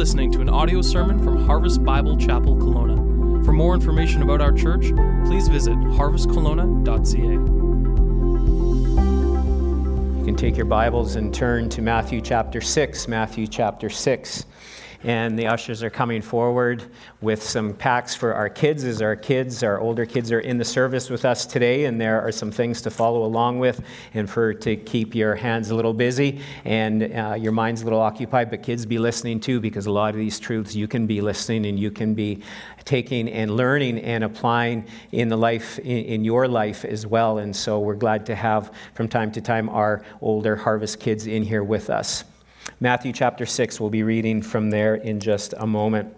listening 0.00 0.32
to 0.32 0.40
an 0.40 0.48
audio 0.48 0.80
sermon 0.80 1.22
from 1.22 1.44
Harvest 1.44 1.84
Bible 1.84 2.16
Chapel 2.16 2.56
Kelowna. 2.56 3.44
For 3.44 3.52
more 3.52 3.74
information 3.74 4.22
about 4.22 4.40
our 4.40 4.50
church, 4.50 4.94
please 5.26 5.46
visit 5.46 5.74
harvestkelowna.ca. 5.74 7.20
You 10.18 10.24
can 10.24 10.36
take 10.36 10.56
your 10.56 10.64
Bibles 10.64 11.16
and 11.16 11.34
turn 11.34 11.68
to 11.68 11.82
Matthew 11.82 12.22
chapter 12.22 12.62
6. 12.62 13.08
Matthew 13.08 13.46
chapter 13.46 13.90
6 13.90 14.46
and 15.04 15.38
the 15.38 15.46
ushers 15.46 15.82
are 15.82 15.90
coming 15.90 16.20
forward 16.20 16.84
with 17.20 17.42
some 17.42 17.72
packs 17.74 18.14
for 18.14 18.34
our 18.34 18.48
kids 18.48 18.84
as 18.84 19.00
our 19.00 19.16
kids 19.16 19.62
our 19.62 19.80
older 19.80 20.04
kids 20.04 20.30
are 20.30 20.40
in 20.40 20.58
the 20.58 20.64
service 20.64 21.08
with 21.10 21.24
us 21.24 21.46
today 21.46 21.86
and 21.86 22.00
there 22.00 22.20
are 22.20 22.32
some 22.32 22.50
things 22.50 22.82
to 22.82 22.90
follow 22.90 23.24
along 23.24 23.58
with 23.58 23.82
and 24.14 24.28
for 24.28 24.52
to 24.52 24.76
keep 24.76 25.14
your 25.14 25.34
hands 25.34 25.70
a 25.70 25.74
little 25.74 25.94
busy 25.94 26.40
and 26.64 27.02
uh, 27.14 27.34
your 27.38 27.52
minds 27.52 27.82
a 27.82 27.84
little 27.84 28.00
occupied 28.00 28.50
but 28.50 28.62
kids 28.62 28.84
be 28.84 28.98
listening 28.98 29.40
too 29.40 29.60
because 29.60 29.86
a 29.86 29.90
lot 29.90 30.10
of 30.10 30.16
these 30.16 30.38
truths 30.38 30.74
you 30.74 30.86
can 30.86 31.06
be 31.06 31.20
listening 31.20 31.66
and 31.66 31.78
you 31.78 31.90
can 31.90 32.14
be 32.14 32.42
taking 32.84 33.28
and 33.28 33.56
learning 33.56 33.98
and 34.00 34.24
applying 34.24 34.84
in 35.12 35.28
the 35.28 35.36
life 35.36 35.78
in, 35.80 36.04
in 36.04 36.24
your 36.24 36.48
life 36.48 36.84
as 36.84 37.06
well. 37.06 37.38
And 37.38 37.54
so 37.54 37.78
we're 37.80 37.94
glad 37.94 38.26
to 38.26 38.34
have 38.34 38.72
from 38.94 39.08
time 39.08 39.32
to 39.32 39.40
time 39.40 39.68
our 39.68 40.02
older 40.20 40.56
harvest 40.56 41.00
kids 41.00 41.26
in 41.26 41.42
here 41.42 41.64
with 41.64 41.90
us 41.90 42.24
Matthew 42.78 43.12
chapter 43.12 43.46
6, 43.46 43.80
we'll 43.80 43.90
be 43.90 44.02
reading 44.02 44.42
from 44.42 44.70
there 44.70 44.94
in 44.94 45.18
just 45.18 45.54
a 45.56 45.66
moment. 45.66 46.14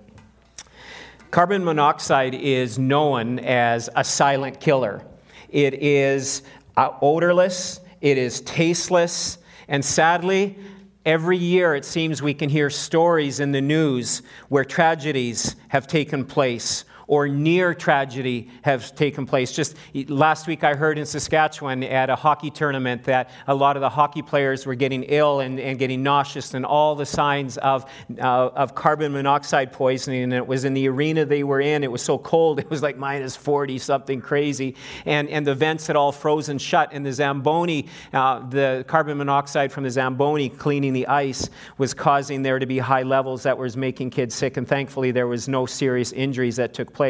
Carbon 1.30 1.64
monoxide 1.64 2.34
is 2.34 2.78
known 2.78 3.38
as 3.38 3.88
a 3.96 4.04
silent 4.04 4.60
killer. 4.60 5.02
It 5.48 5.74
is 5.74 6.42
uh, 6.76 6.90
odorless, 7.00 7.80
it 8.00 8.18
is 8.18 8.42
tasteless, 8.42 9.38
and 9.68 9.84
sadly, 9.84 10.58
every 11.06 11.38
year 11.38 11.74
it 11.74 11.84
seems 11.84 12.20
we 12.20 12.34
can 12.34 12.50
hear 12.50 12.68
stories 12.68 13.40
in 13.40 13.52
the 13.52 13.60
news 13.60 14.22
where 14.48 14.64
tragedies 14.64 15.56
have 15.68 15.86
taken 15.86 16.24
place 16.24 16.84
or 17.12 17.28
near 17.28 17.74
tragedy 17.74 18.48
have 18.62 18.94
taken 18.94 19.26
place. 19.26 19.52
Just 19.52 19.76
last 20.08 20.46
week, 20.46 20.64
I 20.64 20.72
heard 20.72 20.96
in 20.96 21.04
Saskatchewan 21.04 21.82
at 21.82 22.08
a 22.08 22.16
hockey 22.16 22.48
tournament 22.48 23.04
that 23.04 23.28
a 23.46 23.54
lot 23.54 23.76
of 23.76 23.82
the 23.82 23.90
hockey 23.90 24.22
players 24.22 24.64
were 24.64 24.74
getting 24.74 25.02
ill 25.02 25.40
and, 25.40 25.60
and 25.60 25.78
getting 25.78 26.02
nauseous 26.02 26.54
and 26.54 26.64
all 26.64 26.94
the 26.94 27.04
signs 27.04 27.58
of, 27.58 27.84
uh, 28.18 28.22
of 28.22 28.74
carbon 28.74 29.12
monoxide 29.12 29.74
poisoning. 29.74 30.22
And 30.22 30.32
it 30.32 30.46
was 30.46 30.64
in 30.64 30.72
the 30.72 30.88
arena 30.88 31.26
they 31.26 31.44
were 31.44 31.60
in. 31.60 31.84
It 31.84 31.92
was 31.92 32.00
so 32.00 32.16
cold, 32.16 32.58
it 32.64 32.70
was 32.70 32.82
like 32.82 32.96
minus 32.96 33.36
40, 33.36 33.76
something 33.76 34.22
crazy. 34.22 34.74
And, 35.04 35.28
and 35.28 35.46
the 35.46 35.54
vents 35.54 35.88
had 35.88 35.96
all 35.96 36.12
frozen 36.12 36.56
shut. 36.56 36.94
And 36.94 37.04
the 37.04 37.12
Zamboni, 37.12 37.88
uh, 38.14 38.48
the 38.48 38.86
carbon 38.88 39.18
monoxide 39.18 39.70
from 39.70 39.84
the 39.84 39.90
Zamboni 39.90 40.48
cleaning 40.48 40.94
the 40.94 41.06
ice 41.08 41.50
was 41.76 41.92
causing 41.92 42.40
there 42.40 42.58
to 42.58 42.64
be 42.64 42.78
high 42.78 43.02
levels 43.02 43.42
that 43.42 43.58
was 43.58 43.76
making 43.76 44.08
kids 44.08 44.34
sick. 44.34 44.56
And 44.56 44.66
thankfully, 44.66 45.10
there 45.10 45.26
was 45.26 45.46
no 45.46 45.66
serious 45.66 46.12
injuries 46.12 46.56
that 46.56 46.72
took 46.72 46.90
place. 46.90 47.01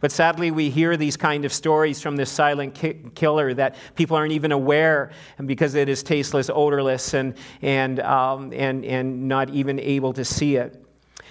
But 0.00 0.12
sadly, 0.12 0.50
we 0.50 0.70
hear 0.70 0.96
these 0.96 1.16
kind 1.16 1.44
of 1.44 1.52
stories 1.52 2.00
from 2.00 2.16
this 2.16 2.30
silent 2.30 2.74
ki- 2.74 3.00
killer 3.14 3.52
that 3.54 3.76
people 3.94 4.16
aren't 4.16 4.32
even 4.32 4.52
aware 4.52 5.10
because 5.44 5.74
it 5.74 5.88
is 5.88 6.02
tasteless, 6.02 6.50
odorless, 6.50 7.14
and, 7.14 7.34
and, 7.62 8.00
um, 8.00 8.52
and, 8.52 8.84
and 8.84 9.28
not 9.28 9.50
even 9.50 9.80
able 9.80 10.12
to 10.12 10.24
see 10.24 10.56
it. 10.56 10.78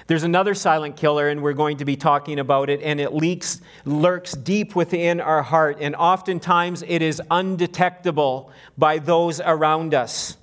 There's 0.07 0.23
another 0.23 0.53
silent 0.53 0.97
killer, 0.97 1.29
and 1.29 1.41
we're 1.41 1.53
going 1.53 1.77
to 1.77 1.85
be 1.85 1.95
talking 1.95 2.39
about 2.39 2.69
it, 2.69 2.81
and 2.81 2.99
it 2.99 3.13
leaks, 3.13 3.61
lurks 3.85 4.33
deep 4.33 4.75
within 4.75 5.21
our 5.21 5.41
heart, 5.41 5.77
and 5.79 5.95
oftentimes 5.95 6.83
it 6.87 7.01
is 7.01 7.21
undetectable 7.31 8.51
by 8.77 8.99
those 8.99 9.39
around 9.39 9.93
us. 9.93 10.37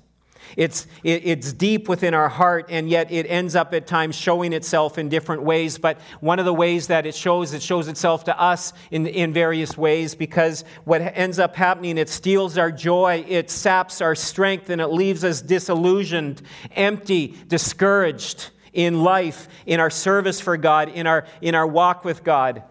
It's, 0.57 0.87
it, 1.03 1.25
it's 1.25 1.53
deep 1.53 1.87
within 1.89 2.13
our 2.13 2.29
heart, 2.29 2.67
and 2.69 2.89
yet 2.89 3.11
it 3.11 3.25
ends 3.25 3.55
up 3.55 3.73
at 3.73 3.87
times 3.87 4.15
showing 4.15 4.53
itself 4.53 4.97
in 4.97 5.09
different 5.09 5.43
ways. 5.43 5.77
But 5.77 5.99
one 6.19 6.39
of 6.39 6.45
the 6.45 6.53
ways 6.53 6.87
that 6.87 7.05
it 7.05 7.15
shows, 7.15 7.53
it 7.53 7.61
shows 7.61 7.87
itself 7.87 8.23
to 8.25 8.39
us 8.39 8.73
in, 8.91 9.07
in 9.07 9.33
various 9.33 9.77
ways 9.77 10.15
because 10.15 10.63
what 10.85 11.01
ends 11.01 11.39
up 11.39 11.55
happening, 11.55 11.97
it 11.97 12.09
steals 12.09 12.57
our 12.57 12.71
joy, 12.71 13.25
it 13.27 13.49
saps 13.49 14.01
our 14.01 14.15
strength, 14.15 14.69
and 14.69 14.81
it 14.81 14.87
leaves 14.87 15.23
us 15.23 15.41
disillusioned, 15.41 16.41
empty, 16.75 17.35
discouraged 17.47 18.49
in 18.73 19.03
life, 19.03 19.47
in 19.65 19.79
our 19.79 19.89
service 19.89 20.39
for 20.39 20.57
God, 20.57 20.89
in 20.89 21.07
our, 21.07 21.25
in 21.41 21.55
our 21.55 21.67
walk 21.67 22.05
with 22.05 22.23
God. 22.23 22.63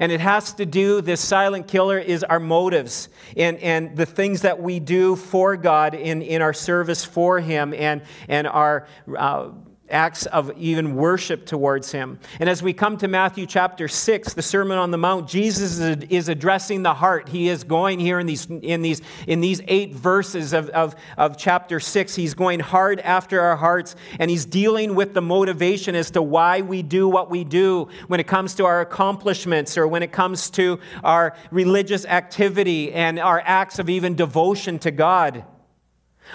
And 0.00 0.12
it 0.12 0.20
has 0.20 0.52
to 0.54 0.66
do, 0.66 1.00
this 1.00 1.20
silent 1.20 1.68
killer 1.68 1.98
is 1.98 2.24
our 2.24 2.40
motives 2.40 3.08
and, 3.36 3.58
and 3.58 3.96
the 3.96 4.06
things 4.06 4.42
that 4.42 4.60
we 4.60 4.80
do 4.80 5.16
for 5.16 5.56
God 5.56 5.94
in, 5.94 6.22
in 6.22 6.42
our 6.42 6.52
service 6.52 7.04
for 7.04 7.40
Him 7.40 7.74
and, 7.74 8.02
and 8.28 8.46
our. 8.46 8.86
Uh, 9.16 9.50
acts 9.90 10.24
of 10.26 10.56
even 10.56 10.96
worship 10.96 11.44
towards 11.44 11.92
him. 11.92 12.18
And 12.40 12.48
as 12.48 12.62
we 12.62 12.72
come 12.72 12.96
to 12.98 13.08
Matthew 13.08 13.44
chapter 13.44 13.86
6, 13.86 14.32
the 14.32 14.42
Sermon 14.42 14.78
on 14.78 14.90
the 14.90 14.98
Mount, 14.98 15.28
Jesus 15.28 15.78
is 15.78 16.28
addressing 16.28 16.82
the 16.82 16.94
heart. 16.94 17.28
He 17.28 17.48
is 17.48 17.64
going 17.64 18.00
here 18.00 18.18
in 18.18 18.26
these, 18.26 18.46
in 18.46 18.80
these, 18.80 19.02
in 19.26 19.40
these 19.40 19.60
eight 19.68 19.94
verses 19.94 20.54
of, 20.54 20.70
of, 20.70 20.94
of 21.18 21.36
chapter 21.36 21.80
6. 21.80 22.14
He's 22.14 22.34
going 22.34 22.60
hard 22.60 23.00
after 23.00 23.40
our 23.40 23.56
hearts, 23.56 23.94
and 24.18 24.30
he's 24.30 24.46
dealing 24.46 24.94
with 24.94 25.12
the 25.12 25.22
motivation 25.22 25.94
as 25.94 26.10
to 26.12 26.22
why 26.22 26.62
we 26.62 26.82
do 26.82 27.06
what 27.08 27.30
we 27.30 27.44
do 27.44 27.88
when 28.08 28.20
it 28.20 28.26
comes 28.26 28.54
to 28.54 28.64
our 28.64 28.80
accomplishments 28.80 29.76
or 29.76 29.86
when 29.86 30.02
it 30.02 30.12
comes 30.12 30.48
to 30.50 30.80
our 31.02 31.36
religious 31.50 32.06
activity 32.06 32.92
and 32.92 33.18
our 33.18 33.42
acts 33.44 33.78
of 33.78 33.90
even 33.90 34.14
devotion 34.14 34.78
to 34.78 34.90
God. 34.90 35.44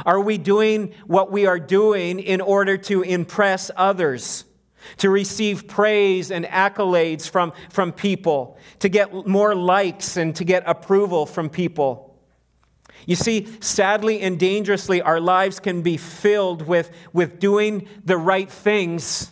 Are 0.06 0.20
we 0.20 0.38
doing 0.38 0.94
what 1.08 1.32
we 1.32 1.46
are 1.46 1.60
doing 1.60 2.20
in 2.20 2.42
order 2.42 2.78
to 2.78 3.02
impress 3.02 3.72
others? 3.76 4.46
To 4.98 5.10
receive 5.10 5.68
praise 5.68 6.32
and 6.32 6.46
accolades 6.46 7.30
from, 7.30 7.54
from 7.70 7.92
people, 7.92 8.58
to 8.80 8.90
get 8.90 9.28
more 9.28 9.54
likes 9.54 10.16
and 10.16 10.36
to 10.38 10.44
get 10.44 10.64
approval 10.66 11.26
from 11.26 11.50
people. 11.50 12.18
You 13.06 13.16
see, 13.16 13.48
sadly 13.60 14.22
and 14.22 14.40
dangerously, 14.40 15.02
our 15.02 15.20
lives 15.20 15.60
can 15.60 15.82
be 15.82 15.98
filled 15.98 16.62
with, 16.62 16.92
with 17.14 17.40
doing 17.40 17.88
the 18.06 18.18
right 18.18 18.50
things, 18.50 19.32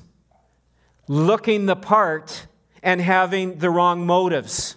looking 1.07 1.66
the 1.66 1.75
part, 1.75 2.47
and 2.84 3.01
having 3.01 3.57
the 3.59 3.69
wrong 3.69 4.06
motives. 4.06 4.75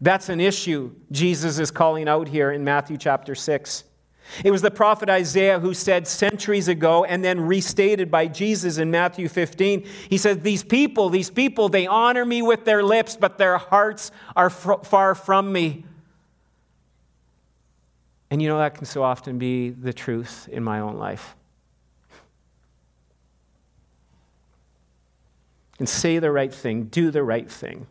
That's 0.00 0.28
an 0.28 0.40
issue 0.40 0.94
Jesus 1.10 1.58
is 1.58 1.70
calling 1.70 2.08
out 2.08 2.28
here 2.28 2.50
in 2.50 2.64
Matthew 2.64 2.96
chapter 2.96 3.34
6. 3.34 3.84
It 4.44 4.50
was 4.50 4.62
the 4.62 4.70
prophet 4.70 5.08
Isaiah 5.08 5.60
who 5.60 5.74
said 5.74 6.06
centuries 6.06 6.68
ago, 6.68 7.04
and 7.04 7.24
then 7.24 7.40
restated 7.40 8.10
by 8.10 8.26
Jesus 8.26 8.78
in 8.78 8.90
Matthew 8.90 9.28
15. 9.28 9.86
He 10.08 10.16
said, 10.18 10.42
These 10.42 10.62
people, 10.62 11.08
these 11.10 11.30
people, 11.30 11.68
they 11.68 11.86
honor 11.86 12.24
me 12.24 12.42
with 12.42 12.64
their 12.64 12.82
lips, 12.82 13.16
but 13.16 13.38
their 13.38 13.58
hearts 13.58 14.10
are 14.34 14.50
far 14.50 15.14
from 15.14 15.52
me. 15.52 15.84
And 18.30 18.40
you 18.40 18.48
know, 18.48 18.58
that 18.58 18.74
can 18.74 18.86
so 18.86 19.02
often 19.02 19.38
be 19.38 19.70
the 19.70 19.92
truth 19.92 20.48
in 20.50 20.64
my 20.64 20.80
own 20.80 20.96
life. 20.96 21.36
And 25.78 25.88
say 25.88 26.18
the 26.18 26.30
right 26.30 26.52
thing, 26.52 26.84
do 26.84 27.10
the 27.10 27.22
right 27.22 27.50
thing, 27.50 27.86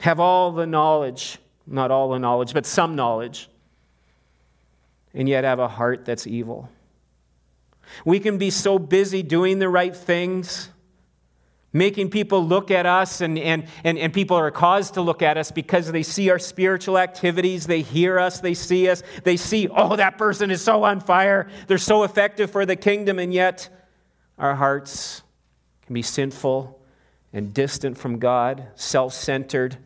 have 0.00 0.20
all 0.20 0.52
the 0.52 0.66
knowledge, 0.66 1.38
not 1.66 1.90
all 1.90 2.10
the 2.10 2.18
knowledge, 2.18 2.52
but 2.54 2.66
some 2.66 2.94
knowledge 2.94 3.48
and 5.14 5.28
yet 5.28 5.44
have 5.44 5.58
a 5.58 5.68
heart 5.68 6.04
that's 6.04 6.26
evil. 6.26 6.68
We 8.04 8.20
can 8.20 8.38
be 8.38 8.50
so 8.50 8.78
busy 8.78 9.22
doing 9.22 9.58
the 9.58 9.68
right 9.68 9.94
things, 9.94 10.70
making 11.72 12.10
people 12.10 12.46
look 12.46 12.70
at 12.70 12.86
us, 12.86 13.20
and, 13.20 13.38
and, 13.38 13.66
and, 13.84 13.98
and 13.98 14.12
people 14.12 14.36
are 14.36 14.50
caused 14.50 14.94
to 14.94 15.02
look 15.02 15.22
at 15.22 15.36
us 15.36 15.50
because 15.50 15.90
they 15.90 16.02
see 16.02 16.30
our 16.30 16.38
spiritual 16.38 16.98
activities, 16.98 17.66
they 17.66 17.82
hear 17.82 18.18
us, 18.18 18.40
they 18.40 18.54
see 18.54 18.88
us, 18.88 19.02
they 19.24 19.36
see, 19.36 19.68
oh, 19.68 19.96
that 19.96 20.16
person 20.16 20.50
is 20.50 20.62
so 20.62 20.84
on 20.84 21.00
fire, 21.00 21.48
they're 21.66 21.78
so 21.78 22.04
effective 22.04 22.50
for 22.50 22.64
the 22.64 22.76
kingdom, 22.76 23.18
and 23.18 23.32
yet 23.32 23.68
our 24.38 24.54
hearts 24.54 25.22
can 25.86 25.94
be 25.94 26.02
sinful 26.02 26.80
and 27.32 27.52
distant 27.52 27.98
from 27.98 28.18
God, 28.18 28.66
self 28.74 29.12
centered 29.14 29.76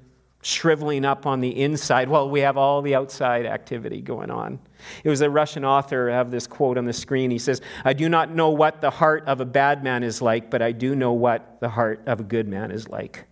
shriveling 0.46 1.04
up 1.04 1.26
on 1.26 1.40
the 1.40 1.60
inside 1.60 2.08
while 2.08 2.31
we 2.31 2.38
have 2.38 2.56
all 2.56 2.81
the 2.81 2.94
outside 2.94 3.46
activity 3.46 4.00
going 4.00 4.31
on. 4.31 4.60
It 5.02 5.08
was 5.08 5.20
a 5.20 5.28
Russian 5.28 5.64
author, 5.64 6.08
I 6.08 6.14
have 6.14 6.31
this 6.31 6.46
quote 6.46 6.78
on 6.78 6.84
the 6.84 6.93
screen. 6.93 7.32
He 7.32 7.38
says, 7.38 7.60
I 7.84 7.93
do 7.94 8.08
not 8.08 8.31
know 8.31 8.50
what 8.50 8.81
the 8.81 8.90
heart 8.90 9.25
of 9.26 9.40
a 9.40 9.44
bad 9.44 9.82
man 9.82 10.04
is 10.04 10.22
like, 10.22 10.48
but 10.48 10.62
I 10.62 10.70
do 10.70 10.94
know 10.94 11.12
what 11.12 11.58
the 11.58 11.69
heart 11.69 12.04
of 12.06 12.20
a 12.20 12.22
good 12.22 12.46
man 12.46 12.70
is 12.70 12.88
like. 12.88 13.25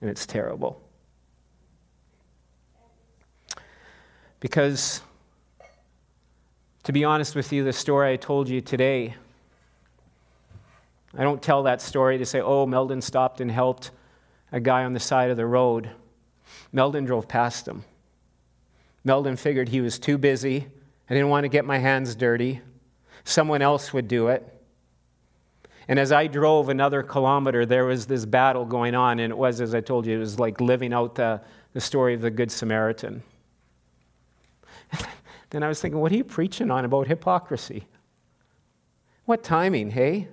And 0.00 0.08
it's 0.08 0.26
terrible. 0.26 0.80
Because, 4.38 5.00
to 6.84 6.92
be 6.92 7.02
honest 7.02 7.34
with 7.34 7.52
you, 7.52 7.64
the 7.64 7.72
story 7.72 8.12
I 8.12 8.16
told 8.16 8.48
you 8.48 8.60
today, 8.60 9.16
I 11.18 11.24
don't 11.24 11.42
tell 11.42 11.64
that 11.64 11.82
story 11.82 12.18
to 12.18 12.24
say, 12.24 12.40
oh, 12.40 12.64
Meldon 12.64 13.00
stopped 13.00 13.40
and 13.40 13.50
helped 13.50 13.90
a 14.52 14.60
guy 14.60 14.84
on 14.84 14.92
the 14.92 15.00
side 15.00 15.30
of 15.30 15.36
the 15.36 15.46
road. 15.46 15.90
Meldon 16.74 17.04
drove 17.04 17.28
past 17.28 17.68
him. 17.68 17.84
Meldon 19.04 19.36
figured 19.36 19.68
he 19.68 19.80
was 19.80 19.98
too 19.98 20.18
busy. 20.18 20.66
I 21.08 21.14
didn't 21.14 21.28
want 21.28 21.44
to 21.44 21.48
get 21.48 21.64
my 21.64 21.78
hands 21.78 22.16
dirty. 22.16 22.60
Someone 23.22 23.62
else 23.62 23.92
would 23.92 24.08
do 24.08 24.26
it. 24.28 24.50
And 25.86 26.00
as 26.00 26.10
I 26.10 26.26
drove 26.26 26.70
another 26.70 27.04
kilometer, 27.04 27.64
there 27.64 27.84
was 27.84 28.06
this 28.06 28.26
battle 28.26 28.64
going 28.64 28.96
on, 28.96 29.20
and 29.20 29.30
it 29.30 29.36
was, 29.36 29.60
as 29.60 29.72
I 29.72 29.80
told 29.82 30.04
you, 30.04 30.16
it 30.16 30.18
was 30.18 30.40
like 30.40 30.60
living 30.60 30.92
out 30.92 31.14
the, 31.14 31.40
the 31.74 31.80
story 31.80 32.14
of 32.14 32.22
the 32.22 32.30
Good 32.30 32.50
Samaritan. 32.50 33.22
then 35.50 35.62
I 35.62 35.68
was 35.68 35.80
thinking, 35.80 36.00
what 36.00 36.10
are 36.10 36.16
you 36.16 36.24
preaching 36.24 36.72
on 36.72 36.84
about 36.84 37.06
hypocrisy? 37.06 37.86
What 39.26 39.44
timing, 39.44 39.90
hey? 39.90 40.26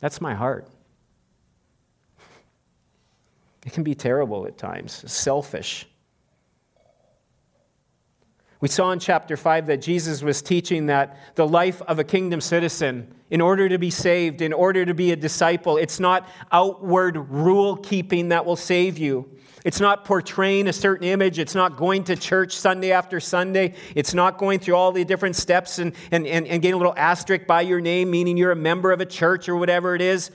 That's 0.00 0.22
my 0.22 0.34
heart. 0.34 0.68
It 3.64 3.72
can 3.72 3.82
be 3.82 3.94
terrible 3.94 4.46
at 4.46 4.58
times, 4.58 5.10
selfish. 5.10 5.86
We 8.60 8.68
saw 8.68 8.92
in 8.92 8.98
chapter 8.98 9.36
5 9.36 9.66
that 9.66 9.82
Jesus 9.82 10.22
was 10.22 10.40
teaching 10.40 10.86
that 10.86 11.18
the 11.34 11.46
life 11.46 11.82
of 11.82 11.98
a 11.98 12.04
kingdom 12.04 12.40
citizen, 12.40 13.14
in 13.30 13.40
order 13.40 13.68
to 13.68 13.78
be 13.78 13.90
saved, 13.90 14.40
in 14.40 14.52
order 14.52 14.86
to 14.86 14.94
be 14.94 15.12
a 15.12 15.16
disciple, 15.16 15.76
it's 15.76 16.00
not 16.00 16.28
outward 16.50 17.30
rule 17.30 17.76
keeping 17.76 18.30
that 18.30 18.46
will 18.46 18.56
save 18.56 18.96
you. 18.96 19.28
It's 19.64 19.80
not 19.80 20.04
portraying 20.04 20.68
a 20.68 20.72
certain 20.72 21.06
image. 21.06 21.38
It's 21.38 21.54
not 21.54 21.76
going 21.76 22.04
to 22.04 22.16
church 22.16 22.56
Sunday 22.56 22.92
after 22.92 23.18
Sunday. 23.18 23.74
It's 23.94 24.12
not 24.12 24.36
going 24.36 24.60
through 24.60 24.76
all 24.76 24.92
the 24.92 25.04
different 25.04 25.36
steps 25.36 25.78
and, 25.78 25.94
and, 26.10 26.26
and, 26.26 26.46
and 26.46 26.60
getting 26.60 26.74
a 26.74 26.78
little 26.78 26.94
asterisk 26.96 27.46
by 27.46 27.62
your 27.62 27.80
name, 27.80 28.10
meaning 28.10 28.36
you're 28.36 28.52
a 28.52 28.56
member 28.56 28.92
of 28.92 29.00
a 29.00 29.06
church 29.06 29.48
or 29.48 29.56
whatever 29.56 29.94
it 29.94 30.02
is. 30.02 30.30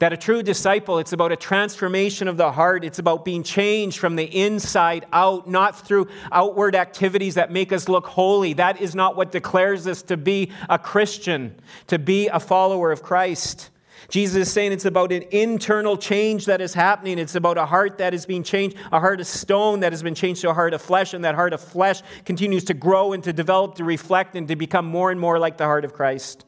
That 0.00 0.14
a 0.14 0.16
true 0.16 0.42
disciple, 0.42 0.98
it's 0.98 1.12
about 1.12 1.30
a 1.30 1.36
transformation 1.36 2.26
of 2.26 2.38
the 2.38 2.52
heart. 2.52 2.84
It's 2.84 2.98
about 2.98 3.22
being 3.22 3.42
changed 3.42 3.98
from 3.98 4.16
the 4.16 4.24
inside 4.24 5.04
out, 5.12 5.46
not 5.46 5.86
through 5.86 6.08
outward 6.32 6.74
activities 6.74 7.34
that 7.34 7.52
make 7.52 7.70
us 7.70 7.86
look 7.86 8.06
holy. 8.06 8.54
That 8.54 8.80
is 8.80 8.94
not 8.94 9.14
what 9.14 9.30
declares 9.30 9.86
us 9.86 10.00
to 10.04 10.16
be 10.16 10.52
a 10.70 10.78
Christian, 10.78 11.54
to 11.88 11.98
be 11.98 12.28
a 12.28 12.40
follower 12.40 12.92
of 12.92 13.02
Christ. 13.02 13.68
Jesus 14.08 14.48
is 14.48 14.50
saying 14.50 14.72
it's 14.72 14.86
about 14.86 15.12
an 15.12 15.24
internal 15.32 15.98
change 15.98 16.46
that 16.46 16.62
is 16.62 16.72
happening. 16.72 17.18
It's 17.18 17.34
about 17.34 17.58
a 17.58 17.66
heart 17.66 17.98
that 17.98 18.14
is 18.14 18.24
being 18.24 18.42
changed, 18.42 18.78
a 18.90 19.00
heart 19.00 19.20
of 19.20 19.26
stone 19.26 19.80
that 19.80 19.92
has 19.92 20.02
been 20.02 20.14
changed 20.14 20.40
to 20.40 20.48
a 20.48 20.54
heart 20.54 20.72
of 20.72 20.80
flesh, 20.80 21.12
and 21.12 21.22
that 21.24 21.34
heart 21.34 21.52
of 21.52 21.60
flesh 21.60 22.00
continues 22.24 22.64
to 22.64 22.74
grow 22.74 23.12
and 23.12 23.22
to 23.24 23.34
develop, 23.34 23.74
to 23.74 23.84
reflect, 23.84 24.34
and 24.34 24.48
to 24.48 24.56
become 24.56 24.86
more 24.86 25.10
and 25.10 25.20
more 25.20 25.38
like 25.38 25.58
the 25.58 25.64
heart 25.64 25.84
of 25.84 25.92
Christ. 25.92 26.46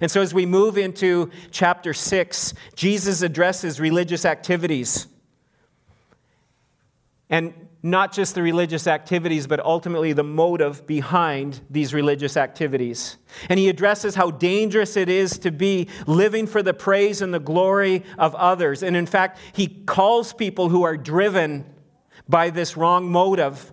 And 0.00 0.10
so, 0.10 0.20
as 0.20 0.34
we 0.34 0.46
move 0.46 0.78
into 0.78 1.30
chapter 1.50 1.92
6, 1.92 2.54
Jesus 2.74 3.22
addresses 3.22 3.80
religious 3.80 4.24
activities. 4.24 5.06
And 7.28 7.54
not 7.82 8.12
just 8.12 8.34
the 8.34 8.42
religious 8.42 8.86
activities, 8.86 9.46
but 9.46 9.60
ultimately 9.60 10.12
the 10.12 10.24
motive 10.24 10.86
behind 10.86 11.60
these 11.70 11.94
religious 11.94 12.36
activities. 12.36 13.16
And 13.48 13.58
he 13.58 13.68
addresses 13.68 14.14
how 14.14 14.30
dangerous 14.30 14.96
it 14.96 15.08
is 15.08 15.38
to 15.38 15.50
be 15.50 15.88
living 16.06 16.46
for 16.46 16.62
the 16.62 16.74
praise 16.74 17.22
and 17.22 17.32
the 17.32 17.40
glory 17.40 18.04
of 18.18 18.34
others. 18.34 18.82
And 18.82 18.96
in 18.96 19.06
fact, 19.06 19.38
he 19.52 19.66
calls 19.66 20.32
people 20.32 20.68
who 20.68 20.82
are 20.82 20.96
driven 20.96 21.64
by 22.28 22.50
this 22.50 22.76
wrong 22.76 23.10
motive 23.10 23.72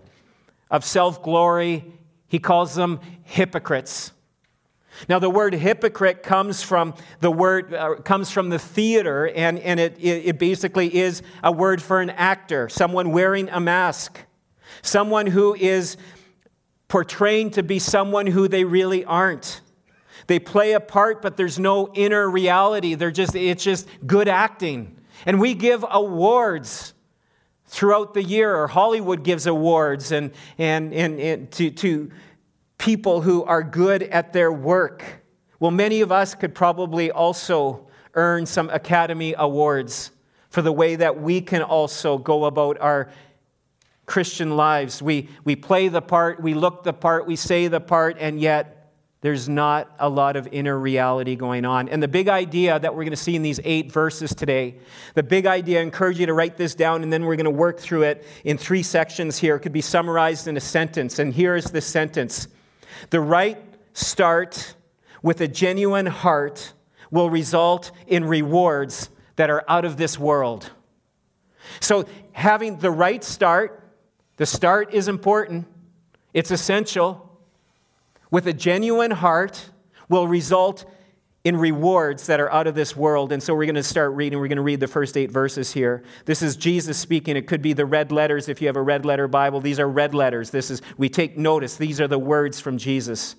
of 0.70 0.84
self 0.84 1.22
glory, 1.22 1.84
he 2.28 2.38
calls 2.38 2.74
them 2.74 3.00
hypocrites. 3.24 4.12
Now, 5.08 5.18
the 5.18 5.30
word 5.30 5.54
hypocrite 5.54 6.22
comes 6.22 6.62
from 6.62 6.94
the 7.20 7.30
word 7.30 7.72
uh, 7.74 7.96
comes 7.96 8.30
from 8.30 8.48
the 8.48 8.58
theater, 8.58 9.28
and, 9.28 9.58
and 9.58 9.78
it, 9.78 9.96
it 10.00 10.38
basically 10.38 10.94
is 10.94 11.22
a 11.44 11.52
word 11.52 11.80
for 11.82 12.00
an 12.00 12.10
actor, 12.10 12.68
someone 12.68 13.12
wearing 13.12 13.48
a 13.50 13.60
mask, 13.60 14.18
someone 14.82 15.26
who 15.26 15.54
is 15.54 15.96
portraying 16.88 17.50
to 17.50 17.62
be 17.62 17.78
someone 17.78 18.26
who 18.26 18.48
they 18.48 18.64
really 18.64 19.04
aren't. 19.04 19.60
They 20.26 20.38
play 20.38 20.72
a 20.72 20.80
part, 20.80 21.22
but 21.22 21.36
there's 21.36 21.58
no 21.58 21.90
inner 21.94 22.28
reality. 22.28 22.94
They're 22.94 23.10
just, 23.10 23.34
it's 23.34 23.62
just 23.62 23.88
good 24.06 24.28
acting. 24.28 24.96
And 25.26 25.40
we 25.40 25.54
give 25.54 25.84
awards 25.88 26.94
throughout 27.66 28.14
the 28.14 28.22
year, 28.22 28.54
or 28.54 28.66
Hollywood 28.66 29.22
gives 29.22 29.46
awards 29.46 30.12
and, 30.12 30.32
and, 30.56 30.92
and, 30.94 31.20
and 31.20 31.50
to, 31.52 31.70
to 31.70 32.10
people 32.78 33.20
who 33.20 33.44
are 33.44 33.62
good 33.62 34.04
at 34.04 34.32
their 34.32 34.50
work. 34.50 35.04
Well, 35.60 35.72
many 35.72 36.00
of 36.00 36.12
us 36.12 36.34
could 36.34 36.54
probably 36.54 37.10
also 37.10 37.88
earn 38.14 38.46
some 38.46 38.70
Academy 38.70 39.34
Awards 39.36 40.12
for 40.50 40.62
the 40.62 40.72
way 40.72 40.96
that 40.96 41.20
we 41.20 41.40
can 41.40 41.62
also 41.62 42.16
go 42.16 42.46
about 42.46 42.80
our 42.80 43.10
Christian 44.06 44.56
lives. 44.56 45.02
We, 45.02 45.28
we 45.44 45.56
play 45.56 45.88
the 45.88 46.00
part, 46.00 46.40
we 46.40 46.54
look 46.54 46.82
the 46.82 46.92
part, 46.92 47.26
we 47.26 47.36
say 47.36 47.68
the 47.68 47.80
part, 47.80 48.16
and 48.18 48.40
yet 48.40 48.92
there's 49.20 49.48
not 49.48 49.94
a 49.98 50.08
lot 50.08 50.36
of 50.36 50.48
inner 50.52 50.78
reality 50.78 51.34
going 51.34 51.64
on. 51.64 51.88
And 51.88 52.00
the 52.00 52.08
big 52.08 52.28
idea 52.28 52.78
that 52.78 52.94
we're 52.94 53.02
going 53.02 53.10
to 53.10 53.16
see 53.16 53.34
in 53.34 53.42
these 53.42 53.60
eight 53.64 53.90
verses 53.90 54.34
today, 54.34 54.78
the 55.14 55.24
big 55.24 55.44
idea, 55.44 55.80
I 55.80 55.82
encourage 55.82 56.20
you 56.20 56.26
to 56.26 56.32
write 56.32 56.56
this 56.56 56.74
down, 56.76 57.02
and 57.02 57.12
then 57.12 57.24
we're 57.24 57.36
going 57.36 57.44
to 57.44 57.50
work 57.50 57.80
through 57.80 58.02
it 58.04 58.24
in 58.44 58.56
three 58.56 58.84
sections 58.84 59.36
here. 59.36 59.56
It 59.56 59.60
could 59.60 59.72
be 59.72 59.80
summarized 59.80 60.46
in 60.46 60.56
a 60.56 60.60
sentence. 60.60 61.18
And 61.18 61.34
here 61.34 61.56
is 61.56 61.64
the 61.64 61.80
sentence 61.80 62.46
the 63.10 63.20
right 63.20 63.62
start 63.92 64.74
with 65.22 65.40
a 65.40 65.48
genuine 65.48 66.06
heart 66.06 66.72
will 67.10 67.30
result 67.30 67.90
in 68.06 68.24
rewards 68.24 69.10
that 69.36 69.50
are 69.50 69.64
out 69.68 69.84
of 69.84 69.96
this 69.96 70.18
world. 70.18 70.70
So, 71.80 72.06
having 72.32 72.78
the 72.78 72.90
right 72.90 73.22
start, 73.22 73.82
the 74.36 74.46
start 74.46 74.94
is 74.94 75.08
important, 75.08 75.66
it's 76.32 76.50
essential, 76.50 77.24
with 78.30 78.46
a 78.46 78.52
genuine 78.52 79.10
heart 79.10 79.70
will 80.08 80.28
result 80.28 80.84
in 81.48 81.56
rewards 81.56 82.26
that 82.26 82.40
are 82.40 82.52
out 82.52 82.66
of 82.66 82.74
this 82.74 82.94
world. 82.94 83.32
And 83.32 83.42
so 83.42 83.54
we're 83.54 83.64
going 83.64 83.74
to 83.74 83.82
start 83.82 84.12
reading. 84.12 84.38
We're 84.38 84.48
going 84.48 84.56
to 84.56 84.62
read 84.62 84.80
the 84.80 84.86
first 84.86 85.16
eight 85.16 85.30
verses 85.30 85.72
here. 85.72 86.02
This 86.26 86.42
is 86.42 86.56
Jesus 86.56 86.98
speaking. 86.98 87.38
It 87.38 87.46
could 87.46 87.62
be 87.62 87.72
the 87.72 87.86
red 87.86 88.12
letters 88.12 88.50
if 88.50 88.60
you 88.60 88.66
have 88.66 88.76
a 88.76 88.82
red 88.82 89.06
letter 89.06 89.26
Bible. 89.26 89.62
These 89.62 89.80
are 89.80 89.88
red 89.88 90.14
letters. 90.14 90.50
This 90.50 90.70
is 90.70 90.82
we 90.98 91.08
take 91.08 91.38
notice. 91.38 91.78
These 91.78 92.02
are 92.02 92.06
the 92.06 92.18
words 92.18 92.60
from 92.60 92.76
Jesus. 92.76 93.34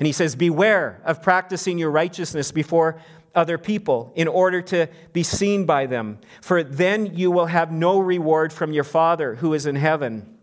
And 0.00 0.06
he 0.08 0.12
says, 0.12 0.34
"Beware 0.34 1.00
of 1.04 1.22
practicing 1.22 1.78
your 1.78 1.92
righteousness 1.92 2.50
before 2.50 3.00
other 3.36 3.56
people 3.56 4.12
in 4.16 4.26
order 4.26 4.60
to 4.62 4.88
be 5.12 5.22
seen 5.22 5.64
by 5.64 5.86
them, 5.86 6.18
for 6.40 6.64
then 6.64 7.06
you 7.14 7.30
will 7.30 7.46
have 7.46 7.70
no 7.70 8.00
reward 8.00 8.52
from 8.52 8.72
your 8.72 8.82
Father 8.82 9.36
who 9.36 9.54
is 9.54 9.64
in 9.64 9.76
heaven. 9.76 10.38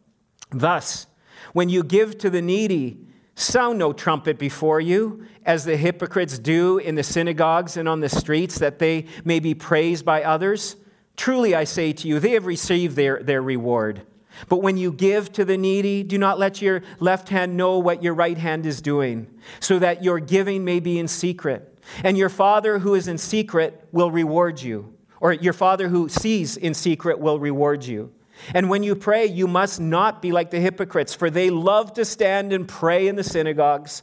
Thus, 0.50 1.08
when 1.52 1.68
you 1.68 1.84
give 1.84 2.18
to 2.20 2.30
the 2.30 2.42
needy, 2.42 3.06
Sound 3.36 3.80
no 3.80 3.94
trumpet 3.94 4.38
before 4.38 4.80
you, 4.80 5.26
as 5.46 5.66
the 5.66 5.78
hypocrites 5.78 6.38
do 6.38 6.78
in 6.78 6.96
the 6.96 7.04
synagogues 7.04 7.78
and 7.78 7.90
on 7.90 8.00
the 8.00 8.10
streets, 8.10 8.60
that 8.60 8.80
they 8.80 9.06
may 9.24 9.40
be 9.40 9.54
praised 9.54 10.06
by 10.06 10.24
others. 10.24 10.76
Truly, 11.18 11.56
I 11.56 11.64
say 11.64 11.94
to 11.94 12.08
you, 12.08 12.20
they 12.20 12.32
have 12.32 12.46
received 12.46 12.96
their, 12.96 13.22
their 13.22 13.42
reward. 13.42 14.02
But 14.50 14.58
when 14.58 14.78
you 14.78 14.92
give 14.92 15.32
to 15.34 15.46
the 15.46 15.58
needy, 15.58 16.04
do 16.04 16.18
not 16.18 16.40
let 16.40 16.62
your 16.62 16.84
left 17.00 17.30
hand 17.30 17.58
know 17.58 17.80
what 17.80 18.02
your 18.02 18.14
right 18.14 18.38
hand 18.38 18.66
is 18.66 18.82
doing, 18.82 19.28
so 19.60 19.78
that 19.80 20.04
your 20.04 20.20
giving 20.20 20.64
may 20.64 20.80
be 20.80 21.00
in 21.00 21.08
secret. 21.08 21.68
And 22.04 22.18
your 22.18 22.30
Father 22.30 22.80
who 22.80 22.96
is 22.96 23.08
in 23.08 23.18
secret 23.18 23.88
will 23.92 24.12
reward 24.12 24.62
you, 24.62 24.94
or 25.20 25.34
your 25.34 25.54
Father 25.54 25.90
who 25.90 26.08
sees 26.08 26.56
in 26.56 26.74
secret 26.74 27.20
will 27.20 27.40
reward 27.40 27.84
you. 27.84 28.14
And 28.54 28.70
when 28.70 28.82
you 28.82 28.96
pray, 28.96 29.26
you 29.26 29.48
must 29.48 29.80
not 29.80 30.22
be 30.22 30.32
like 30.32 30.50
the 30.50 30.60
hypocrites, 30.60 31.14
for 31.14 31.30
they 31.30 31.50
love 31.50 31.94
to 31.94 32.06
stand 32.06 32.54
and 32.54 32.68
pray 32.68 33.08
in 33.08 33.16
the 33.16 33.24
synagogues 33.24 34.02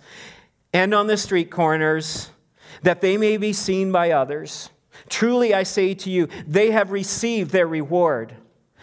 and 0.72 0.94
on 0.94 1.06
the 1.06 1.16
street 1.16 1.50
corners, 1.50 2.30
that 2.82 3.00
they 3.00 3.16
may 3.16 3.36
be 3.36 3.52
seen 3.52 3.90
by 3.92 4.10
others. 4.10 4.70
Truly, 5.08 5.54
I 5.54 5.62
say 5.62 5.94
to 5.94 6.10
you, 6.10 6.28
they 6.46 6.70
have 6.70 6.90
received 6.90 7.50
their 7.50 7.66
reward. 7.66 8.34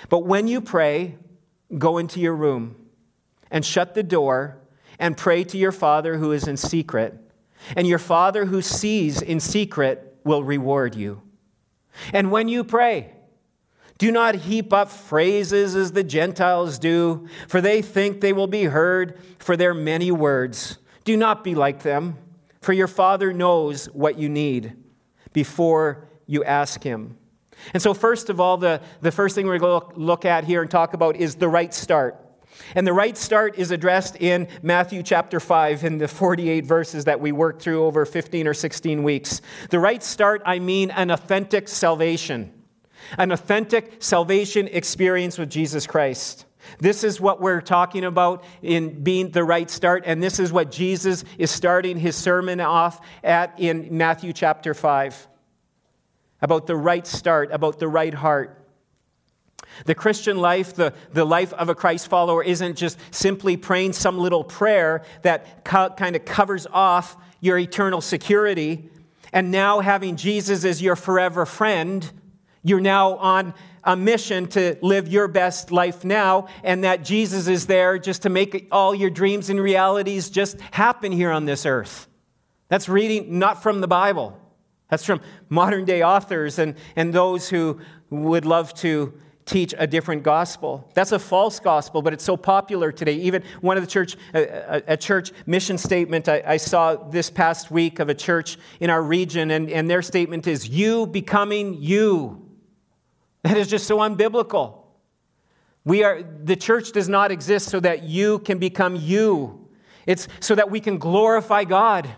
But 0.09 0.19
when 0.19 0.47
you 0.47 0.61
pray, 0.61 1.17
go 1.77 1.97
into 1.97 2.19
your 2.19 2.35
room 2.35 2.75
and 3.51 3.65
shut 3.65 3.93
the 3.93 4.03
door 4.03 4.57
and 4.99 5.17
pray 5.17 5.43
to 5.45 5.57
your 5.57 5.71
Father 5.71 6.17
who 6.17 6.31
is 6.31 6.47
in 6.47 6.57
secret. 6.57 7.13
And 7.75 7.87
your 7.87 7.99
Father 7.99 8.45
who 8.45 8.61
sees 8.61 9.21
in 9.21 9.39
secret 9.39 10.17
will 10.23 10.43
reward 10.43 10.95
you. 10.95 11.21
And 12.13 12.31
when 12.31 12.47
you 12.47 12.63
pray, 12.63 13.13
do 13.97 14.11
not 14.11 14.35
heap 14.35 14.73
up 14.73 14.89
phrases 14.89 15.75
as 15.75 15.93
the 15.93 16.03
Gentiles 16.03 16.77
do, 16.77 17.27
for 17.47 17.61
they 17.61 17.81
think 17.81 18.19
they 18.19 18.33
will 18.33 18.47
be 18.47 18.65
heard 18.65 19.19
for 19.39 19.55
their 19.55 19.73
many 19.73 20.11
words. 20.11 20.77
Do 21.05 21.15
not 21.15 21.43
be 21.43 21.55
like 21.55 21.81
them, 21.81 22.17
for 22.61 22.73
your 22.73 22.87
Father 22.87 23.31
knows 23.31 23.85
what 23.87 24.17
you 24.17 24.27
need 24.27 24.75
before 25.33 26.09
you 26.25 26.43
ask 26.43 26.83
Him. 26.83 27.17
And 27.73 27.81
so, 27.81 27.93
first 27.93 28.29
of 28.29 28.39
all, 28.41 28.57
the, 28.57 28.81
the 29.01 29.11
first 29.11 29.33
thing 29.35 29.47
we're 29.47 29.59
going 29.59 29.81
to 29.81 29.99
look 29.99 30.25
at 30.25 30.43
here 30.43 30.61
and 30.61 30.69
talk 30.69 30.93
about 30.93 31.15
is 31.15 31.35
the 31.35 31.47
right 31.47 31.73
start. 31.73 32.21
And 32.73 32.85
the 32.85 32.93
right 32.93 33.17
start 33.17 33.57
is 33.57 33.71
addressed 33.71 34.17
in 34.17 34.47
Matthew 34.61 35.03
chapter 35.03 35.39
5 35.39 35.83
in 35.83 35.97
the 35.97 36.07
48 36.07 36.65
verses 36.65 37.05
that 37.05 37.19
we 37.19 37.31
worked 37.31 37.61
through 37.61 37.85
over 37.85 38.05
15 38.05 38.47
or 38.47 38.53
16 38.53 39.03
weeks. 39.03 39.41
The 39.69 39.79
right 39.79 40.01
start, 40.03 40.41
I 40.45 40.59
mean 40.59 40.91
an 40.91 41.11
authentic 41.11 41.67
salvation 41.67 42.51
an 43.17 43.31
authentic 43.31 43.97
salvation 43.99 44.67
experience 44.69 45.37
with 45.37 45.49
Jesus 45.49 45.87
Christ. 45.87 46.44
This 46.79 47.03
is 47.03 47.19
what 47.19 47.41
we're 47.41 47.61
talking 47.61 48.03
about 48.03 48.43
in 48.61 49.03
being 49.03 49.31
the 49.31 49.43
right 49.43 49.69
start, 49.69 50.03
and 50.05 50.21
this 50.21 50.39
is 50.39 50.51
what 50.51 50.71
Jesus 50.71 51.23
is 51.37 51.51
starting 51.51 51.97
his 51.97 52.15
sermon 52.15 52.59
off 52.59 52.99
at 53.23 53.59
in 53.59 53.97
Matthew 53.97 54.33
chapter 54.33 54.73
5 54.73 55.27
about 56.41 56.67
the 56.67 56.75
right 56.75 57.07
start, 57.07 57.51
about 57.51 57.79
the 57.79 57.87
right 57.87 58.13
heart. 58.13 58.61
The 59.85 59.95
Christian 59.95 60.37
life, 60.37 60.75
the, 60.75 60.93
the 61.11 61.25
life 61.25 61.51
of 61.53 61.69
a 61.69 61.75
Christ 61.75 62.07
follower, 62.07 62.43
isn't 62.43 62.75
just 62.75 62.97
simply 63.11 63.57
praying 63.57 63.93
some 63.93 64.17
little 64.17 64.43
prayer 64.43 65.03
that 65.23 65.65
co- 65.65 65.89
kind 65.89 66.15
of 66.15 66.23
covers 66.23 66.65
off 66.71 67.17
your 67.41 67.57
eternal 67.57 67.99
security. 67.99 68.89
And 69.33 69.51
now, 69.51 69.81
having 69.81 70.15
Jesus 70.15 70.63
as 70.63 70.81
your 70.81 70.95
forever 70.95 71.45
friend, 71.45 72.09
you're 72.65 72.81
now 72.81 73.15
on 73.17 73.53
a 73.83 73.95
mission 73.95 74.47
to 74.47 74.75
live 74.81 75.07
your 75.07 75.27
best 75.27 75.71
life 75.71 76.03
now, 76.03 76.47
and 76.63 76.83
that 76.83 77.05
Jesus 77.05 77.47
is 77.47 77.67
there 77.67 77.99
just 77.99 78.23
to 78.23 78.29
make 78.29 78.67
all 78.71 78.95
your 78.95 79.11
dreams 79.11 79.51
and 79.51 79.61
realities 79.61 80.31
just 80.31 80.59
happen 80.71 81.11
here 81.11 81.31
on 81.31 81.45
this 81.45 81.67
earth. 81.67 82.07
That's 82.67 82.89
reading 82.89 83.37
not 83.37 83.61
from 83.61 83.81
the 83.81 83.87
Bible. 83.87 84.37
That's 84.89 85.05
from 85.05 85.21
modern 85.49 85.85
day 85.85 86.01
authors 86.01 86.57
and, 86.57 86.75
and 86.95 87.13
those 87.13 87.47
who 87.47 87.79
would 88.09 88.45
love 88.45 88.73
to 88.75 89.13
teach 89.45 89.75
a 89.77 89.85
different 89.85 90.23
gospel. 90.23 90.89
That's 90.95 91.11
a 91.11 91.19
false 91.19 91.59
gospel, 91.59 92.01
but 92.01 92.13
it's 92.13 92.23
so 92.23 92.35
popular 92.35 92.91
today. 92.91 93.13
Even 93.13 93.43
one 93.61 93.77
of 93.77 93.83
the 93.83 93.89
church, 93.89 94.17
a, 94.33 94.81
a 94.93 94.97
church 94.97 95.31
mission 95.45 95.77
statement 95.77 96.27
I, 96.27 96.41
I, 96.45 96.57
saw 96.57 96.95
this 96.95 97.29
past 97.29 97.69
week 97.69 97.99
of 97.99 98.09
a 98.09 98.15
church 98.15 98.57
in 98.79 98.89
our 98.89 99.03
region, 99.03 99.51
and, 99.51 99.69
and 99.69 99.87
their 99.87 100.01
statement 100.01 100.47
is, 100.47 100.67
You 100.67 101.05
becoming 101.05 101.77
you. 101.79 102.44
That 103.45 103.57
is 103.57 103.67
just 103.67 103.85
so 103.85 103.99
unbiblical. 103.99 104.79
We 105.83 106.03
are, 106.03 106.23
the 106.23 106.55
church 106.55 106.93
does 106.93 107.07
not 107.07 107.31
exist 107.31 107.69
so 107.69 107.79
that 107.79 108.01
you 108.01 108.39
can 108.39 108.57
become 108.57 108.95
you. 108.95 109.69
It's 110.07 110.27
so 110.39 110.55
that 110.55 110.71
we 110.71 110.79
can 110.79 110.97
glorify 110.97 111.63
God. 111.63 112.09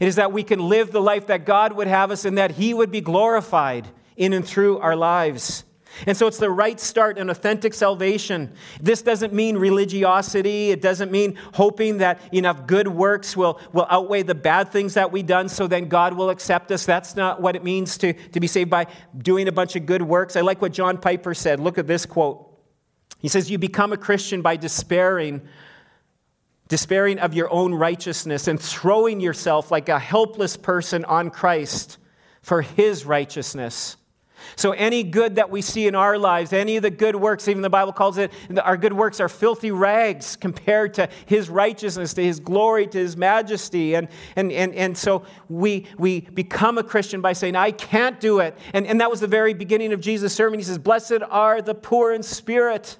It 0.00 0.08
is 0.08 0.16
that 0.16 0.32
we 0.32 0.42
can 0.42 0.58
live 0.58 0.90
the 0.90 1.00
life 1.00 1.28
that 1.28 1.46
God 1.46 1.74
would 1.74 1.86
have 1.86 2.10
us 2.10 2.24
and 2.24 2.38
that 2.38 2.50
He 2.50 2.74
would 2.74 2.90
be 2.90 3.00
glorified 3.00 3.86
in 4.16 4.32
and 4.32 4.44
through 4.44 4.78
our 4.78 4.96
lives. 4.96 5.62
And 6.06 6.16
so 6.16 6.26
it's 6.26 6.38
the 6.38 6.50
right 6.50 6.80
start 6.80 7.18
and 7.18 7.30
authentic 7.30 7.74
salvation. 7.74 8.52
This 8.80 9.02
doesn't 9.02 9.32
mean 9.32 9.56
religiosity. 9.56 10.70
It 10.70 10.80
doesn't 10.80 11.12
mean 11.12 11.38
hoping 11.54 11.98
that 11.98 12.20
enough 12.32 12.66
good 12.66 12.88
works 12.88 13.36
will, 13.36 13.60
will 13.72 13.86
outweigh 13.90 14.22
the 14.22 14.34
bad 14.34 14.70
things 14.70 14.94
that 14.94 15.12
we've 15.12 15.26
done 15.26 15.48
so 15.48 15.66
then 15.66 15.88
God 15.88 16.14
will 16.14 16.30
accept 16.30 16.72
us. 16.72 16.86
That's 16.86 17.14
not 17.14 17.40
what 17.40 17.56
it 17.56 17.62
means 17.62 17.98
to, 17.98 18.12
to 18.12 18.40
be 18.40 18.46
saved 18.46 18.70
by 18.70 18.86
doing 19.18 19.48
a 19.48 19.52
bunch 19.52 19.76
of 19.76 19.86
good 19.86 20.02
works. 20.02 20.36
I 20.36 20.40
like 20.40 20.62
what 20.62 20.72
John 20.72 20.98
Piper 20.98 21.34
said. 21.34 21.60
Look 21.60 21.78
at 21.78 21.86
this 21.86 22.06
quote. 22.06 22.48
He 23.18 23.28
says, 23.28 23.50
You 23.50 23.58
become 23.58 23.92
a 23.92 23.96
Christian 23.96 24.42
by 24.42 24.56
despairing, 24.56 25.42
despairing 26.68 27.18
of 27.18 27.34
your 27.34 27.50
own 27.52 27.74
righteousness 27.74 28.48
and 28.48 28.60
throwing 28.60 29.20
yourself 29.20 29.70
like 29.70 29.88
a 29.88 29.98
helpless 29.98 30.56
person 30.56 31.04
on 31.04 31.30
Christ 31.30 31.98
for 32.42 32.62
his 32.62 33.04
righteousness. 33.04 33.96
So, 34.56 34.72
any 34.72 35.02
good 35.02 35.36
that 35.36 35.50
we 35.50 35.62
see 35.62 35.86
in 35.86 35.94
our 35.94 36.18
lives, 36.18 36.52
any 36.52 36.76
of 36.76 36.82
the 36.82 36.90
good 36.90 37.16
works, 37.16 37.48
even 37.48 37.62
the 37.62 37.70
Bible 37.70 37.92
calls 37.92 38.18
it, 38.18 38.32
our 38.62 38.76
good 38.76 38.92
works 38.92 39.20
are 39.20 39.28
filthy 39.28 39.70
rags 39.70 40.36
compared 40.40 40.94
to 40.94 41.08
His 41.26 41.48
righteousness, 41.48 42.14
to 42.14 42.22
His 42.22 42.40
glory, 42.40 42.86
to 42.88 42.98
His 42.98 43.16
majesty. 43.16 43.94
And, 43.94 44.08
and, 44.36 44.52
and, 44.52 44.74
and 44.74 44.96
so 44.96 45.24
we, 45.48 45.86
we 45.98 46.20
become 46.20 46.78
a 46.78 46.82
Christian 46.82 47.20
by 47.20 47.32
saying, 47.32 47.56
I 47.56 47.70
can't 47.70 48.20
do 48.20 48.40
it. 48.40 48.56
And, 48.72 48.86
and 48.86 49.00
that 49.00 49.10
was 49.10 49.20
the 49.20 49.26
very 49.26 49.54
beginning 49.54 49.92
of 49.92 50.00
Jesus' 50.00 50.34
sermon. 50.34 50.58
He 50.58 50.64
says, 50.64 50.78
Blessed 50.78 51.22
are 51.30 51.62
the 51.62 51.74
poor 51.74 52.12
in 52.12 52.22
spirit. 52.22 52.98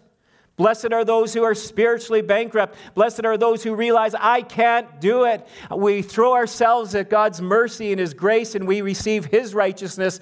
Blessed 0.56 0.92
are 0.92 1.04
those 1.04 1.32
who 1.32 1.42
are 1.42 1.54
spiritually 1.54 2.20
bankrupt. 2.20 2.76
Blessed 2.94 3.24
are 3.24 3.38
those 3.38 3.62
who 3.62 3.74
realize, 3.74 4.14
I 4.14 4.42
can't 4.42 5.00
do 5.00 5.24
it. 5.24 5.46
We 5.74 6.02
throw 6.02 6.34
ourselves 6.34 6.94
at 6.94 7.08
God's 7.08 7.40
mercy 7.40 7.90
and 7.90 7.98
His 7.98 8.12
grace, 8.12 8.54
and 8.54 8.66
we 8.66 8.82
receive 8.82 9.24
His 9.24 9.54
righteousness. 9.54 10.20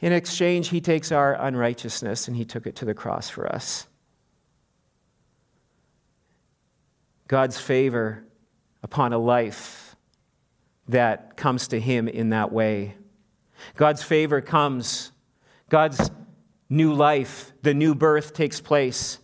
In 0.00 0.12
exchange, 0.12 0.68
he 0.68 0.80
takes 0.80 1.10
our 1.10 1.34
unrighteousness 1.34 2.28
and 2.28 2.36
he 2.36 2.44
took 2.44 2.66
it 2.66 2.76
to 2.76 2.84
the 2.84 2.94
cross 2.94 3.28
for 3.28 3.50
us. 3.50 3.86
God's 7.26 7.58
favor 7.58 8.24
upon 8.82 9.12
a 9.12 9.18
life 9.18 9.96
that 10.88 11.36
comes 11.36 11.68
to 11.68 11.80
him 11.80 12.08
in 12.08 12.30
that 12.30 12.52
way. 12.52 12.94
God's 13.76 14.02
favor 14.02 14.40
comes, 14.40 15.12
God's 15.68 16.10
new 16.70 16.94
life, 16.94 17.52
the 17.62 17.74
new 17.74 17.94
birth 17.94 18.32
takes 18.32 18.60
place 18.60 19.18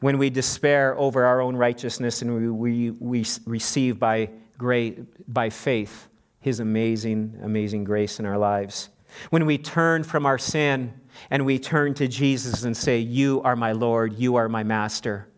when 0.00 0.18
we 0.18 0.30
despair 0.30 0.96
over 0.98 1.24
our 1.24 1.40
own 1.40 1.56
righteousness 1.56 2.22
and 2.22 2.34
we, 2.34 2.50
we, 2.50 2.90
we 2.90 3.26
receive 3.46 3.98
by, 3.98 4.30
great, 4.56 5.32
by 5.32 5.50
faith 5.50 6.08
his 6.40 6.60
amazing, 6.60 7.38
amazing 7.42 7.84
grace 7.84 8.20
in 8.20 8.26
our 8.26 8.38
lives. 8.38 8.90
When 9.30 9.46
we 9.46 9.58
turn 9.58 10.04
from 10.04 10.26
our 10.26 10.38
sin 10.38 10.92
and 11.30 11.44
we 11.44 11.58
turn 11.58 11.94
to 11.94 12.08
Jesus 12.08 12.64
and 12.64 12.76
say, 12.76 12.98
You 12.98 13.42
are 13.42 13.56
my 13.56 13.72
Lord, 13.72 14.18
you 14.18 14.36
are 14.36 14.48
my 14.48 14.62
master. 14.62 15.28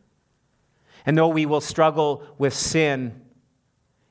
And 1.06 1.16
though 1.16 1.28
we 1.28 1.46
will 1.46 1.60
struggle 1.60 2.22
with 2.38 2.54
sin 2.54 3.20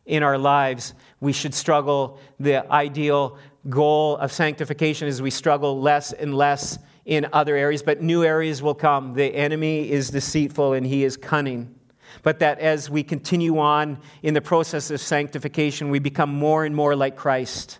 in 0.05 0.23
our 0.23 0.37
lives, 0.37 0.93
we 1.19 1.33
should 1.33 1.53
struggle. 1.53 2.19
The 2.39 2.69
ideal 2.71 3.37
goal 3.69 4.17
of 4.17 4.31
sanctification 4.31 5.07
is 5.07 5.21
we 5.21 5.29
struggle 5.29 5.79
less 5.79 6.13
and 6.13 6.33
less 6.33 6.79
in 7.05 7.27
other 7.33 7.55
areas, 7.55 7.83
but 7.83 8.01
new 8.01 8.23
areas 8.23 8.61
will 8.61 8.73
come. 8.73 9.13
The 9.13 9.35
enemy 9.35 9.89
is 9.89 10.09
deceitful 10.09 10.73
and 10.73 10.85
he 10.85 11.03
is 11.03 11.17
cunning. 11.17 11.75
But 12.23 12.39
that 12.39 12.59
as 12.59 12.89
we 12.89 13.03
continue 13.03 13.59
on 13.59 13.99
in 14.23 14.33
the 14.33 14.41
process 14.41 14.89
of 14.89 14.99
sanctification, 14.99 15.89
we 15.89 15.99
become 15.99 16.33
more 16.33 16.65
and 16.65 16.75
more 16.75 16.95
like 16.95 17.15
Christ 17.15 17.79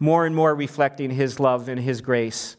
more 0.00 0.26
and 0.26 0.34
more 0.34 0.54
reflecting 0.54 1.10
His 1.10 1.38
love 1.38 1.68
and 1.68 1.78
His 1.78 2.00
grace. 2.00 2.56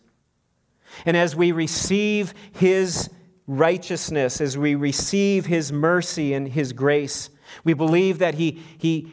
And 1.05 1.17
as 1.17 1.35
we 1.35 1.51
receive 1.51 2.33
His 2.53 3.09
righteousness, 3.47 4.39
as 4.39 4.57
we 4.57 4.75
receive 4.75 5.47
His 5.47 5.73
mercy 5.73 6.33
and 6.33 6.47
His 6.47 6.71
grace, 6.71 7.29
we 7.63 7.73
believe 7.73 8.19
that 8.19 8.35
He, 8.35 8.61
he 8.77 9.11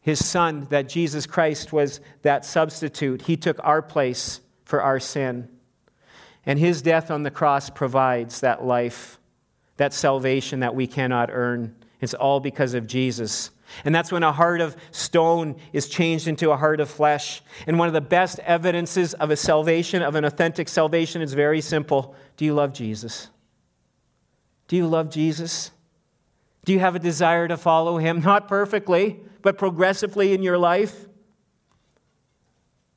His 0.00 0.22
Son, 0.22 0.66
that 0.70 0.88
Jesus 0.88 1.24
Christ 1.26 1.72
was 1.72 2.00
that 2.22 2.44
substitute. 2.44 3.22
He 3.22 3.36
took 3.36 3.58
our 3.62 3.80
place 3.80 4.40
for 4.64 4.82
our 4.82 4.98
sin. 4.98 5.48
And 6.44 6.58
His 6.58 6.82
death 6.82 7.10
on 7.10 7.22
the 7.22 7.30
cross 7.30 7.70
provides 7.70 8.40
that 8.40 8.64
life, 8.64 9.20
that 9.76 9.92
salvation 9.92 10.60
that 10.60 10.74
we 10.74 10.88
cannot 10.88 11.30
earn. 11.32 11.76
It's 12.00 12.14
all 12.14 12.40
because 12.40 12.74
of 12.74 12.88
Jesus. 12.88 13.52
And 13.84 13.94
that's 13.94 14.12
when 14.12 14.22
a 14.22 14.32
heart 14.32 14.60
of 14.60 14.76
stone 14.90 15.56
is 15.72 15.88
changed 15.88 16.28
into 16.28 16.50
a 16.50 16.56
heart 16.56 16.80
of 16.80 16.90
flesh. 16.90 17.42
And 17.66 17.78
one 17.78 17.88
of 17.88 17.94
the 17.94 18.00
best 18.00 18.38
evidences 18.40 19.14
of 19.14 19.30
a 19.30 19.36
salvation, 19.36 20.02
of 20.02 20.14
an 20.14 20.24
authentic 20.24 20.68
salvation, 20.68 21.22
is 21.22 21.34
very 21.34 21.60
simple. 21.60 22.14
Do 22.36 22.44
you 22.44 22.54
love 22.54 22.72
Jesus? 22.72 23.28
Do 24.68 24.76
you 24.76 24.86
love 24.86 25.10
Jesus? 25.10 25.70
Do 26.64 26.72
you 26.72 26.78
have 26.78 26.94
a 26.94 27.00
desire 27.00 27.48
to 27.48 27.56
follow 27.56 27.98
him? 27.98 28.20
Not 28.24 28.48
perfectly, 28.48 29.20
but 29.42 29.58
progressively 29.58 30.32
in 30.32 30.42
your 30.42 30.58
life? 30.58 31.08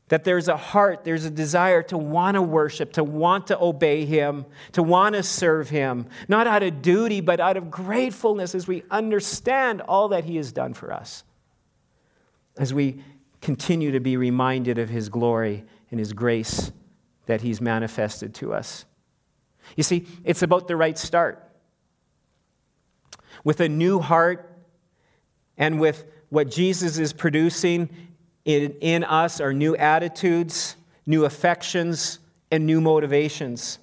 That 0.10 0.24
there's 0.24 0.48
a 0.48 0.58
heart, 0.58 1.04
there's 1.04 1.26
a 1.26 1.32
desire 1.32 1.82
to 1.84 1.98
want 1.98 2.36
to 2.36 2.42
worship, 2.42 2.94
to 2.94 3.04
want 3.04 3.48
to 3.48 3.60
obey 3.60 4.06
Him, 4.06 4.46
to 4.74 4.84
want 4.84 5.16
to 5.16 5.24
serve 5.24 5.70
Him, 5.70 6.06
not 6.28 6.46
out 6.46 6.62
of 6.62 6.84
duty, 6.84 7.22
but 7.22 7.40
out 7.40 7.58
of 7.58 7.72
gratefulness 7.72 8.54
as 8.54 8.68
we 8.68 8.84
understand 8.92 9.82
all 9.82 10.10
that 10.10 10.24
He 10.24 10.36
has 10.38 10.52
done 10.52 10.76
for 10.76 10.94
us. 10.94 11.24
As 12.58 12.72
we 12.72 13.04
continue 13.42 13.92
to 13.92 14.00
be 14.00 14.16
reminded 14.16 14.78
of 14.78 14.90
His 14.90 15.10
glory 15.10 15.64
and 15.90 16.00
His 16.00 16.14
grace 16.14 16.72
that 17.26 17.42
He's 17.42 17.60
manifested 17.60 18.36
to 18.36 18.54
us. 18.54 18.86
You 19.76 19.84
see, 19.84 20.06
it's 20.24 20.44
about 20.44 20.68
the 20.68 20.76
right 20.76 20.98
start. 20.98 21.42
With 23.44 23.60
a 23.60 23.70
new 23.70 24.00
heart 24.00 24.52
and 25.58 25.80
with 25.80 26.06
what 26.30 26.52
Jesus 26.52 26.98
is 26.98 27.14
producing 27.14 27.90
in, 28.46 28.76
in 28.80 29.04
us 29.04 29.42
are 29.42 29.54
new 29.54 29.76
attitudes, 29.76 30.76
new 31.06 31.26
affections, 31.26 32.20
and 32.52 32.66
new 32.66 32.80
motivations. 32.80 33.80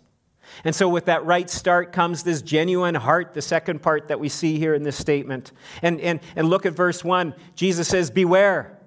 And 0.64 0.74
so, 0.74 0.88
with 0.88 1.06
that 1.06 1.24
right 1.24 1.48
start 1.48 1.92
comes 1.92 2.22
this 2.22 2.42
genuine 2.42 2.94
heart, 2.94 3.34
the 3.34 3.42
second 3.42 3.82
part 3.82 4.08
that 4.08 4.20
we 4.20 4.28
see 4.28 4.58
here 4.58 4.74
in 4.74 4.82
this 4.82 4.96
statement. 4.96 5.52
And, 5.82 6.00
and, 6.00 6.20
and 6.36 6.48
look 6.48 6.66
at 6.66 6.74
verse 6.74 7.02
1. 7.02 7.34
Jesus 7.54 7.88
says, 7.88 8.10
Beware. 8.10 8.78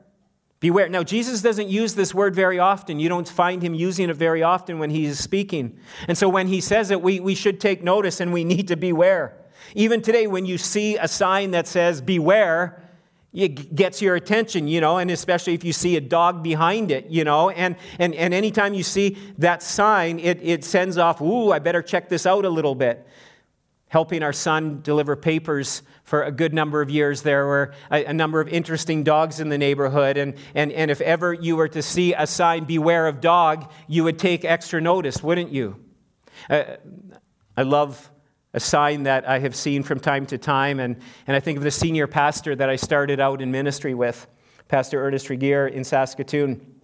Beware. 0.59 0.87
Now, 0.89 1.03
Jesus 1.03 1.41
doesn't 1.41 1.67
use 1.67 1.95
this 1.95 2.13
word 2.13 2.33
very 2.33 2.59
often. 2.59 2.99
You 2.99 3.09
don't 3.09 3.27
find 3.27 3.61
him 3.61 3.73
using 3.73 4.09
it 4.09 4.15
very 4.15 4.41
often 4.41 4.79
when 4.79 4.89
he 4.89 5.05
is 5.05 5.19
speaking. 5.19 5.77
And 6.07 6.17
so, 6.17 6.29
when 6.29 6.47
he 6.47 6.61
says 6.61 6.91
it, 6.91 7.01
we, 7.01 7.19
we 7.19 7.35
should 7.35 7.59
take 7.59 7.83
notice 7.83 8.19
and 8.19 8.31
we 8.31 8.43
need 8.43 8.67
to 8.69 8.77
beware. 8.77 9.35
Even 9.73 10.01
today, 10.01 10.27
when 10.27 10.45
you 10.45 10.57
see 10.57 10.97
a 10.97 11.07
sign 11.07 11.51
that 11.51 11.67
says, 11.67 11.99
Beware, 11.99 12.81
it 13.35 13.75
gets 13.75 14.01
your 14.01 14.15
attention, 14.15 14.67
you 14.67 14.79
know, 14.79 14.97
and 14.97 15.11
especially 15.11 15.53
if 15.53 15.63
you 15.63 15.73
see 15.73 15.97
a 15.97 16.01
dog 16.01 16.41
behind 16.41 16.89
it, 16.89 17.07
you 17.07 17.25
know, 17.25 17.49
and, 17.49 17.75
and, 17.99 18.15
and 18.15 18.33
anytime 18.33 18.73
you 18.73 18.81
see 18.83 19.17
that 19.37 19.61
sign, 19.61 20.19
it, 20.19 20.39
it 20.41 20.63
sends 20.63 20.97
off, 20.97 21.21
ooh, 21.21 21.51
I 21.51 21.59
better 21.59 21.81
check 21.81 22.07
this 22.07 22.25
out 22.25 22.45
a 22.45 22.49
little 22.49 22.75
bit. 22.75 23.05
Helping 23.89 24.23
our 24.23 24.33
son 24.33 24.81
deliver 24.81 25.15
papers 25.15 25.83
for 26.05 26.23
a 26.23 26.31
good 26.31 26.53
number 26.53 26.81
of 26.81 26.89
years, 26.89 27.21
there 27.23 27.45
were 27.45 27.73
a, 27.91 28.05
a 28.05 28.13
number 28.13 28.39
of 28.39 28.47
interesting 28.47 29.03
dogs 29.03 29.39
in 29.39 29.49
the 29.49 29.57
neighborhood, 29.57 30.17
and, 30.17 30.35
and, 30.53 30.71
and 30.71 30.89
if 30.89 31.01
ever 31.01 31.33
you 31.33 31.57
were 31.57 31.67
to 31.67 31.81
see 31.81 32.13
a 32.13 32.25
sign, 32.25 32.63
beware 32.63 33.05
of 33.05 33.19
dog, 33.19 33.69
you 33.87 34.05
would 34.05 34.17
take 34.17 34.45
extra 34.45 34.79
notice, 34.79 35.21
wouldn't 35.21 35.51
you? 35.51 35.75
Uh, 36.49 36.63
I 37.57 37.63
love 37.63 38.09
a 38.55 38.59
sign 38.59 39.03
that 39.03 39.27
I 39.27 39.39
have 39.39 39.53
seen 39.53 39.83
from 39.83 39.99
time 39.99 40.25
to 40.27 40.37
time. 40.37 40.79
And, 40.79 40.95
and 41.27 41.35
I 41.35 41.41
think 41.41 41.57
of 41.57 41.63
the 41.63 41.71
senior 41.71 42.07
pastor 42.07 42.55
that 42.55 42.69
I 42.69 42.77
started 42.77 43.19
out 43.19 43.41
in 43.41 43.51
ministry 43.51 43.93
with, 43.93 44.25
Pastor 44.69 45.05
Ernest 45.05 45.29
Regier 45.29 45.67
in 45.67 45.83
Saskatoon 45.83 46.74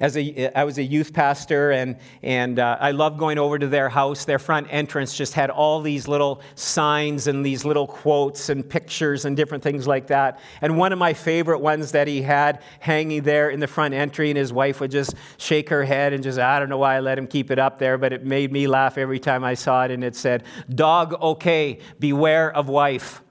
as 0.00 0.16
a, 0.16 0.56
I 0.58 0.64
was 0.64 0.78
a 0.78 0.82
youth 0.82 1.12
pastor, 1.12 1.70
and, 1.72 1.96
and 2.22 2.58
uh, 2.58 2.76
I 2.80 2.92
loved 2.92 3.18
going 3.18 3.38
over 3.38 3.58
to 3.58 3.66
their 3.66 3.88
house. 3.88 4.24
Their 4.24 4.38
front 4.38 4.68
entrance 4.70 5.16
just 5.16 5.34
had 5.34 5.50
all 5.50 5.80
these 5.80 6.08
little 6.08 6.42
signs 6.54 7.26
and 7.26 7.44
these 7.44 7.64
little 7.64 7.86
quotes 7.86 8.48
and 8.48 8.68
pictures 8.68 9.24
and 9.24 9.36
different 9.36 9.62
things 9.62 9.86
like 9.86 10.06
that. 10.08 10.38
And 10.60 10.78
one 10.78 10.92
of 10.92 10.98
my 10.98 11.14
favorite 11.14 11.60
ones 11.60 11.92
that 11.92 12.08
he 12.08 12.22
had 12.22 12.62
hanging 12.80 13.22
there 13.22 13.50
in 13.50 13.60
the 13.60 13.66
front 13.66 13.94
entry, 13.94 14.30
and 14.30 14.38
his 14.38 14.52
wife 14.52 14.80
would 14.80 14.90
just 14.90 15.14
shake 15.38 15.68
her 15.68 15.84
head 15.84 16.12
and 16.12 16.22
just, 16.22 16.38
I 16.38 16.58
don't 16.58 16.68
know 16.68 16.78
why 16.78 16.96
I 16.96 17.00
let 17.00 17.18
him 17.18 17.26
keep 17.26 17.50
it 17.50 17.58
up 17.58 17.78
there, 17.78 17.98
but 17.98 18.12
it 18.12 18.24
made 18.24 18.52
me 18.52 18.66
laugh 18.66 18.98
every 18.98 19.18
time 19.18 19.44
I 19.44 19.54
saw 19.54 19.84
it. 19.84 19.90
And 19.90 20.04
it 20.04 20.16
said, 20.16 20.44
Dog 20.68 21.14
okay, 21.14 21.78
beware 21.98 22.52
of 22.54 22.68
wife 22.68 23.23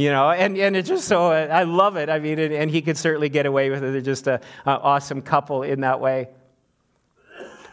you 0.00 0.10
know 0.10 0.30
and, 0.30 0.56
and 0.56 0.74
it's 0.76 0.88
just 0.88 1.06
so 1.06 1.30
i 1.30 1.64
love 1.64 1.96
it. 1.96 2.08
I 2.08 2.18
mean 2.18 2.38
and, 2.38 2.54
and 2.54 2.70
he 2.70 2.80
could 2.80 2.96
certainly 2.96 3.28
get 3.28 3.44
away 3.44 3.68
with 3.68 3.84
it. 3.84 3.92
They're 3.92 4.00
just 4.00 4.26
an 4.26 4.40
awesome 4.64 5.20
couple 5.20 5.62
in 5.62 5.82
that 5.82 6.00
way. 6.00 6.28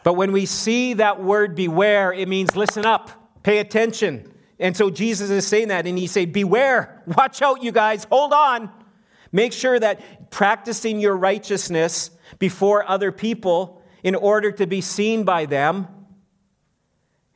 But 0.04 0.14
when 0.14 0.32
we 0.32 0.46
see 0.46 0.96
that 0.96 1.24
word 1.24 1.56
beware 1.56 2.12
it 2.12 2.28
means 2.28 2.56
listen 2.56 2.86
up 2.86 3.12
pay 3.44 3.60
attention. 3.60 4.34
And 4.60 4.76
so 4.76 4.90
jesus 4.90 5.30
is 5.30 5.48
saying 5.48 5.70
that 5.70 5.88
and 5.88 5.98
he 5.98 6.08
say 6.08 6.26
beware 6.26 7.02
watch 7.08 7.42
out 7.42 7.64
you 7.64 7.72
guys 7.72 8.06
hold 8.06 8.34
on. 8.34 8.70
Make 9.32 9.54
sure 9.54 9.80
that 9.80 10.30
practicing 10.30 11.00
your 11.00 11.16
righteousness 11.16 12.12
before 12.40 12.90
other 12.90 13.12
people 13.14 13.82
in 14.04 14.16
order 14.16 14.52
to 14.52 14.68
be 14.68 14.82
seen 14.82 15.24
by 15.24 15.46
them. 15.46 15.88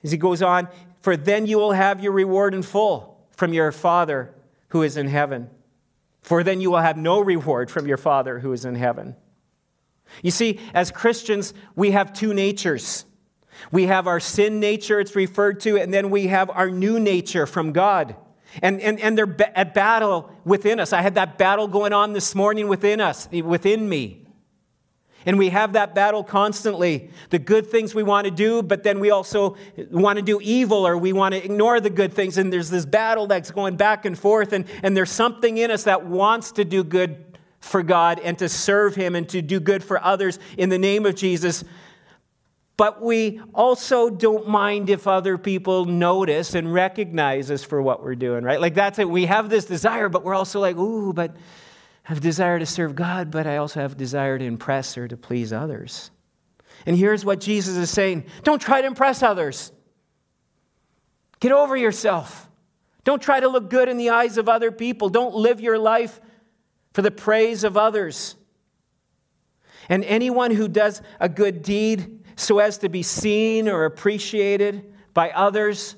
As 0.03 0.11
he 0.11 0.17
goes 0.17 0.41
on 0.41 0.67
for 0.99 1.15
then 1.15 1.45
you 1.45 1.57
will 1.57 1.71
have 1.71 2.03
your 2.03 2.11
reward 2.11 2.53
in 2.53 2.61
full 2.61 3.25
from 3.31 3.53
your 3.53 3.71
father 3.71 4.33
who 4.71 4.81
is 4.81 4.97
in 4.97 5.07
heaven, 5.07 5.49
for 6.21 6.43
then 6.43 6.61
you 6.61 6.71
will 6.71 6.79
have 6.79 6.97
no 6.97 7.19
reward 7.19 7.69
from 7.71 7.87
your 7.87 7.97
Father 7.97 8.39
who 8.39 8.51
is 8.51 8.65
in 8.65 8.75
heaven. 8.75 9.15
You 10.21 10.31
see, 10.31 10.59
as 10.73 10.91
Christians, 10.91 11.53
we 11.75 11.91
have 11.91 12.13
two 12.13 12.33
natures. 12.33 13.05
We 13.71 13.87
have 13.87 14.07
our 14.07 14.19
sin 14.19 14.59
nature, 14.59 14.99
it's 14.99 15.15
referred 15.15 15.59
to, 15.61 15.77
and 15.77 15.93
then 15.93 16.09
we 16.09 16.27
have 16.27 16.49
our 16.49 16.69
new 16.69 16.99
nature 16.99 17.45
from 17.45 17.73
God. 17.73 18.15
And, 18.61 18.81
and, 18.81 18.99
and 18.99 19.17
they're 19.17 19.35
at 19.55 19.73
battle 19.73 20.31
within 20.43 20.79
us. 20.79 20.93
I 20.93 21.01
had 21.01 21.15
that 21.15 21.37
battle 21.37 21.67
going 21.67 21.93
on 21.93 22.13
this 22.13 22.33
morning 22.35 22.67
within 22.67 22.99
us, 22.99 23.29
within 23.31 23.87
me. 23.87 24.25
And 25.25 25.37
we 25.37 25.49
have 25.49 25.73
that 25.73 25.93
battle 25.93 26.23
constantly. 26.23 27.09
The 27.29 27.39
good 27.39 27.67
things 27.67 27.93
we 27.93 28.03
want 28.03 28.25
to 28.25 28.31
do, 28.31 28.63
but 28.63 28.83
then 28.83 28.99
we 28.99 29.11
also 29.11 29.55
want 29.91 30.17
to 30.17 30.23
do 30.23 30.39
evil 30.41 30.85
or 30.85 30.97
we 30.97 31.13
want 31.13 31.33
to 31.33 31.43
ignore 31.43 31.79
the 31.79 31.89
good 31.89 32.13
things. 32.13 32.37
And 32.37 32.51
there's 32.51 32.69
this 32.69 32.85
battle 32.85 33.27
that's 33.27 33.51
going 33.51 33.75
back 33.75 34.05
and 34.05 34.17
forth. 34.17 34.53
And, 34.53 34.65
and 34.83 34.95
there's 34.97 35.11
something 35.11 35.57
in 35.57 35.71
us 35.71 35.83
that 35.83 36.05
wants 36.05 36.51
to 36.53 36.65
do 36.65 36.83
good 36.83 37.37
for 37.59 37.83
God 37.83 38.19
and 38.19 38.37
to 38.39 38.49
serve 38.49 38.95
Him 38.95 39.15
and 39.15 39.29
to 39.29 39.41
do 39.41 39.59
good 39.59 39.83
for 39.83 40.03
others 40.03 40.39
in 40.57 40.69
the 40.69 40.79
name 40.79 41.05
of 41.05 41.15
Jesus. 41.15 41.63
But 42.75 42.99
we 42.99 43.39
also 43.53 44.09
don't 44.09 44.47
mind 44.47 44.89
if 44.89 45.07
other 45.07 45.37
people 45.37 45.85
notice 45.85 46.55
and 46.55 46.73
recognize 46.73 47.51
us 47.51 47.63
for 47.63 47.79
what 47.79 48.03
we're 48.03 48.15
doing, 48.15 48.43
right? 48.43 48.59
Like 48.59 48.73
that's 48.73 48.97
it. 48.97 49.07
We 49.07 49.27
have 49.27 49.51
this 49.51 49.65
desire, 49.65 50.09
but 50.09 50.23
we're 50.23 50.33
also 50.33 50.59
like, 50.59 50.77
ooh, 50.77 51.13
but 51.13 51.35
have 52.03 52.19
desire 52.19 52.59
to 52.59 52.65
serve 52.65 52.95
God, 52.95 53.31
but 53.31 53.45
I 53.45 53.57
also 53.57 53.79
have 53.79 53.95
desire 53.95 54.37
to 54.37 54.45
impress 54.45 54.97
or 54.97 55.07
to 55.07 55.17
please 55.17 55.53
others. 55.53 56.11
And 56.85 56.97
here's 56.97 57.23
what 57.23 57.39
Jesus 57.39 57.77
is 57.77 57.89
saying 57.89 58.25
don't 58.43 58.61
try 58.61 58.81
to 58.81 58.87
impress 58.87 59.21
others. 59.23 59.71
Get 61.39 61.51
over 61.51 61.75
yourself. 61.75 62.49
Don't 63.03 63.21
try 63.21 63.39
to 63.39 63.47
look 63.47 63.69
good 63.69 63.89
in 63.89 63.97
the 63.97 64.11
eyes 64.11 64.37
of 64.37 64.47
other 64.47 64.71
people. 64.71 65.09
Don't 65.09 65.33
live 65.33 65.59
your 65.59 65.79
life 65.79 66.19
for 66.93 67.01
the 67.01 67.11
praise 67.11 67.63
of 67.63 67.77
others. 67.77 68.35
And 69.89 70.03
anyone 70.03 70.51
who 70.51 70.67
does 70.67 71.01
a 71.19 71.27
good 71.27 71.63
deed 71.63 72.23
so 72.35 72.59
as 72.59 72.77
to 72.79 72.89
be 72.89 73.01
seen 73.01 73.67
or 73.67 73.85
appreciated 73.85 74.93
by 75.13 75.31
others, 75.31 75.95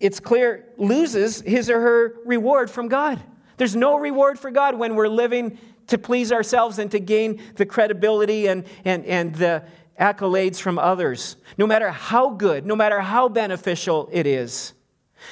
it's 0.00 0.20
clear, 0.20 0.68
loses 0.76 1.40
his 1.40 1.70
or 1.70 1.80
her 1.80 2.16
reward 2.26 2.70
from 2.70 2.88
God. 2.88 3.22
There's 3.56 3.76
no 3.76 3.98
reward 3.98 4.38
for 4.38 4.50
God 4.50 4.74
when 4.76 4.94
we're 4.94 5.08
living 5.08 5.58
to 5.88 5.98
please 5.98 6.32
ourselves 6.32 6.78
and 6.78 6.90
to 6.90 7.00
gain 7.00 7.40
the 7.56 7.66
credibility 7.66 8.46
and, 8.46 8.64
and, 8.84 9.04
and 9.04 9.34
the 9.34 9.64
accolades 10.00 10.60
from 10.60 10.78
others, 10.78 11.36
no 11.58 11.66
matter 11.66 11.90
how 11.90 12.30
good, 12.30 12.66
no 12.66 12.74
matter 12.74 13.00
how 13.00 13.28
beneficial 13.28 14.08
it 14.12 14.26
is. 14.26 14.74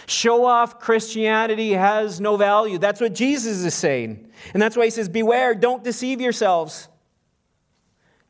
Show 0.06 0.44
off 0.44 0.78
Christianity 0.78 1.72
has 1.72 2.20
no 2.20 2.36
value. 2.36 2.78
That's 2.78 3.00
what 3.00 3.14
Jesus 3.14 3.64
is 3.64 3.74
saying. 3.74 4.30
And 4.52 4.62
that's 4.62 4.76
why 4.76 4.84
he 4.84 4.90
says, 4.90 5.08
Beware, 5.08 5.54
don't 5.54 5.82
deceive 5.82 6.20
yourselves. 6.20 6.88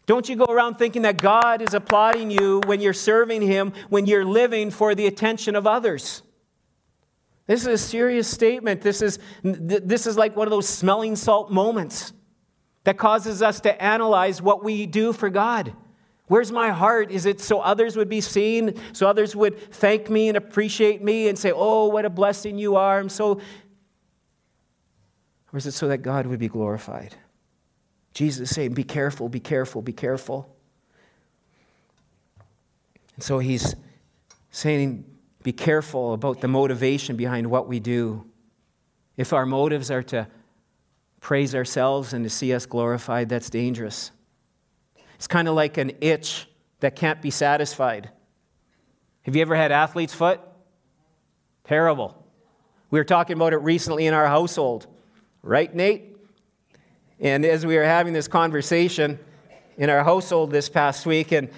Don't 0.06 0.28
you 0.28 0.36
go 0.36 0.46
around 0.46 0.76
thinking 0.76 1.02
that 1.02 1.18
God 1.18 1.62
is 1.62 1.74
applauding 1.74 2.30
you 2.30 2.62
when 2.66 2.80
you're 2.80 2.92
serving 2.92 3.42
Him, 3.42 3.72
when 3.90 4.06
you're 4.06 4.24
living 4.24 4.70
for 4.70 4.94
the 4.94 5.06
attention 5.06 5.54
of 5.54 5.66
others. 5.68 6.22
This 7.50 7.62
is 7.62 7.66
a 7.66 7.78
serious 7.78 8.28
statement. 8.28 8.80
This 8.80 9.02
is, 9.02 9.18
this 9.42 10.06
is 10.06 10.16
like 10.16 10.36
one 10.36 10.46
of 10.46 10.52
those 10.52 10.68
smelling 10.68 11.16
salt 11.16 11.50
moments 11.50 12.12
that 12.84 12.96
causes 12.96 13.42
us 13.42 13.58
to 13.62 13.82
analyze 13.82 14.40
what 14.40 14.62
we 14.62 14.86
do 14.86 15.12
for 15.12 15.28
God. 15.30 15.72
Where's 16.28 16.52
my 16.52 16.70
heart? 16.70 17.10
Is 17.10 17.26
it 17.26 17.40
so 17.40 17.58
others 17.58 17.96
would 17.96 18.08
be 18.08 18.20
seen, 18.20 18.80
so 18.92 19.08
others 19.08 19.34
would 19.34 19.58
thank 19.72 20.08
me 20.08 20.28
and 20.28 20.36
appreciate 20.36 21.02
me 21.02 21.26
and 21.26 21.36
say, 21.36 21.50
Oh, 21.52 21.88
what 21.88 22.04
a 22.04 22.08
blessing 22.10 22.56
you 22.56 22.76
are? 22.76 23.00
I'm 23.00 23.08
so. 23.08 23.40
Or 25.52 25.56
is 25.56 25.66
it 25.66 25.72
so 25.72 25.88
that 25.88 25.98
God 25.98 26.28
would 26.28 26.38
be 26.38 26.46
glorified? 26.46 27.16
Jesus 28.14 28.48
is 28.48 28.54
saying, 28.54 28.74
Be 28.74 28.84
careful, 28.84 29.28
be 29.28 29.40
careful, 29.40 29.82
be 29.82 29.92
careful. 29.92 30.56
And 33.16 33.24
so 33.24 33.40
he's 33.40 33.74
saying, 34.52 35.09
be 35.42 35.52
careful 35.52 36.12
about 36.12 36.40
the 36.40 36.48
motivation 36.48 37.16
behind 37.16 37.50
what 37.50 37.66
we 37.66 37.80
do. 37.80 38.26
If 39.16 39.32
our 39.32 39.46
motives 39.46 39.90
are 39.90 40.02
to 40.04 40.28
praise 41.20 41.54
ourselves 41.54 42.12
and 42.12 42.24
to 42.24 42.30
see 42.30 42.52
us 42.52 42.66
glorified, 42.66 43.28
that's 43.28 43.50
dangerous. 43.50 44.10
It's 45.14 45.26
kind 45.26 45.48
of 45.48 45.54
like 45.54 45.76
an 45.76 45.92
itch 46.00 46.46
that 46.80 46.96
can't 46.96 47.20
be 47.20 47.30
satisfied. 47.30 48.10
Have 49.22 49.36
you 49.36 49.42
ever 49.42 49.54
had 49.54 49.72
athlete's 49.72 50.14
foot? 50.14 50.40
Terrible. 51.64 52.26
We 52.90 52.98
were 52.98 53.04
talking 53.04 53.36
about 53.36 53.52
it 53.52 53.58
recently 53.58 54.06
in 54.06 54.14
our 54.14 54.26
household, 54.26 54.86
right, 55.42 55.72
Nate? 55.74 56.16
And 57.20 57.44
as 57.44 57.64
we 57.64 57.76
were 57.76 57.84
having 57.84 58.14
this 58.14 58.28
conversation 58.28 59.18
in 59.76 59.90
our 59.90 60.02
household 60.02 60.50
this 60.50 60.68
past 60.68 61.04
week, 61.06 61.32
and 61.32 61.50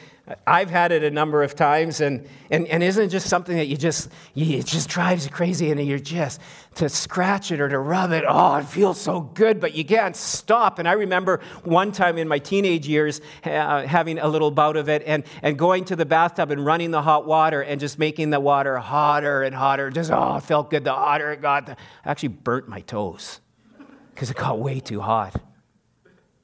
I've 0.47 0.71
had 0.71 0.93
it 0.93 1.03
a 1.03 1.11
number 1.11 1.43
of 1.43 1.57
times, 1.57 2.01
and, 2.01 2.29
and, 2.49 2.69
and 2.69 2.81
isn't 2.81 3.07
it 3.07 3.09
just 3.09 3.29
something 3.29 3.57
that 3.57 3.67
you 3.67 3.77
just, 3.77 4.09
you, 4.35 4.59
it 4.59 4.67
just 4.67 4.89
drives 4.89 5.25
you 5.25 5.33
crazy, 5.33 5.73
and 5.73 5.85
you're 5.85 5.99
just, 5.99 6.41
to 6.77 6.89
scratch 6.89 7.51
it 7.51 7.61
or 7.61 7.69
to 7.69 7.79
rub 7.79 8.13
it, 8.13 8.25
oh, 8.29 8.57
it 8.57 8.67
feels 8.67 9.01
so 9.01 9.21
good, 9.21 9.59
but 9.61 9.75
you 9.75 9.85
can't 9.85 10.15
stop. 10.15 10.79
And 10.79 10.87
I 10.87 10.93
remember 10.93 11.41
one 11.65 11.91
time 11.91 12.19
in 12.19 12.29
my 12.29 12.39
teenage 12.39 12.87
years 12.87 13.21
uh, 13.45 13.85
having 13.85 14.21
a 14.21 14.29
little 14.29 14.53
bout 14.53 14.77
of 14.77 14.89
it 14.89 15.03
and, 15.07 15.25
and 15.43 15.59
going 15.59 15.85
to 15.87 15.97
the 15.97 16.07
bathtub 16.07 16.53
and 16.53 16.65
running 16.65 16.93
the 16.93 17.03
hot 17.03 17.27
water 17.27 17.61
and 17.61 17.81
just 17.81 17.99
making 17.99 18.31
the 18.31 18.41
water 18.41 18.79
hotter 18.79 19.43
and 19.43 19.55
hotter. 19.55 19.91
Just, 19.91 20.13
oh, 20.13 20.37
it 20.37 20.45
felt 20.45 20.71
good. 20.71 20.85
The 20.85 20.95
hotter 20.95 21.33
it 21.33 21.43
got, 21.43 21.67
the, 21.67 21.73
I 22.05 22.11
actually 22.11 22.29
burnt 22.29 22.69
my 22.69 22.81
toes 22.83 23.41
because 24.15 24.31
it 24.31 24.37
got 24.37 24.61
way 24.61 24.79
too 24.79 25.01
hot. 25.01 25.35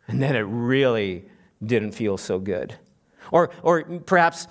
And 0.09 0.21
then 0.21 0.35
it 0.35 0.41
really 0.41 1.27
didn't 1.65 1.93
feel 1.93 2.19
so 2.19 2.41
good. 2.41 2.75
Or, 3.33 3.51
or 3.63 3.83
perhaps 3.83 4.49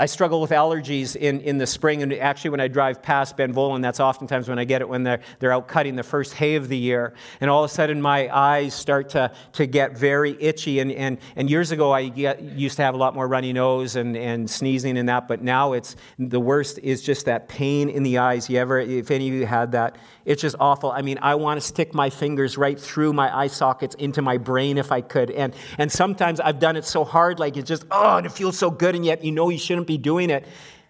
I 0.00 0.06
struggle 0.06 0.40
with 0.40 0.50
allergies 0.50 1.14
in, 1.14 1.42
in 1.42 1.58
the 1.58 1.66
spring, 1.66 2.02
and 2.02 2.10
actually, 2.14 2.50
when 2.50 2.60
I 2.60 2.68
drive 2.68 3.02
past 3.02 3.36
Benvoulin, 3.36 3.82
that's 3.82 4.00
oftentimes 4.00 4.48
when 4.48 4.58
I 4.58 4.64
get 4.64 4.80
it 4.80 4.88
when 4.88 5.02
they're, 5.02 5.20
they're 5.40 5.52
out 5.52 5.68
cutting 5.68 5.94
the 5.94 6.02
first 6.02 6.32
hay 6.32 6.54
of 6.54 6.68
the 6.68 6.76
year. 6.76 7.12
And 7.42 7.50
all 7.50 7.62
of 7.62 7.70
a 7.70 7.74
sudden, 7.74 8.00
my 8.00 8.34
eyes 8.34 8.72
start 8.72 9.10
to, 9.10 9.30
to 9.52 9.66
get 9.66 9.98
very 9.98 10.40
itchy. 10.40 10.78
And, 10.78 10.90
and, 10.90 11.18
and 11.36 11.50
years 11.50 11.70
ago, 11.70 11.92
I 11.92 12.08
get, 12.08 12.40
used 12.40 12.76
to 12.76 12.82
have 12.82 12.94
a 12.94 12.96
lot 12.96 13.14
more 13.14 13.28
runny 13.28 13.52
nose 13.52 13.94
and, 13.96 14.16
and 14.16 14.48
sneezing 14.48 14.96
and 14.96 15.06
that, 15.10 15.28
but 15.28 15.42
now 15.42 15.74
it's 15.74 15.96
the 16.18 16.40
worst 16.40 16.78
is 16.78 17.02
just 17.02 17.26
that 17.26 17.48
pain 17.48 17.90
in 17.90 18.02
the 18.02 18.16
eyes. 18.16 18.48
You 18.48 18.56
ever, 18.56 18.80
if 18.80 19.10
any 19.10 19.28
of 19.28 19.34
you 19.34 19.44
had 19.44 19.72
that, 19.72 19.98
it's 20.24 20.40
just 20.40 20.56
awful. 20.60 20.92
I 20.92 21.02
mean, 21.02 21.18
I 21.20 21.34
want 21.34 21.60
to 21.60 21.66
stick 21.66 21.92
my 21.92 22.08
fingers 22.08 22.56
right 22.56 22.80
through 22.80 23.12
my 23.12 23.36
eye 23.36 23.48
sockets 23.48 23.94
into 23.96 24.22
my 24.22 24.38
brain 24.38 24.78
if 24.78 24.92
I 24.92 25.02
could. 25.02 25.30
And, 25.30 25.54
and 25.76 25.92
sometimes 25.92 26.40
I've 26.40 26.58
done 26.58 26.76
it 26.76 26.86
so 26.86 27.04
hard, 27.04 27.38
like 27.38 27.58
it's 27.58 27.68
just, 27.68 27.84
oh, 27.90 28.16
and 28.16 28.24
it 28.24 28.32
feels 28.32 28.56
so 28.56 28.70
good, 28.70 28.94
and 28.94 29.04
yet 29.04 29.22
you 29.22 29.32
know 29.32 29.50
you 29.50 29.58
shouldn't 29.58 29.89
be 29.90 29.98
doing 29.98 30.30
it. 30.30 30.46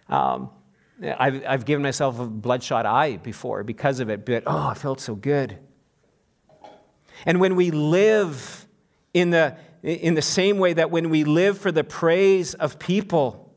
Um, 0.09 0.49
I've, 1.03 1.43
I've 1.47 1.65
given 1.65 1.81
myself 1.81 2.19
a 2.19 2.25
bloodshot 2.25 2.85
eye 2.85 3.17
before 3.17 3.63
because 3.63 3.99
of 3.99 4.09
it, 4.09 4.25
but 4.25 4.43
oh, 4.45 4.69
it 4.69 4.77
felt 4.77 4.99
so 4.99 5.15
good. 5.15 5.57
And 7.25 7.39
when 7.39 7.55
we 7.55 7.71
live 7.71 8.67
in 9.13 9.31
the, 9.31 9.57
in 9.83 10.13
the 10.13 10.21
same 10.21 10.59
way 10.59 10.73
that 10.73 10.91
when 10.91 11.09
we 11.09 11.23
live 11.23 11.57
for 11.57 11.71
the 11.71 11.83
praise 11.83 12.53
of 12.53 12.77
people, 12.77 13.55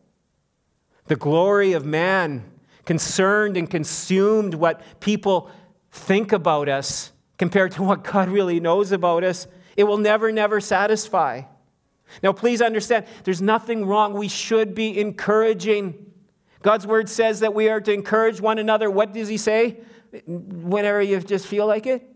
the 1.06 1.16
glory 1.16 1.74
of 1.74 1.84
man, 1.84 2.50
concerned 2.86 3.56
and 3.56 3.68
consumed 3.68 4.54
what 4.54 4.80
people 5.00 5.50
think 5.90 6.32
about 6.32 6.68
us 6.68 7.12
compared 7.38 7.72
to 7.72 7.82
what 7.82 8.04
God 8.04 8.28
really 8.28 8.60
knows 8.60 8.92
about 8.92 9.22
us, 9.22 9.46
it 9.76 9.84
will 9.84 9.98
never, 9.98 10.32
never 10.32 10.60
satisfy. 10.60 11.42
Now, 12.22 12.32
please 12.32 12.62
understand, 12.62 13.06
there's 13.24 13.42
nothing 13.42 13.86
wrong. 13.86 14.14
We 14.14 14.28
should 14.28 14.74
be 14.74 15.00
encouraging. 15.00 16.12
God's 16.62 16.86
word 16.86 17.08
says 17.08 17.40
that 17.40 17.54
we 17.54 17.68
are 17.68 17.80
to 17.80 17.92
encourage 17.92 18.40
one 18.40 18.58
another. 18.58 18.90
What 18.90 19.12
does 19.12 19.28
he 19.28 19.36
say? 19.36 19.80
Whenever 20.26 21.02
you 21.02 21.20
just 21.20 21.46
feel 21.46 21.66
like 21.66 21.86
it? 21.86 22.08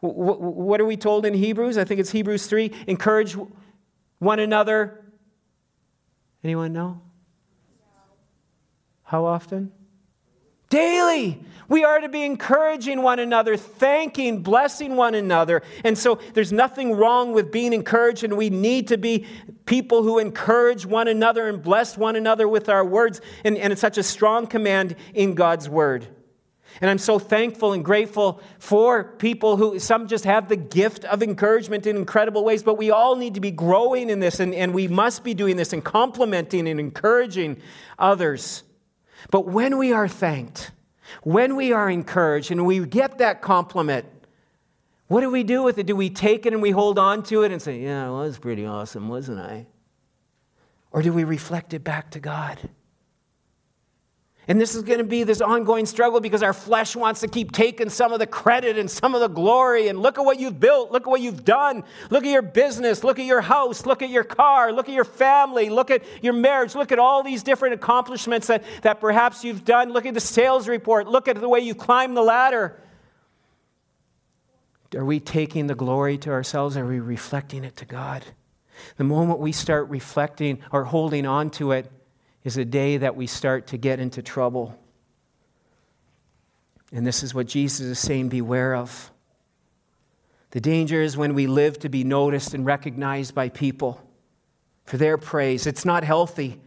What 0.00 0.80
are 0.80 0.84
we 0.84 0.96
told 0.96 1.26
in 1.26 1.34
Hebrews? 1.34 1.76
I 1.76 1.84
think 1.84 2.00
it's 2.00 2.10
Hebrews 2.10 2.46
3. 2.46 2.72
Encourage 2.86 3.36
one 4.18 4.38
another. 4.38 5.04
Anyone 6.42 6.72
know? 6.72 7.02
How 9.02 9.24
often? 9.24 9.72
Daily. 10.70 11.44
We 11.68 11.84
are 11.84 12.00
to 12.00 12.08
be 12.08 12.24
encouraging 12.24 13.02
one 13.02 13.20
another, 13.20 13.56
thanking, 13.56 14.42
blessing 14.42 14.96
one 14.96 15.14
another. 15.14 15.62
And 15.84 15.96
so 15.96 16.18
there's 16.34 16.52
nothing 16.52 16.96
wrong 16.96 17.32
with 17.32 17.52
being 17.52 17.72
encouraged, 17.72 18.24
and 18.24 18.36
we 18.36 18.50
need 18.50 18.88
to 18.88 18.98
be 18.98 19.26
people 19.66 20.02
who 20.02 20.18
encourage 20.18 20.84
one 20.84 21.06
another 21.06 21.48
and 21.48 21.62
bless 21.62 21.96
one 21.96 22.16
another 22.16 22.48
with 22.48 22.68
our 22.68 22.84
words. 22.84 23.20
And, 23.44 23.56
and 23.56 23.72
it's 23.72 23.80
such 23.80 23.98
a 23.98 24.02
strong 24.02 24.48
command 24.48 24.96
in 25.14 25.34
God's 25.34 25.68
word. 25.68 26.08
And 26.80 26.90
I'm 26.90 26.98
so 26.98 27.20
thankful 27.20 27.72
and 27.72 27.84
grateful 27.84 28.40
for 28.58 29.04
people 29.04 29.56
who, 29.56 29.78
some 29.78 30.08
just 30.08 30.24
have 30.24 30.48
the 30.48 30.56
gift 30.56 31.04
of 31.04 31.22
encouragement 31.22 31.86
in 31.86 31.96
incredible 31.96 32.44
ways, 32.44 32.64
but 32.64 32.78
we 32.78 32.90
all 32.90 33.14
need 33.14 33.34
to 33.34 33.40
be 33.40 33.52
growing 33.52 34.10
in 34.10 34.18
this, 34.18 34.40
and, 34.40 34.54
and 34.54 34.74
we 34.74 34.88
must 34.88 35.22
be 35.22 35.34
doing 35.34 35.56
this 35.56 35.72
and 35.72 35.84
complimenting 35.84 36.66
and 36.66 36.80
encouraging 36.80 37.60
others. 37.98 38.64
But 39.30 39.46
when 39.46 39.78
we 39.78 39.92
are 39.92 40.08
thanked, 40.08 40.72
when 41.22 41.56
we 41.56 41.72
are 41.72 41.90
encouraged 41.90 42.50
and 42.50 42.64
we 42.64 42.84
get 42.86 43.18
that 43.18 43.42
compliment, 43.42 44.06
what 45.08 45.22
do 45.22 45.30
we 45.30 45.42
do 45.42 45.62
with 45.62 45.78
it? 45.78 45.86
Do 45.86 45.96
we 45.96 46.08
take 46.08 46.46
it 46.46 46.52
and 46.52 46.62
we 46.62 46.70
hold 46.70 46.98
on 46.98 47.22
to 47.24 47.42
it 47.42 47.50
and 47.50 47.60
say, 47.60 47.80
Yeah, 47.80 48.08
it 48.08 48.12
was 48.12 48.38
pretty 48.38 48.64
awesome, 48.64 49.08
wasn't 49.08 49.40
I? 49.40 49.66
Or 50.92 51.02
do 51.02 51.12
we 51.12 51.24
reflect 51.24 51.74
it 51.74 51.84
back 51.84 52.10
to 52.12 52.20
God? 52.20 52.70
And 54.48 54.60
this 54.60 54.74
is 54.74 54.82
going 54.82 54.98
to 54.98 55.04
be 55.04 55.22
this 55.22 55.40
ongoing 55.40 55.86
struggle 55.86 56.18
because 56.18 56.42
our 56.42 56.52
flesh 56.52 56.96
wants 56.96 57.20
to 57.20 57.28
keep 57.28 57.52
taking 57.52 57.88
some 57.88 58.12
of 58.12 58.18
the 58.18 58.26
credit 58.26 58.78
and 58.78 58.90
some 58.90 59.14
of 59.14 59.20
the 59.20 59.28
glory. 59.28 59.88
And 59.88 60.00
look 60.00 60.18
at 60.18 60.24
what 60.24 60.40
you've 60.40 60.58
built. 60.58 60.90
Look 60.90 61.02
at 61.02 61.10
what 61.10 61.20
you've 61.20 61.44
done. 61.44 61.84
Look 62.08 62.24
at 62.24 62.30
your 62.30 62.42
business. 62.42 63.04
Look 63.04 63.18
at 63.18 63.26
your 63.26 63.42
house. 63.42 63.86
Look 63.86 64.02
at 64.02 64.10
your 64.10 64.24
car. 64.24 64.72
Look 64.72 64.88
at 64.88 64.94
your 64.94 65.04
family. 65.04 65.70
Look 65.70 65.90
at 65.90 66.02
your 66.22 66.32
marriage. 66.32 66.74
Look 66.74 66.90
at 66.90 66.98
all 66.98 67.22
these 67.22 67.42
different 67.42 67.74
accomplishments 67.74 68.48
that, 68.48 68.64
that 68.82 69.00
perhaps 69.00 69.44
you've 69.44 69.64
done. 69.64 69.92
Look 69.92 70.06
at 70.06 70.14
the 70.14 70.20
sales 70.20 70.66
report. 70.66 71.06
Look 71.06 71.28
at 71.28 71.40
the 71.40 71.48
way 71.48 71.60
you 71.60 71.74
climbed 71.74 72.16
the 72.16 72.22
ladder. 72.22 72.80
Are 74.96 75.04
we 75.04 75.20
taking 75.20 75.68
the 75.68 75.74
glory 75.74 76.18
to 76.18 76.30
ourselves? 76.30 76.76
Are 76.76 76.86
we 76.86 76.98
reflecting 76.98 77.62
it 77.62 77.76
to 77.76 77.84
God? 77.84 78.24
The 78.96 79.04
moment 79.04 79.38
we 79.38 79.52
start 79.52 79.88
reflecting 79.88 80.60
or 80.72 80.84
holding 80.84 81.26
on 81.26 81.50
to 81.50 81.72
it, 81.72 81.90
is 82.44 82.56
a 82.56 82.64
day 82.64 82.96
that 82.96 83.16
we 83.16 83.26
start 83.26 83.68
to 83.68 83.76
get 83.76 84.00
into 84.00 84.22
trouble. 84.22 84.78
And 86.92 87.06
this 87.06 87.22
is 87.22 87.34
what 87.34 87.46
Jesus 87.46 87.80
is 87.80 87.98
saying 87.98 88.28
beware 88.28 88.74
of. 88.74 89.10
The 90.50 90.60
danger 90.60 91.00
is 91.00 91.16
when 91.16 91.34
we 91.34 91.46
live 91.46 91.78
to 91.80 91.88
be 91.88 92.02
noticed 92.02 92.54
and 92.54 92.66
recognized 92.66 93.34
by 93.34 93.48
people 93.50 94.00
for 94.84 94.96
their 94.96 95.16
praise. 95.16 95.66
It's 95.66 95.84
not 95.84 96.02
healthy. 96.02 96.60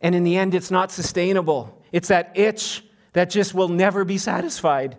And 0.00 0.14
in 0.14 0.24
the 0.24 0.36
end, 0.36 0.54
it's 0.54 0.70
not 0.70 0.90
sustainable. 0.90 1.82
It's 1.92 2.08
that 2.08 2.32
itch 2.34 2.84
that 3.12 3.30
just 3.30 3.54
will 3.54 3.68
never 3.68 4.04
be 4.04 4.18
satisfied. 4.18 4.98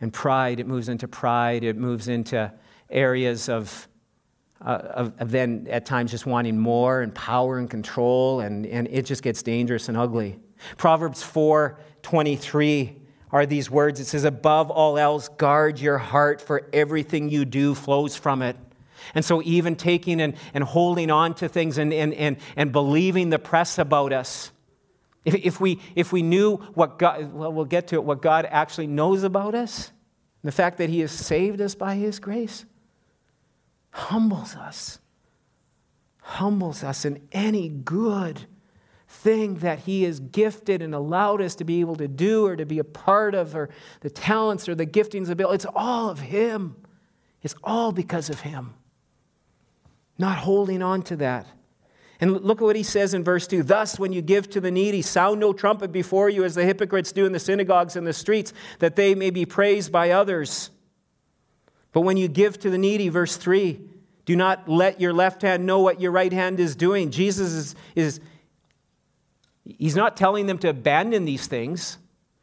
And 0.00 0.12
pride, 0.12 0.58
it 0.58 0.66
moves 0.66 0.88
into 0.88 1.06
pride, 1.06 1.62
it 1.62 1.76
moves 1.76 2.08
into 2.08 2.52
areas 2.90 3.48
of 3.48 3.86
uh, 4.64 4.68
of, 4.70 5.12
of, 5.18 5.30
then 5.30 5.66
at 5.70 5.86
times 5.86 6.10
just 6.10 6.26
wanting 6.26 6.58
more 6.58 7.00
and 7.00 7.14
power 7.14 7.58
and 7.58 7.68
control, 7.68 8.40
and, 8.40 8.64
and 8.66 8.88
it 8.90 9.06
just 9.06 9.22
gets 9.22 9.42
dangerous 9.42 9.88
and 9.88 9.96
ugly. 9.96 10.38
Proverbs 10.76 11.22
4 11.22 11.78
23 12.02 12.96
are 13.30 13.46
these 13.46 13.70
words. 13.70 13.98
It 14.00 14.06
says, 14.06 14.24
Above 14.24 14.70
all 14.70 14.98
else, 14.98 15.28
guard 15.28 15.78
your 15.78 15.98
heart, 15.98 16.40
for 16.40 16.68
everything 16.72 17.28
you 17.30 17.44
do 17.44 17.74
flows 17.74 18.14
from 18.16 18.42
it. 18.42 18.56
And 19.14 19.24
so, 19.24 19.42
even 19.42 19.74
taking 19.74 20.20
and, 20.20 20.34
and 20.54 20.62
holding 20.62 21.10
on 21.10 21.34
to 21.36 21.48
things 21.48 21.78
and, 21.78 21.92
and, 21.92 22.14
and, 22.14 22.36
and 22.56 22.70
believing 22.70 23.30
the 23.30 23.38
press 23.38 23.78
about 23.78 24.12
us, 24.12 24.52
if, 25.24 25.34
if, 25.34 25.60
we, 25.60 25.80
if 25.94 26.12
we 26.12 26.22
knew 26.22 26.56
what 26.74 26.98
God, 26.98 27.32
well, 27.32 27.52
we'll 27.52 27.64
get 27.64 27.88
to 27.88 27.96
it, 27.96 28.04
what 28.04 28.22
God 28.22 28.46
actually 28.48 28.86
knows 28.86 29.22
about 29.22 29.54
us, 29.54 29.90
the 30.44 30.52
fact 30.52 30.78
that 30.78 30.90
He 30.90 31.00
has 31.00 31.10
saved 31.10 31.60
us 31.60 31.74
by 31.74 31.96
His 31.96 32.18
grace, 32.18 32.64
humbles 33.92 34.56
us. 34.56 34.98
Humbles 36.22 36.82
us 36.82 37.04
in 37.04 37.20
any 37.30 37.68
good 37.68 38.46
thing 39.06 39.56
that 39.56 39.80
He 39.80 40.02
has 40.04 40.18
gifted 40.18 40.82
and 40.82 40.94
allowed 40.94 41.40
us 41.40 41.54
to 41.56 41.64
be 41.64 41.80
able 41.80 41.96
to 41.96 42.08
do 42.08 42.46
or 42.46 42.56
to 42.56 42.64
be 42.64 42.78
a 42.78 42.84
part 42.84 43.34
of, 43.34 43.54
or 43.54 43.68
the 44.00 44.10
talents 44.10 44.68
or 44.68 44.74
the 44.74 44.86
giftings 44.86 45.28
of 45.28 45.36
Bill. 45.36 45.52
It's 45.52 45.66
all 45.74 46.08
of 46.08 46.18
Him. 46.18 46.76
It's 47.42 47.54
all 47.62 47.92
because 47.92 48.30
of 48.30 48.40
Him. 48.40 48.74
Not 50.18 50.38
holding 50.38 50.82
on 50.82 51.02
to 51.02 51.16
that. 51.16 51.46
And 52.20 52.30
look 52.30 52.62
at 52.62 52.64
what 52.64 52.76
he 52.76 52.84
says 52.84 53.14
in 53.14 53.24
verse 53.24 53.48
2 53.48 53.64
Thus, 53.64 53.98
when 53.98 54.12
you 54.12 54.22
give 54.22 54.48
to 54.50 54.60
the 54.60 54.70
needy, 54.70 55.02
sound 55.02 55.40
no 55.40 55.52
trumpet 55.52 55.90
before 55.90 56.30
you, 56.30 56.44
as 56.44 56.54
the 56.54 56.64
hypocrites 56.64 57.10
do 57.10 57.26
in 57.26 57.32
the 57.32 57.40
synagogues 57.40 57.96
and 57.96 58.06
the 58.06 58.12
streets, 58.12 58.52
that 58.78 58.94
they 58.94 59.16
may 59.16 59.30
be 59.30 59.44
praised 59.44 59.90
by 59.90 60.10
others. 60.10 60.70
But 61.92 62.02
when 62.02 62.16
you 62.16 62.28
give 62.28 62.58
to 62.60 62.70
the 62.70 62.78
needy, 62.78 63.08
verse 63.08 63.36
3, 63.36 63.80
do 64.24 64.36
not 64.36 64.68
let 64.68 65.00
your 65.00 65.12
left 65.12 65.42
hand 65.42 65.66
know 65.66 65.80
what 65.80 66.00
your 66.00 66.10
right 66.10 66.32
hand 66.32 66.60
is 66.60 66.76
doing. 66.76 67.10
Jesus 67.10 67.52
is, 67.52 67.74
is 67.94 68.20
he's 69.64 69.96
not 69.96 70.16
telling 70.16 70.46
them 70.46 70.58
to 70.58 70.68
abandon 70.68 71.24
these 71.24 71.46
things. 71.46 71.98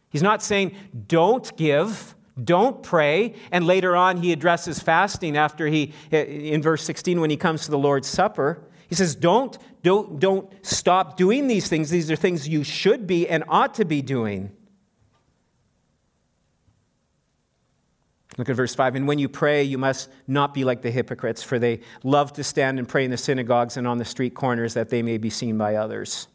He's 0.10 0.24
not 0.24 0.44
saying, 0.44 0.76
don't 1.08 1.56
give, 1.56 2.16
don't 2.44 2.84
pray. 2.84 3.36
And 3.52 3.66
later 3.66 3.96
on, 3.96 4.18
he 4.18 4.32
addresses 4.32 4.80
fasting 4.80 5.38
after 5.38 5.68
he, 5.68 5.94
in 6.12 6.62
verse 6.62 6.84
16, 6.84 7.20
when 7.22 7.30
he 7.30 7.38
comes 7.38 7.66
to 7.66 7.72
the 7.72 7.78
Lord's 7.78 8.08
Supper. 8.08 8.64
He 8.88 8.96
says, 8.96 9.16
don't, 9.16 9.58
don't, 9.84 10.20
don't 10.20 10.52
stop 10.66 11.16
doing 11.16 11.48
these 11.48 11.70
things. 11.70 11.90
These 11.90 12.10
are 12.10 12.16
things 12.16 12.48
you 12.48 12.64
should 12.64 13.08
be 13.08 13.28
and 13.28 13.44
ought 13.48 13.76
to 13.76 13.86
be 13.86 14.02
doing. 14.02 14.52
Look 18.40 18.48
at 18.48 18.56
verse 18.56 18.74
5. 18.74 18.96
And 18.96 19.06
when 19.06 19.20
you 19.20 19.28
pray, 19.28 19.64
you 19.64 19.78
must 19.78 20.08
not 20.26 20.54
be 20.54 20.64
like 20.64 20.82
the 20.82 20.90
hypocrites, 20.90 21.44
for 21.44 21.60
they 21.60 21.82
love 22.06 22.32
to 22.34 22.44
stand 22.46 22.80
and 22.80 22.88
pray 22.88 23.04
in 23.04 23.12
the 23.12 23.18
synagogues 23.18 23.76
and 23.76 23.86
on 23.86 23.98
the 23.98 24.06
street 24.06 24.34
corners 24.34 24.76
that 24.76 24.88
they 24.88 25.02
may 25.02 25.18
be 25.18 25.30
seen 25.30 25.58
by 25.58 25.76
others. 25.76 26.30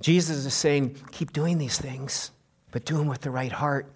Jesus 0.00 0.46
is 0.46 0.54
saying, 0.54 0.96
keep 1.12 1.34
doing 1.34 1.58
these 1.58 1.76
things, 1.76 2.30
but 2.70 2.86
do 2.86 2.96
them 2.96 3.08
with 3.08 3.20
the 3.20 3.30
right 3.30 3.52
heart. 3.52 3.92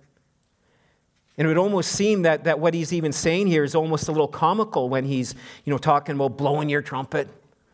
And 1.39 1.47
it 1.47 1.49
would 1.49 1.57
almost 1.57 1.93
seem 1.93 2.21
that, 2.23 2.45
that 2.45 2.61
what 2.61 2.75
he's 2.75 2.93
even 2.93 3.13
saying 3.13 3.47
here 3.47 3.65
is 3.65 3.75
almost 3.75 4.09
a 4.09 4.13
little 4.13 4.29
comical 4.29 4.91
when 4.91 5.07
he's 5.07 5.35
you 5.65 5.71
know, 5.71 5.79
talking 5.79 6.17
about 6.17 6.37
blowing 6.37 6.69
your 6.69 6.83
trumpet. 6.83 7.31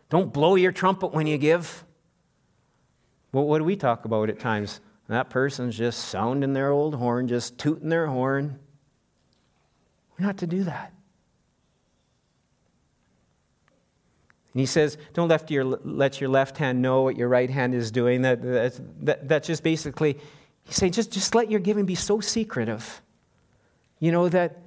Don't 0.09 0.33
blow 0.33 0.55
your 0.55 0.71
trumpet 0.71 1.09
when 1.09 1.27
you 1.27 1.37
give. 1.37 1.83
Well, 3.33 3.45
what 3.45 3.59
do 3.59 3.65
we 3.65 3.75
talk 3.75 4.05
about 4.05 4.31
at 4.31 4.39
times? 4.39 4.81
That 5.09 5.31
person's 5.31 5.77
just 5.77 6.11
sounding 6.11 6.53
their 6.53 6.71
old 6.71 6.95
horn, 6.95 7.27
just 7.27 7.59
tooting 7.59 7.89
their 7.89 8.07
horn. 8.07 8.61
We're 10.19 10.27
not 10.27 10.39
to 10.39 10.47
do 10.47 10.65
that. 10.65 10.93
And 14.53 14.61
he 14.61 14.67
says, 14.67 14.97
don't 15.15 15.29
let 15.29 15.51
your, 15.51 15.65
let 15.65 16.21
your 16.21 16.31
left 16.31 16.59
hand 16.59 16.81
know 16.81 17.03
what 17.03 17.17
your 17.17 17.29
right 17.29 17.51
hand 17.51 17.75
is 17.75 17.91
doing. 17.91 18.23
That, 18.23 18.41
that, 18.43 19.05
that, 19.05 19.29
that's 19.29 19.49
just 19.49 19.65
basically, 19.65 20.17
he's 20.63 20.77
saying, 20.77 20.93
just, 20.93 21.11
just 21.11 21.35
let 21.35 21.51
your 21.51 21.59
giving 21.59 21.87
be 21.87 21.97
so 21.97 22.21
secretive. 22.21 23.03
You 23.99 24.13
know, 24.13 24.29
that, 24.29 24.63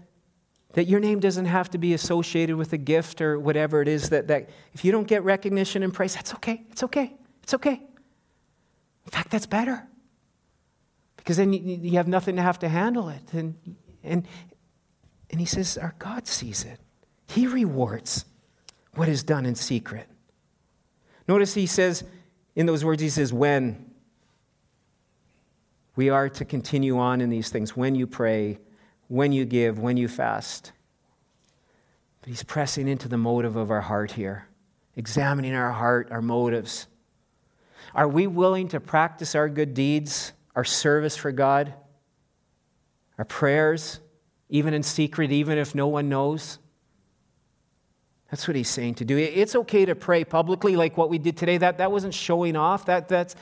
that 0.74 0.88
your 0.88 1.00
name 1.00 1.22
doesn't 1.22 1.46
have 1.46 1.70
to 1.70 1.78
be 1.78 1.94
associated 1.94 2.58
with 2.58 2.74
a 2.74 2.78
gift 2.78 3.22
or 3.22 3.40
whatever 3.40 3.82
it 3.82 3.88
is. 3.88 4.10
That, 4.10 4.28
that 4.28 4.50
if 4.74 4.84
you 4.84 4.92
don't 4.92 5.08
get 5.08 5.24
recognition 5.24 5.84
and 5.84 5.94
praise, 5.94 6.16
that's 6.16 6.34
okay. 6.34 6.66
It's 6.70 6.84
okay. 6.84 7.16
It's 7.44 7.54
okay. 7.54 7.82
In 9.06 9.12
fact, 9.12 9.32
that's 9.32 9.46
better. 9.46 9.88
Because 11.16 11.38
then 11.38 11.54
you, 11.54 11.62
you 11.82 11.92
have 11.92 12.10
nothing 12.10 12.36
to 12.36 12.42
have 12.42 12.60
to 12.60 12.68
handle 12.68 13.08
it. 13.08 13.34
And, 13.34 13.56
and, 14.04 14.28
and 15.30 15.40
he 15.40 15.46
says, 15.46 15.78
Our 15.78 15.96
God 16.00 16.28
sees 16.28 16.64
it, 16.64 16.80
He 17.28 17.48
rewards 17.48 18.26
what 18.98 19.08
is 19.08 19.24
done 19.24 19.46
in 19.46 19.56
secret. 19.56 20.08
Notice 21.28 21.54
he 21.54 21.66
says, 21.66 22.04
in 22.56 22.66
those 22.66 22.84
words, 22.84 23.02
he 23.02 23.10
says, 23.10 23.32
when 23.32 23.92
we 25.96 26.10
are 26.10 26.30
to 26.30 26.46
continue 26.46 26.98
on 26.98 27.22
in 27.22 27.30
these 27.30 27.50
things, 27.50 27.76
when 27.76 27.96
you 27.96 28.08
pray, 28.08 28.60
when 29.08 29.32
you 29.32 29.46
give, 29.46 29.78
when 29.78 29.98
you 29.98 30.08
fast. 30.08 30.72
But 32.22 32.30
he's 32.30 32.44
pressing 32.44 32.88
into 32.88 33.08
the 33.08 33.18
motive 33.18 33.56
of 33.56 33.70
our 33.70 33.82
heart 33.82 34.12
here, 34.12 34.48
examining 34.96 35.54
our 35.54 35.72
heart, 35.72 36.08
our 36.12 36.22
motives. 36.22 36.88
Are 37.94 38.08
we 38.08 38.26
willing 38.26 38.68
to 38.70 38.80
practice 38.80 39.36
our 39.36 39.50
good 39.50 39.74
deeds, 39.74 40.34
our 40.56 40.64
service 40.64 41.16
for 41.16 41.32
God, 41.32 41.74
our 43.18 43.26
prayers, 43.26 44.00
even 44.50 44.74
in 44.74 44.84
secret, 44.84 45.32
even 45.32 45.58
if 45.58 45.76
no 45.76 45.88
one 45.88 46.10
knows? 46.10 46.60
That's 48.32 48.48
what 48.48 48.56
he's 48.56 48.70
saying 48.70 48.96
to 48.96 49.06
do. 49.06 49.18
It's 49.18 49.56
okay 49.56 49.86
to 49.86 49.96
pray 49.96 50.26
publicly 50.26 50.76
like 50.76 50.98
what 50.98 51.10
we 51.10 51.18
did 51.18 51.38
today. 51.38 51.58
That, 51.58 51.78
that 51.78 51.92
wasn't 51.92 52.14
showing 52.14 52.56
off. 52.56 52.86
That, 52.86 53.08
that's, 53.08 53.36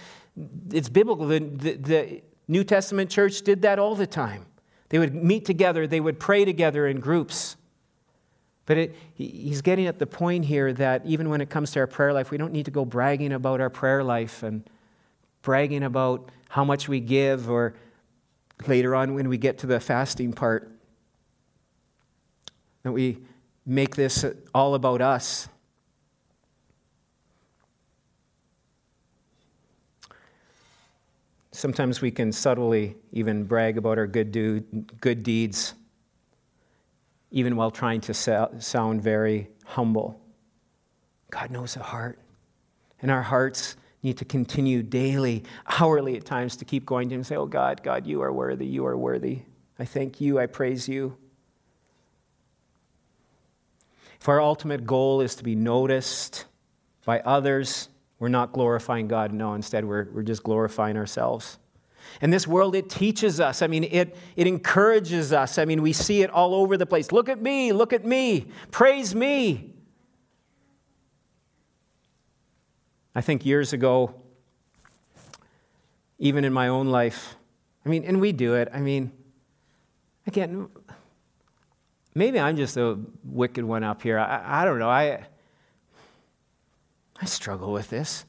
it's 0.72 0.89
biblical. 0.89 1.28
The, 1.28 1.39
the, 1.39 1.74
the 1.74 2.22
New 2.48 2.63
Testament 2.63 3.10
church 3.10 3.41
did 3.41 3.63
that 3.63 3.80
all 3.80 3.96
the 3.96 4.06
time. 4.06 4.46
They 4.89 5.00
would 5.00 5.15
meet 5.15 5.46
together, 5.46 5.88
they 5.88 6.00
would 6.00 6.20
pray 6.20 6.46
together 6.46 6.88
in 6.88 7.00
groups. 7.00 7.56
But 8.68 8.78
it, 8.78 8.96
he's 9.13 9.62
getting 9.62 9.88
at 9.88 10.00
the 10.00 10.08
point 10.08 10.46
here 10.46 10.74
that 10.74 11.06
even 11.06 11.30
when 11.30 11.41
it 11.41 11.50
comes 11.50 11.72
to 11.72 11.80
our 11.80 11.88
prayer 11.88 12.13
life, 12.13 12.32
we 12.32 12.38
don't 12.38 12.54
need 12.54 12.65
to 12.65 12.72
go 12.72 12.86
bragging 12.86 13.34
about 13.34 13.62
our 13.62 13.70
prayer 13.70 14.04
life 14.04 14.44
and 14.44 14.68
bragging 15.41 15.84
about 15.84 16.30
how 16.50 16.63
much 16.63 16.88
we 16.88 17.00
give, 17.00 17.50
or 17.50 17.76
later 18.68 18.96
on 18.96 19.13
when 19.13 19.30
we 19.30 19.38
get 19.38 19.60
to 19.60 19.68
the 19.68 19.80
fasting 19.80 20.34
part, 20.34 20.72
that 22.86 22.91
we 22.91 23.17
make 23.65 23.95
this 23.95 24.24
all 24.54 24.76
about 24.76 25.02
us. 25.02 25.50
Sometimes 31.52 32.00
we 32.00 32.12
can 32.12 32.32
subtly 32.32 32.95
even 33.12 33.45
brag 33.45 33.80
about 33.80 33.98
our 33.98 34.06
good, 34.06 34.32
do, 34.32 34.60
good 35.02 35.24
deeds, 35.24 35.74
even 37.32 37.56
while 37.56 37.71
trying 37.71 38.02
to 38.02 38.13
sound 38.13 39.02
very 39.02 39.50
humble. 39.65 40.21
God 41.32 41.50
knows 41.50 41.74
the 41.74 41.82
heart. 41.82 42.19
And 43.02 43.10
our 43.10 43.24
hearts 43.24 43.78
need 44.04 44.19
to 44.19 44.26
continue 44.26 44.84
daily, 44.84 45.43
hourly 45.80 46.17
at 46.17 46.26
times, 46.26 46.56
to 46.58 46.65
keep 46.65 46.86
going 46.86 47.10
to 47.10 47.15
Him 47.15 47.21
and 47.21 47.26
say, 47.26 47.36
Oh 47.36 47.48
God, 47.48 47.82
God, 47.82 48.06
you 48.06 48.21
are 48.21 48.32
worthy, 48.32 48.67
you 48.67 48.86
are 48.86 48.95
worthy. 48.95 49.39
I 49.80 49.86
thank 49.86 50.21
you, 50.21 50.38
I 50.38 50.45
praise 50.45 50.88
you. 50.88 51.17
If 54.26 54.30
our 54.30 54.42
ultimate 54.42 54.88
goal 54.88 55.22
is 55.22 55.36
to 55.36 55.44
be 55.44 55.54
noticed 55.54 56.46
by 57.06 57.20
others, 57.20 57.90
we're 58.18 58.28
not 58.28 58.54
glorifying 58.54 59.08
God. 59.08 59.32
No, 59.32 59.54
instead, 59.54 59.86
we're, 59.86 60.08
we're 60.12 60.24
just 60.24 60.42
glorifying 60.42 60.98
ourselves. 60.98 61.60
And 62.22 62.34
this 62.34 62.48
world, 62.48 62.74
it 62.76 62.90
teaches 62.90 63.40
us. 63.40 63.62
I 63.62 63.68
mean, 63.68 63.84
it, 63.84 64.18
it 64.36 64.48
encourages 64.48 65.32
us. 65.32 65.60
I 65.60 65.66
mean, 65.66 65.84
we 65.84 65.94
see 65.94 66.24
it 66.24 66.32
all 66.32 66.56
over 66.56 66.76
the 66.76 66.88
place. 66.88 67.12
Look 67.12 67.30
at 67.30 67.40
me, 67.40 67.72
look 67.72 67.94
at 67.94 68.04
me, 68.04 68.48
praise 68.72 69.14
me. 69.14 69.76
I 73.14 73.22
think 73.22 73.46
years 73.46 73.74
ago, 73.74 74.16
even 76.18 76.44
in 76.46 76.52
my 76.52 76.70
own 76.70 76.88
life, 76.88 77.36
I 77.86 77.90
mean, 77.90 78.04
and 78.04 78.20
we 78.20 78.32
do 78.32 78.56
it. 78.56 78.70
I 78.74 78.80
mean, 78.80 79.12
again, 80.26 80.68
maybe 82.15 82.39
I'm 82.39 82.56
just 82.56 82.78
a 82.78 82.97
wicked 83.23 83.63
one 83.63 83.84
up 83.84 84.01
here. 84.01 84.17
I, 84.17 84.62
I 84.62 84.65
don't 84.65 84.80
know. 84.80 84.89
I, 84.89 85.25
I 87.21 87.25
struggle 87.25 87.71
with 87.71 87.89
this. 87.89 88.25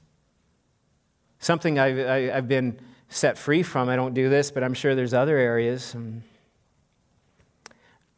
Something 1.39 1.79
I've, 1.79 1.99
I, 1.99 2.01
have 2.01 2.09
i 2.09 2.35
have 2.35 2.49
been 2.49 2.81
set 3.09 3.39
free 3.39 3.63
from. 3.63 3.89
I 3.89 3.97
don't 3.97 4.15
do 4.15 4.29
this, 4.29 4.51
but 4.51 4.65
I'm 4.65 4.75
sure 4.75 4.95
there's 4.95 5.15
other 5.15 5.39
areas. 5.39 5.93
Hmm. 5.93 6.19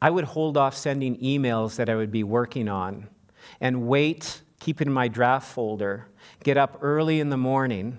I 0.01 0.11
would 0.11 0.25
hold 0.25 0.57
off 0.57 0.77
sending 0.77 1.17
emails 1.19 1.77
that 1.77 1.89
I 1.89 1.97
would 1.97 2.13
be 2.13 2.23
working 2.23 2.69
on 2.69 3.09
and 3.61 3.89
wait, 3.89 4.43
keep 4.61 4.81
it 4.81 4.87
in 4.87 4.93
my 4.93 5.09
draft 5.09 5.53
folder, 5.53 6.07
get 6.45 6.57
up 6.57 6.79
early 6.81 7.21
in 7.21 7.31
the 7.31 7.37
morning 7.37 7.99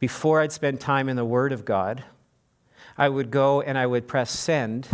before 0.00 0.40
I'd 0.40 0.52
spend 0.52 0.80
time 0.80 1.08
in 1.08 1.16
the 1.16 1.24
Word 1.24 1.52
of 1.52 1.64
God. 1.64 2.02
I 2.96 3.08
would 3.08 3.30
go 3.30 3.60
and 3.60 3.76
I 3.76 3.86
would 3.86 4.08
press 4.08 4.30
send 4.30 4.88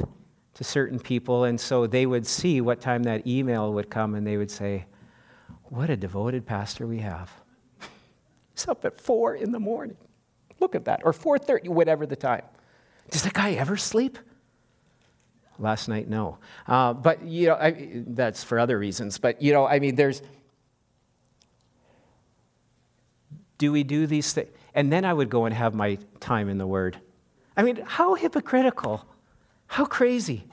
to 0.55 0.65
certain 0.65 0.99
people, 0.99 1.45
and 1.45 1.61
so 1.61 1.87
they 1.87 2.07
would 2.07 2.27
see 2.27 2.61
what 2.61 2.81
time 2.81 3.03
that 3.05 3.27
email 3.27 3.73
would 3.73 3.91
come, 3.91 4.15
and 4.15 4.27
they 4.27 4.37
would 4.37 4.51
say, 4.51 4.87
What 5.65 5.91
a 5.91 5.97
devoted 5.97 6.47
pastor 6.47 6.87
we 6.87 6.99
have. 6.99 7.31
He's 8.55 8.69
up 8.69 8.85
at 8.85 9.01
four 9.01 9.35
in 9.35 9.53
the 9.53 9.61
morning. 9.61 9.97
Look 10.61 10.75
at 10.75 10.85
that. 10.85 11.03
Or 11.05 11.13
4:30, 11.13 11.69
whatever 11.69 12.07
the 12.07 12.17
time. 12.17 12.43
Does 13.11 13.23
that 13.23 13.35
guy 13.35 13.53
ever 13.53 13.77
sleep? 13.77 14.19
Last 15.59 15.89
night, 15.89 16.09
no. 16.09 16.39
Uh, 16.67 16.95
but, 16.95 17.23
you 17.23 17.49
know, 17.49 17.55
I, 17.55 18.03
that's 18.07 18.43
for 18.43 18.59
other 18.59 18.79
reasons. 18.79 19.19
But, 19.19 19.41
you 19.41 19.53
know, 19.53 19.67
I 19.67 19.79
mean, 19.79 19.95
there's. 19.95 20.23
Do 23.59 23.71
we 23.71 23.85
do 23.85 24.07
these 24.07 24.33
things? 24.33 24.49
And 24.75 24.93
then 24.93 25.05
I 25.05 25.13
would 25.13 25.31
go 25.31 25.45
and 25.45 25.55
have 25.55 25.75
my 25.75 25.99
time 26.19 26.49
in 26.49 26.59
the 26.59 26.67
Word. 26.67 26.99
I 27.57 27.63
mean, 27.63 27.81
how 27.85 28.15
hypocritical. 28.15 29.07
How 29.75 29.87
crazy. 29.87 30.45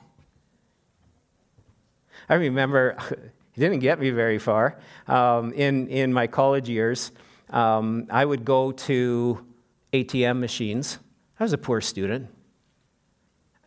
I 2.28 2.34
remember, 2.34 2.96
it 3.12 3.60
didn't 3.60 3.78
get 3.78 4.00
me 4.00 4.10
very 4.10 4.40
far. 4.40 4.80
Um, 5.06 5.52
in, 5.52 5.86
in 5.86 6.12
my 6.12 6.26
college 6.26 6.68
years, 6.68 7.12
um, 7.50 8.08
I 8.10 8.24
would 8.24 8.44
go 8.44 8.72
to 8.72 9.46
ATM 9.92 10.40
machines. 10.40 10.98
I 11.38 11.44
was 11.44 11.52
a 11.52 11.58
poor 11.58 11.80
student. 11.80 12.30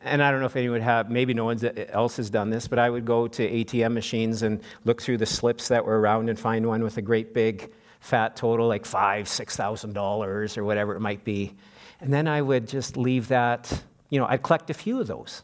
And 0.02 0.22
I 0.22 0.30
don't 0.30 0.42
know 0.42 0.46
if 0.46 0.58
anyone 0.58 0.82
have, 0.82 1.10
maybe 1.10 1.34
no 1.34 1.46
one 1.46 1.58
else 1.88 2.18
has 2.18 2.30
done 2.30 2.50
this, 2.50 2.68
but 2.68 2.78
I 2.78 2.90
would 2.90 3.06
go 3.06 3.26
to 3.26 3.50
ATM 3.50 3.94
machines 3.94 4.42
and 4.42 4.62
look 4.84 5.02
through 5.02 5.20
the 5.20 5.26
slips 5.26 5.70
that 5.70 5.86
were 5.86 6.02
around 6.02 6.28
and 6.28 6.38
find 6.38 6.68
one 6.68 6.84
with 6.84 6.98
a 6.98 7.02
great 7.02 7.34
big 7.34 7.72
fat 8.02 8.36
total, 8.36 8.68
like 8.68 8.86
five, 8.86 9.30
six 9.30 9.56
thousand 9.56 9.94
dollars 9.94 10.58
or 10.58 10.66
whatever 10.66 10.98
it 10.98 11.00
might 11.00 11.24
be. 11.24 11.56
And 12.02 12.12
then 12.12 12.28
I 12.28 12.42
would 12.42 12.68
just 12.68 12.98
leave 12.98 13.30
that 13.30 13.72
you 14.10 14.20
know, 14.20 14.26
I'd 14.28 14.44
collect 14.44 14.70
a 14.70 14.74
few 14.74 15.00
of 15.00 15.08
those. 15.08 15.44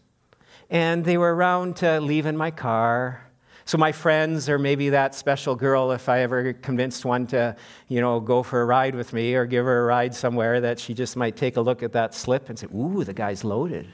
And 0.70 1.04
they 1.04 1.18
were 1.18 1.34
around 1.36 1.78
to 1.78 2.00
leave 2.00 2.26
in 2.26 2.38
my 2.38 2.52
car. 2.52 3.30
So 3.66 3.78
my 3.78 3.92
friends, 3.92 4.50
or 4.50 4.58
maybe 4.58 4.90
that 4.90 5.14
special 5.16 5.56
girl, 5.56 5.92
if 5.92 6.10
I 6.10 6.22
ever 6.22 6.54
convinced 6.54 7.06
one 7.06 7.28
to, 7.28 7.56
you 7.88 8.02
know, 8.02 8.20
go 8.20 8.44
for 8.44 8.62
a 8.62 8.66
ride 8.66 8.96
with 8.96 9.14
me 9.14 9.36
or 9.36 9.46
give 9.46 9.66
her 9.66 9.82
a 9.82 9.86
ride 9.86 10.16
somewhere, 10.16 10.62
that 10.62 10.80
she 10.80 10.94
just 10.94 11.16
might 11.16 11.36
take 11.36 11.58
a 11.58 11.62
look 11.62 11.84
at 11.84 11.92
that 11.94 12.14
slip 12.14 12.50
and 12.50 12.58
say, 12.58 12.68
"Ooh, 12.74 13.04
the 13.04 13.14
guy's 13.14 13.44
loaded." 13.44 13.88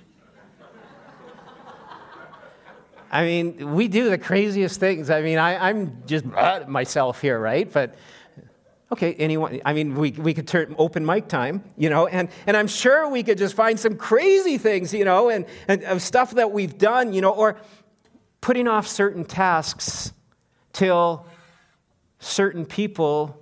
I 3.12 3.24
mean, 3.24 3.74
we 3.74 3.88
do 3.88 4.10
the 4.10 4.18
craziest 4.18 4.80
things. 4.80 5.10
I 5.10 5.22
mean, 5.22 5.38
I, 5.38 5.70
am 5.70 6.04
just 6.06 6.26
myself 6.26 7.22
here, 7.22 7.40
right? 7.40 7.72
But 7.72 7.96
Okay, 8.90 9.14
anyone, 9.16 9.60
I 9.66 9.74
mean, 9.74 9.96
we, 9.96 10.12
we 10.12 10.34
could 10.34 10.48
turn 10.48 10.74
open 10.78 11.06
mic 11.06 11.28
time, 11.28 11.62
you 11.76 11.90
know, 11.90 12.08
and, 12.08 12.30
and 12.46 12.56
I'm 12.56 12.68
sure 12.68 13.10
we 13.10 13.22
could 13.22 13.38
just 13.38 13.54
find 13.54 13.78
some 13.78 13.98
crazy 13.98 14.58
things, 14.58 14.94
you 14.94 15.04
know, 15.04 15.30
and, 15.30 15.46
and 15.68 15.84
of 15.84 16.02
stuff 16.02 16.32
that 16.36 16.52
we've 16.52 16.78
done, 16.78 17.12
you 17.12 17.20
know, 17.20 17.32
or 17.32 17.58
putting 18.40 18.66
off 18.66 18.88
certain 18.88 19.26
tasks 19.26 20.14
till 20.72 21.26
certain 22.20 22.66
people 22.66 23.38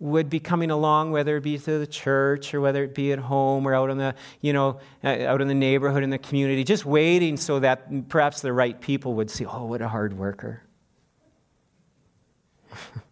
would 0.00 0.28
be 0.28 0.40
coming 0.40 0.72
along, 0.72 1.12
whether 1.12 1.36
it 1.36 1.42
be 1.42 1.56
to 1.56 1.78
the 1.78 1.86
church 1.86 2.52
or 2.52 2.60
whether 2.60 2.82
it 2.82 2.92
be 2.94 3.12
at 3.12 3.20
home 3.20 3.66
or 3.66 3.74
out 3.74 3.88
in 3.88 3.98
the, 3.98 4.14
you 4.40 4.52
know, 4.52 4.80
uh, 5.04 5.26
out 5.26 5.40
in 5.40 5.46
the 5.46 5.54
neighborhood, 5.54 6.02
in 6.02 6.10
the 6.10 6.18
community, 6.18 6.64
just 6.64 6.84
waiting 6.84 7.36
so 7.36 7.60
that 7.60 8.08
perhaps 8.08 8.40
the 8.40 8.52
right 8.52 8.80
people 8.80 9.14
would 9.14 9.30
see, 9.30 9.46
oh, 9.46 9.64
what 9.64 9.80
a 9.80 9.88
hard 9.88 10.18
worker. 10.18 10.62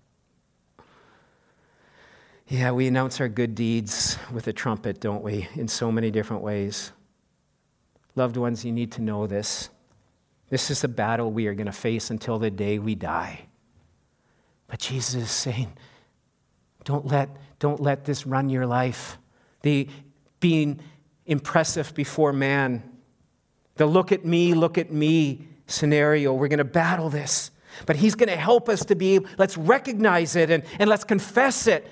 Yeah, 2.48 2.72
we 2.72 2.86
announce 2.86 3.22
our 3.22 3.28
good 3.28 3.54
deeds 3.54 4.18
with 4.30 4.46
a 4.48 4.52
trumpet, 4.52 5.00
don't 5.00 5.22
we, 5.22 5.48
in 5.54 5.66
so 5.66 5.90
many 5.90 6.10
different 6.10 6.42
ways. 6.42 6.92
Loved 8.16 8.36
ones, 8.36 8.66
you 8.66 8.72
need 8.72 8.92
to 8.92 9.02
know 9.02 9.26
this. 9.26 9.70
This 10.50 10.70
is 10.70 10.82
the 10.82 10.88
battle 10.88 11.32
we 11.32 11.46
are 11.46 11.54
going 11.54 11.66
to 11.66 11.72
face 11.72 12.10
until 12.10 12.38
the 12.38 12.50
day 12.50 12.78
we 12.78 12.94
die. 12.94 13.46
But 14.66 14.78
Jesus 14.78 15.14
is 15.14 15.30
saying, 15.30 15.72
don't 16.84 17.06
let, 17.06 17.30
don't 17.60 17.80
let 17.80 18.04
this 18.04 18.26
run 18.26 18.50
your 18.50 18.66
life. 18.66 19.16
The 19.62 19.88
being 20.40 20.80
impressive 21.24 21.94
before 21.94 22.34
man, 22.34 22.82
the 23.76 23.86
look 23.86 24.12
at 24.12 24.26
me, 24.26 24.52
look 24.52 24.76
at 24.76 24.92
me 24.92 25.48
scenario. 25.66 26.34
We're 26.34 26.48
going 26.48 26.58
to 26.58 26.64
battle 26.64 27.08
this. 27.08 27.50
But 27.86 27.96
he's 27.96 28.14
going 28.14 28.28
to 28.28 28.36
help 28.36 28.68
us 28.68 28.84
to 28.84 28.94
be, 28.94 29.20
let's 29.38 29.56
recognize 29.56 30.36
it 30.36 30.50
and, 30.50 30.62
and 30.78 30.90
let's 30.90 31.04
confess 31.04 31.66
it 31.66 31.90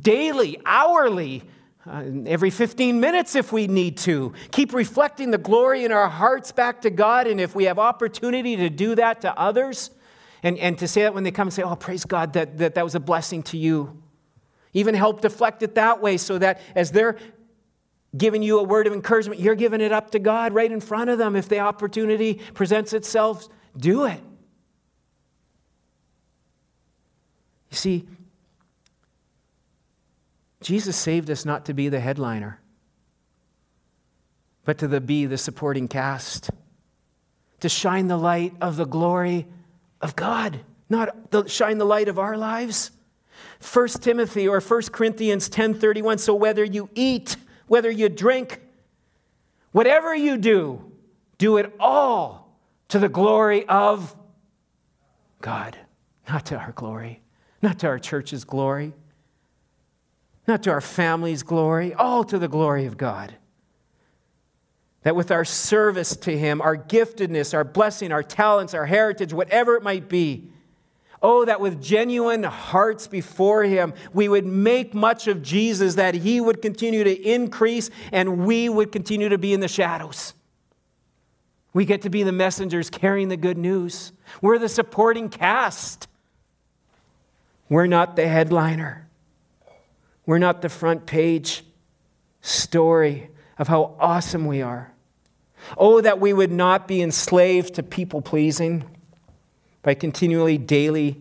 daily, 0.00 0.60
hourly, 0.64 1.42
uh, 1.86 2.04
every 2.26 2.50
15 2.50 3.00
minutes 3.00 3.34
if 3.34 3.52
we 3.52 3.66
need 3.66 3.96
to. 3.98 4.32
Keep 4.52 4.72
reflecting 4.72 5.30
the 5.30 5.38
glory 5.38 5.84
in 5.84 5.92
our 5.92 6.08
hearts 6.08 6.52
back 6.52 6.82
to 6.82 6.90
God. 6.90 7.26
And 7.26 7.40
if 7.40 7.54
we 7.54 7.64
have 7.64 7.78
opportunity 7.78 8.56
to 8.56 8.70
do 8.70 8.94
that 8.94 9.22
to 9.22 9.38
others, 9.38 9.90
and, 10.42 10.58
and 10.58 10.78
to 10.78 10.88
say 10.88 11.02
that 11.02 11.14
when 11.14 11.24
they 11.24 11.30
come 11.30 11.48
and 11.48 11.54
say, 11.54 11.62
Oh, 11.62 11.76
praise 11.76 12.04
God, 12.04 12.32
that, 12.34 12.58
that 12.58 12.74
that 12.74 12.84
was 12.84 12.94
a 12.94 13.00
blessing 13.00 13.42
to 13.44 13.56
you. 13.56 14.02
Even 14.72 14.94
help 14.94 15.20
deflect 15.20 15.62
it 15.62 15.74
that 15.74 16.00
way 16.00 16.16
so 16.16 16.38
that 16.38 16.60
as 16.74 16.92
they're 16.92 17.18
giving 18.16 18.42
you 18.42 18.58
a 18.58 18.62
word 18.62 18.86
of 18.86 18.92
encouragement, 18.92 19.40
you're 19.40 19.54
giving 19.54 19.80
it 19.80 19.92
up 19.92 20.10
to 20.10 20.18
God 20.18 20.52
right 20.52 20.70
in 20.70 20.80
front 20.80 21.10
of 21.10 21.18
them. 21.18 21.36
If 21.36 21.48
the 21.48 21.60
opportunity 21.60 22.40
presents 22.54 22.92
itself, 22.92 23.48
do 23.76 24.04
it. 24.04 24.20
You 27.70 27.76
see, 27.76 28.08
Jesus 30.62 30.96
saved 30.96 31.30
us 31.30 31.44
not 31.44 31.66
to 31.66 31.74
be 31.74 31.88
the 31.88 32.00
headliner, 32.00 32.60
but 34.64 34.78
to 34.78 34.88
the, 34.88 35.00
be 35.00 35.26
the 35.26 35.38
supporting 35.38 35.88
cast, 35.88 36.50
to 37.60 37.68
shine 37.68 38.08
the 38.08 38.16
light 38.16 38.54
of 38.60 38.76
the 38.76 38.84
glory 38.84 39.46
of 40.00 40.16
God, 40.16 40.60
not 40.88 41.30
the, 41.30 41.46
shine 41.46 41.78
the 41.78 41.84
light 41.84 42.08
of 42.08 42.18
our 42.18 42.36
lives. 42.36 42.90
1 43.72 43.88
Timothy 43.88 44.48
or 44.48 44.60
1 44.60 44.82
Corinthians 44.92 45.48
10:31 45.48 46.18
so 46.18 46.34
whether 46.34 46.64
you 46.64 46.88
eat 46.94 47.36
whether 47.66 47.90
you 47.90 48.08
drink 48.08 48.60
whatever 49.70 50.14
you 50.14 50.36
do 50.36 50.92
do 51.38 51.56
it 51.56 51.72
all 51.78 52.56
to 52.88 52.98
the 52.98 53.08
glory 53.08 53.66
of 53.68 54.14
God 55.40 55.78
not 56.28 56.46
to 56.46 56.56
our 56.56 56.72
glory 56.72 57.22
not 57.62 57.78
to 57.80 57.86
our 57.86 57.98
church's 57.98 58.44
glory 58.44 58.92
not 60.46 60.62
to 60.62 60.70
our 60.70 60.80
family's 60.80 61.42
glory 61.42 61.94
all 61.94 62.24
to 62.24 62.38
the 62.38 62.48
glory 62.48 62.86
of 62.86 62.96
God 62.96 63.34
that 65.02 65.16
with 65.16 65.30
our 65.30 65.44
service 65.44 66.16
to 66.16 66.36
Him, 66.36 66.60
our 66.60 66.76
giftedness, 66.76 67.54
our 67.54 67.64
blessing, 67.64 68.12
our 68.12 68.22
talents, 68.22 68.74
our 68.74 68.86
heritage, 68.86 69.32
whatever 69.32 69.74
it 69.76 69.82
might 69.82 70.08
be, 70.08 70.48
oh, 71.20 71.44
that 71.44 71.60
with 71.60 71.82
genuine 71.82 72.42
hearts 72.42 73.06
before 73.06 73.64
Him, 73.64 73.94
we 74.12 74.28
would 74.28 74.46
make 74.46 74.94
much 74.94 75.26
of 75.26 75.42
Jesus, 75.42 75.96
that 75.96 76.14
He 76.14 76.40
would 76.40 76.62
continue 76.62 77.04
to 77.04 77.28
increase 77.28 77.90
and 78.12 78.44
we 78.46 78.68
would 78.68 78.92
continue 78.92 79.28
to 79.28 79.38
be 79.38 79.52
in 79.52 79.60
the 79.60 79.68
shadows. 79.68 80.34
We 81.72 81.84
get 81.84 82.02
to 82.02 82.10
be 82.10 82.22
the 82.22 82.32
messengers 82.32 82.90
carrying 82.90 83.28
the 83.28 83.36
good 83.36 83.58
news. 83.58 84.12
We're 84.40 84.58
the 84.58 84.68
supporting 84.68 85.30
cast. 85.30 86.06
We're 87.68 87.86
not 87.86 88.14
the 88.14 88.28
headliner. 88.28 89.01
We're 90.26 90.38
not 90.38 90.62
the 90.62 90.68
front 90.68 91.06
page 91.06 91.64
story 92.40 93.30
of 93.58 93.68
how 93.68 93.96
awesome 93.98 94.46
we 94.46 94.62
are. 94.62 94.92
Oh, 95.76 96.00
that 96.00 96.20
we 96.20 96.32
would 96.32 96.52
not 96.52 96.88
be 96.88 97.00
enslaved 97.00 97.74
to 97.74 97.82
people 97.82 98.20
pleasing 98.20 98.84
by 99.82 99.94
continually, 99.94 100.58
daily 100.58 101.20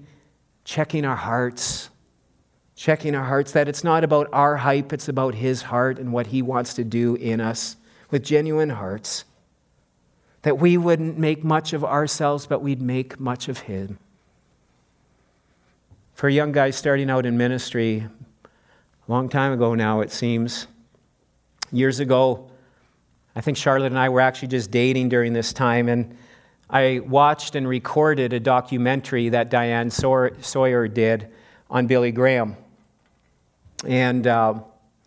checking 0.63 1.05
our 1.05 1.15
hearts, 1.15 1.89
checking 2.75 3.15
our 3.15 3.23
hearts, 3.23 3.51
that 3.51 3.67
it's 3.67 3.83
not 3.83 4.03
about 4.03 4.27
our 4.31 4.57
hype, 4.57 4.93
it's 4.93 5.07
about 5.07 5.35
His 5.35 5.63
heart 5.63 5.99
and 5.99 6.13
what 6.13 6.27
He 6.27 6.41
wants 6.41 6.73
to 6.75 6.83
do 6.83 7.15
in 7.15 7.41
us 7.41 7.75
with 8.09 8.23
genuine 8.23 8.69
hearts. 8.69 9.25
That 10.43 10.57
we 10.57 10.77
wouldn't 10.77 11.17
make 11.17 11.43
much 11.43 11.73
of 11.73 11.83
ourselves, 11.85 12.47
but 12.47 12.61
we'd 12.61 12.81
make 12.81 13.19
much 13.19 13.47
of 13.47 13.59
Him. 13.59 13.99
For 16.13 16.29
young 16.29 16.51
guy 16.51 16.71
starting 16.71 17.09
out 17.09 17.25
in 17.25 17.37
ministry, 17.37 18.07
long 19.11 19.27
time 19.27 19.51
ago 19.51 19.75
now, 19.75 19.99
it 19.99 20.09
seems, 20.09 20.67
years 21.71 21.99
ago, 21.99 22.49
I 23.35 23.41
think 23.41 23.57
Charlotte 23.57 23.87
and 23.87 23.99
I 23.99 24.07
were 24.07 24.21
actually 24.21 24.47
just 24.47 24.71
dating 24.71 25.09
during 25.09 25.33
this 25.33 25.51
time, 25.51 25.89
and 25.89 26.17
I 26.69 26.99
watched 26.99 27.55
and 27.55 27.67
recorded 27.67 28.31
a 28.31 28.39
documentary 28.39 29.27
that 29.29 29.49
Diane 29.49 29.89
Sawyer 29.89 30.87
did 30.87 31.27
on 31.69 31.87
Billy 31.87 32.13
Graham. 32.13 32.55
And 33.85 34.25
uh, 34.27 34.61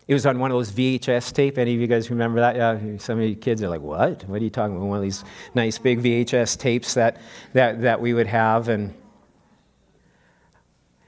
it 0.07 0.13
was 0.13 0.27
on 0.27 0.39
one 0.39 0.51
of 0.51 0.57
those 0.57 0.71
VHS 0.71 1.33
tape. 1.33 1.57
Any 1.57 1.75
of 1.75 1.81
you 1.81 1.87
guys 1.87 2.11
remember 2.11 2.41
that? 2.41 2.57
Yeah, 2.57 2.99
some 2.99 3.19
of 3.19 3.25
you 3.25 3.35
kids 3.37 3.63
are 3.63 3.69
like, 3.69 3.81
"What? 3.81 4.25
What 4.25 4.41
are 4.41 4.45
you 4.45 4.51
talking 4.51 4.77
about?" 4.77 4.87
One 4.87 4.99
of 4.99 5.03
these 5.03 5.25
nice 5.55 5.79
big 5.79 6.03
VHS 6.03 6.59
tapes 6.59 6.93
that 6.95 7.23
that 7.55 7.81
that 7.81 8.01
we 8.01 8.13
would 8.13 8.27
have, 8.27 8.69
and 8.69 8.93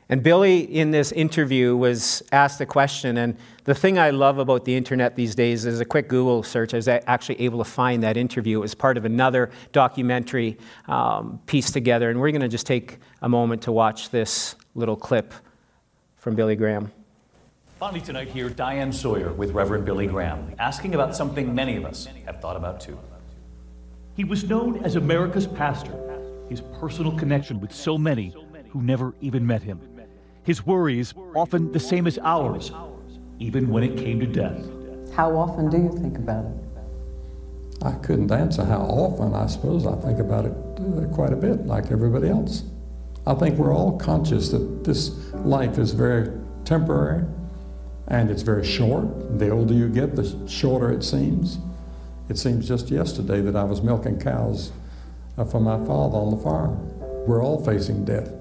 and 0.08 0.22
Billy, 0.22 0.60
in 0.60 0.92
this 0.92 1.10
interview, 1.10 1.76
was 1.76 2.22
asked 2.30 2.60
a 2.60 2.66
question. 2.66 3.16
And 3.16 3.36
the 3.64 3.74
thing 3.74 3.98
I 3.98 4.10
love 4.10 4.38
about 4.38 4.64
the 4.64 4.76
internet 4.76 5.16
these 5.16 5.34
days 5.34 5.66
is 5.66 5.80
a 5.80 5.84
quick 5.84 6.06
Google 6.06 6.44
search. 6.44 6.74
I 6.74 6.76
was 6.76 6.86
actually 6.86 7.40
able 7.40 7.58
to 7.58 7.64
find 7.64 8.04
that 8.04 8.16
interview. 8.16 8.58
It 8.58 8.60
was 8.60 8.74
part 8.74 8.96
of 8.96 9.04
another 9.04 9.50
documentary 9.72 10.58
um, 10.86 11.40
pieced 11.46 11.72
together. 11.72 12.08
And 12.08 12.20
we're 12.20 12.30
going 12.30 12.40
to 12.40 12.48
just 12.48 12.68
take 12.68 12.98
a 13.20 13.28
moment 13.28 13.62
to 13.62 13.72
watch 13.72 14.10
this 14.10 14.54
little 14.76 14.94
clip 14.94 15.34
from 16.18 16.36
Billy 16.36 16.54
Graham. 16.54 16.92
Finally, 17.80 18.00
tonight, 18.00 18.28
here, 18.28 18.48
Diane 18.48 18.92
Sawyer 18.92 19.32
with 19.32 19.50
Reverend 19.50 19.84
Billy 19.84 20.06
Graham, 20.06 20.54
asking 20.60 20.94
about 20.94 21.16
something 21.16 21.52
many 21.52 21.76
of 21.76 21.84
us 21.84 22.06
have 22.26 22.40
thought 22.40 22.56
about 22.56 22.80
too. 22.80 22.98
He 24.14 24.22
was 24.22 24.48
known 24.48 24.82
as 24.84 24.94
America's 24.94 25.48
pastor, 25.48 26.22
his 26.48 26.60
personal 26.78 27.10
connection 27.18 27.60
with 27.60 27.74
so 27.74 27.98
many 27.98 28.32
who 28.70 28.80
never 28.80 29.12
even 29.20 29.44
met 29.44 29.62
him 29.62 29.80
his 30.46 30.64
worries 30.64 31.12
often 31.34 31.72
the 31.72 31.80
same 31.80 32.06
as 32.06 32.18
ours, 32.22 32.70
even 33.40 33.68
when 33.68 33.82
it 33.82 33.98
came 33.98 34.20
to 34.20 34.26
death. 34.26 34.64
How 35.12 35.36
often 35.36 35.68
do 35.68 35.76
you 35.76 35.90
think 36.00 36.16
about 36.16 36.44
it? 36.44 37.82
I 37.82 37.92
couldn't 37.94 38.30
answer 38.30 38.64
how 38.64 38.82
often. 38.82 39.34
I 39.34 39.46
suppose 39.48 39.86
I 39.86 39.96
think 39.96 40.20
about 40.20 40.44
it 40.44 40.52
uh, 40.52 41.12
quite 41.12 41.32
a 41.32 41.36
bit, 41.36 41.66
like 41.66 41.90
everybody 41.90 42.28
else. 42.28 42.62
I 43.26 43.34
think 43.34 43.58
we're 43.58 43.74
all 43.74 43.98
conscious 43.98 44.50
that 44.50 44.84
this 44.84 45.10
life 45.34 45.78
is 45.78 45.90
very 45.90 46.30
temporary 46.64 47.24
and 48.06 48.30
it's 48.30 48.42
very 48.42 48.64
short. 48.64 49.40
The 49.40 49.50
older 49.50 49.74
you 49.74 49.88
get, 49.88 50.14
the 50.14 50.48
shorter 50.48 50.92
it 50.92 51.02
seems. 51.02 51.58
It 52.28 52.38
seems 52.38 52.68
just 52.68 52.88
yesterday 52.88 53.40
that 53.40 53.56
I 53.56 53.64
was 53.64 53.82
milking 53.82 54.20
cows 54.20 54.70
uh, 55.36 55.44
for 55.44 55.60
my 55.60 55.76
father 55.86 56.18
on 56.18 56.30
the 56.30 56.42
farm. 56.42 56.88
We're 57.26 57.42
all 57.42 57.64
facing 57.64 58.04
death. 58.04 58.32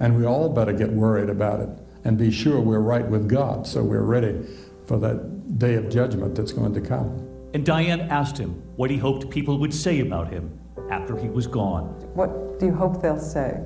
And 0.00 0.16
we 0.16 0.26
all 0.26 0.48
better 0.48 0.72
get 0.72 0.90
worried 0.90 1.30
about 1.30 1.60
it 1.60 1.68
and 2.04 2.18
be 2.18 2.30
sure 2.30 2.60
we're 2.60 2.80
right 2.80 3.06
with 3.06 3.28
God 3.28 3.66
so 3.66 3.82
we're 3.82 4.02
ready 4.02 4.46
for 4.86 4.98
that 4.98 5.58
day 5.58 5.74
of 5.74 5.88
judgment 5.88 6.34
that's 6.34 6.52
going 6.52 6.74
to 6.74 6.80
come. 6.80 7.26
And 7.54 7.64
Diane 7.64 8.00
asked 8.02 8.36
him 8.36 8.62
what 8.76 8.90
he 8.90 8.96
hoped 8.96 9.30
people 9.30 9.58
would 9.58 9.72
say 9.72 10.00
about 10.00 10.32
him 10.32 10.58
after 10.90 11.16
he 11.16 11.28
was 11.28 11.46
gone. 11.46 11.84
What 12.14 12.58
do 12.58 12.66
you 12.66 12.74
hope 12.74 13.00
they'll 13.00 13.18
say? 13.18 13.60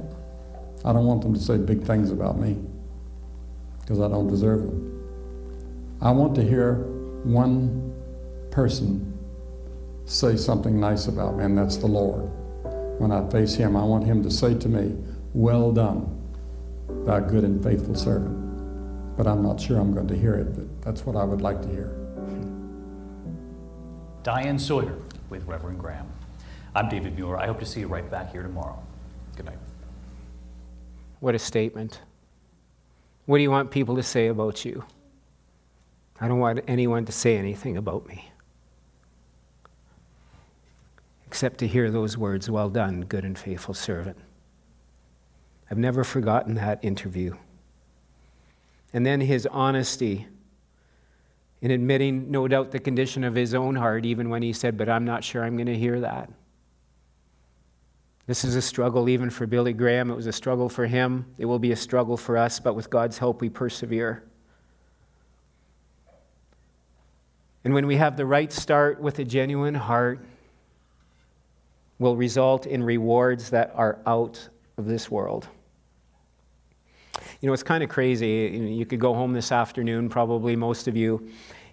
I 0.85 0.93
don't 0.93 1.07
want 1.07 1.23
them 1.23 1.35
to 1.35 1.41
say 1.41 1.57
big 1.57 1.83
things 1.85 2.11
about 2.11 2.39
me 2.39 2.59
because 3.81 4.01
I 4.01 4.09
don't 4.09 4.29
deserve 4.29 4.63
them. 4.63 4.95
I 6.01 6.11
want 6.11 6.35
to 6.37 6.43
hear 6.43 6.75
one 7.25 7.95
person 8.51 9.19
say 10.05 10.37
something 10.37 10.79
nice 10.79 11.07
about 11.07 11.37
me, 11.37 11.45
and 11.45 11.59
that's 11.59 11.77
the 11.77 11.87
Lord. 11.87 12.31
When 12.99 13.11
I 13.11 13.29
face 13.31 13.55
Him, 13.55 13.77
I 13.77 13.83
want 13.83 14.05
Him 14.05 14.23
to 14.23 14.31
say 14.31 14.55
to 14.55 14.69
me, 14.69 14.97
Well 15.33 15.73
done, 15.73 16.18
thy 17.05 17.21
good 17.21 17.45
and 17.45 17.63
faithful 17.63 17.95
servant. 17.95 19.17
But 19.17 19.27
I'm 19.27 19.43
not 19.43 19.61
sure 19.61 19.79
I'm 19.79 19.93
going 19.93 20.09
to 20.09 20.17
hear 20.17 20.35
it, 20.35 20.55
but 20.55 20.83
that's 20.83 21.05
what 21.05 21.17
I 21.17 21.25
would 21.25 21.41
like 21.41 21.61
to 21.63 21.69
hear. 21.69 21.95
Diane 24.23 24.59
Sawyer 24.59 24.97
with 25.31 25.45
Reverend 25.47 25.79
Graham. 25.79 26.07
I'm 26.75 26.89
David 26.89 27.17
Muir. 27.17 27.37
I 27.37 27.47
hope 27.47 27.59
to 27.61 27.67
see 27.67 27.81
you 27.81 27.89
right 27.89 28.09
back 28.11 28.31
here 28.33 28.43
tomorrow. 28.43 28.83
Good 29.37 29.47
night. 29.47 29.59
What 31.21 31.35
a 31.35 31.39
statement. 31.39 32.01
What 33.27 33.39
do 33.39 33.43
you 33.43 33.51
want 33.51 33.71
people 33.71 33.97
to 33.97 34.03
say 34.03 34.29
about 34.29 34.65
you? 34.65 34.85
I 36.21 36.29
don't 36.29 36.39
want 36.39 36.61
anyone 36.69 37.05
to 37.07 37.13
say 37.13 37.37
anything 37.37 37.77
about 37.77 38.07
me 38.07 38.31
except 41.29 41.59
to 41.59 41.67
hear 41.67 41.91
those 41.91 42.17
words, 42.17 42.49
Well 42.51 42.71
done, 42.71 43.03
good 43.03 43.23
and 43.23 43.39
faithful 43.39 43.75
servant. 43.75 44.17
I've 45.71 45.79
never 45.79 46.05
forgotten 46.05 46.55
that 46.55 46.85
interview. 46.85 47.37
And 48.93 49.05
then 49.05 49.21
his 49.21 49.47
honesty 49.47 50.27
in 51.61 51.73
admitting, 51.73 52.31
no 52.31 52.47
doubt, 52.47 52.71
the 52.71 52.79
condition 52.79 53.25
of 53.25 53.35
his 53.35 53.53
own 53.53 53.75
heart, 53.75 54.07
even 54.07 54.29
when 54.29 54.43
he 54.43 54.53
said, 54.53 54.79
But 54.79 54.89
I'm 54.89 55.05
not 55.05 55.25
sure 55.25 55.43
I'm 55.43 55.57
going 55.57 55.67
to 55.67 55.77
hear 55.77 56.01
that. 56.01 56.31
This 58.27 58.45
is 58.45 58.55
a 58.55 58.63
struggle 58.63 59.09
even 59.09 59.31
for 59.31 59.47
Billy 59.47 59.73
Graham. 59.73 60.11
It 60.11 60.15
was 60.15 60.27
a 60.27 60.33
struggle 60.33 60.69
for 60.69 60.87
him. 60.87 61.27
It 61.39 61.47
will 61.47 61.59
be 61.59 61.73
a 61.73 61.77
struggle 61.77 62.17
for 62.17 62.37
us, 62.37 62.61
but 62.61 62.75
with 62.75 62.91
God's 62.91 63.19
help, 63.19 63.41
we 63.41 63.49
persevere. 63.49 64.23
And 67.65 67.75
when 67.75 67.87
we 67.87 67.97
have 67.97 68.17
the 68.17 68.27
right 68.27 68.53
start 68.53 69.01
with 69.01 69.19
a 69.19 69.25
genuine 69.25 69.75
heart, 69.75 70.25
will 71.99 72.17
result 72.17 72.67
in 72.67 72.83
rewards 72.85 73.51
that 73.51 73.73
are 73.75 73.99
out 74.07 74.49
of 74.77 74.87
this 74.87 75.11
world. 75.11 75.49
You 77.41 77.47
know, 77.47 77.53
it's 77.53 77.63
kind 77.63 77.85
of 77.85 77.89
crazy. 77.89 78.51
You 78.73 78.85
could 78.85 78.99
go 78.99 79.15
home 79.15 79.33
this 79.33 79.53
afternoon, 79.53 80.09
probably 80.09 80.57
most 80.57 80.89
of 80.89 80.97
you, 80.97 81.29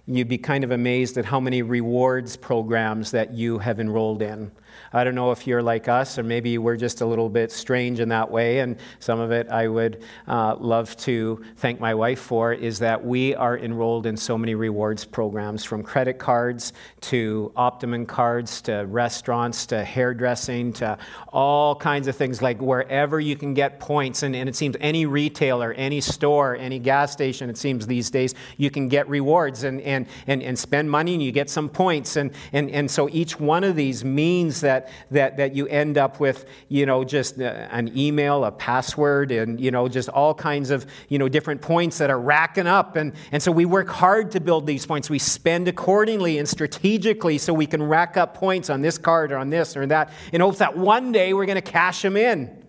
you'd 0.05 0.28
be 0.28 0.38
kind 0.38 0.63
of 0.63 0.72
amazed 0.72 1.18
at 1.18 1.26
how 1.26 1.39
many 1.39 1.63
rewards 1.63 2.38
programs 2.38 3.11
that 3.11 3.34
you 3.34 3.57
have 3.57 3.80
enrolled 3.80 4.22
in. 4.22 4.51
I 4.93 5.03
don't 5.03 5.15
know 5.15 5.32
if 5.32 5.47
you're 5.47 5.63
like 5.63 5.88
us, 5.88 6.17
or 6.17 6.23
maybe 6.23 6.57
we're 6.57 6.78
just 6.78 7.01
a 7.01 7.05
little 7.05 7.30
bit 7.30 7.51
strange 7.51 7.99
in 7.99 8.09
that 8.09 8.30
way. 8.30 8.59
And 8.59 8.78
some 8.99 9.19
of 9.19 9.32
it 9.32 9.49
I 9.49 9.67
would 9.67 10.03
uh, 10.28 10.55
love 10.57 10.95
to 10.97 11.43
thank 11.57 11.80
my 11.80 11.93
wife 11.93 12.19
for 12.19 12.53
is 12.53 12.80
that 12.80 13.03
we 13.03 13.36
are 13.36 13.57
enrolled 13.57 14.05
in 14.05 14.17
so 14.17 14.38
many 14.38 14.55
rewards 14.55 15.05
programs 15.05 15.63
from 15.63 15.84
credit 15.84 16.19
cards 16.19 16.73
to 17.01 17.51
Optimum 17.55 18.05
cards 18.05 18.61
to 18.61 18.86
restaurants 18.88 19.65
to 19.67 19.84
hairdressing 19.84 20.73
to 20.73 20.97
all 21.32 21.76
kinds 21.76 22.07
of 22.07 22.15
things 22.15 22.41
like 22.41 22.61
wherever 22.61 23.19
you 23.19 23.36
can 23.36 23.53
get 23.53 23.80
points. 23.80 24.23
And, 24.23 24.36
and 24.36 24.49
it 24.49 24.55
seems 24.55 24.76
any 24.80 25.05
retailer, 25.05 25.73
any 25.73 26.01
store, 26.01 26.55
any 26.55 26.80
gas 26.80 27.11
station, 27.11 27.49
it 27.49 27.57
seems 27.57 27.88
these 27.88 28.09
days, 28.09 28.34
you 28.57 28.69
can 28.69 28.88
get 28.88 29.07
rewards 29.09 29.63
and, 29.63 29.82
and, 29.82 30.07
and, 30.28 30.41
and 30.41 30.57
spend 30.57 30.89
money 30.89 31.13
and 31.13 31.23
you 31.23 31.32
get 31.32 31.49
some 31.49 31.69
points. 31.69 32.15
And, 32.15 32.32
and, 32.53 32.69
and 32.71 32.89
so 32.89 33.09
each 33.11 33.39
one 33.39 33.63
of 33.63 33.76
these 33.76 34.03
means 34.03 34.61
that 34.66 34.89
that, 35.11 35.38
that, 35.38 35.55
you 35.55 35.68
end 35.68 35.97
up 35.97 36.20
with, 36.20 36.45
you 36.68 36.86
know, 36.86 37.03
just 37.03 37.39
uh, 37.39 37.68
an 37.72 37.97
email, 37.97 38.43
a 38.43 38.51
password, 38.51 39.32
and, 39.32 39.59
you 39.59 39.72
know, 39.72 39.88
just 39.88 40.09
all 40.09 40.34
kinds 40.34 40.70
of, 40.70 40.86
you 41.07 41.18
know, 41.18 41.30
different 41.30 41.61
points 41.61 41.97
that 41.99 42.09
are 42.09 42.20
racking 42.20 42.68
up. 42.68 42.95
And, 42.95 43.13
and 43.32 43.41
so 43.41 43.51
we 43.51 43.66
work 43.66 43.88
hard 43.88 44.32
to 44.32 44.39
build 44.39 44.68
these 44.68 44.86
points. 44.86 45.09
We 45.09 45.20
spend 45.20 45.68
accordingly 45.68 46.38
and 46.38 46.47
strategically 46.47 47.38
so 47.38 47.53
we 47.53 47.66
can 47.66 47.82
rack 47.82 48.18
up 48.18 48.36
points 48.36 48.70
on 48.70 48.82
this 48.82 48.97
card 48.97 49.32
or 49.32 49.38
on 49.38 49.49
this 49.49 49.78
or 49.78 49.86
that 49.88 50.11
in 50.34 50.41
hopes 50.41 50.57
that 50.59 50.78
one 50.78 51.11
day 51.11 51.34
we're 51.34 51.45
going 51.45 51.55
to 51.55 51.72
cash 51.72 52.01
them 52.01 52.18
in. 52.18 52.63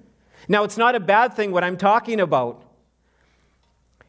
Now, 0.49 0.65
it's 0.65 0.77
not 0.77 0.95
a 0.95 1.01
bad 1.01 1.35
thing 1.35 1.51
what 1.51 1.65
I'm 1.65 1.77
talking 1.77 2.21
about. 2.21 2.63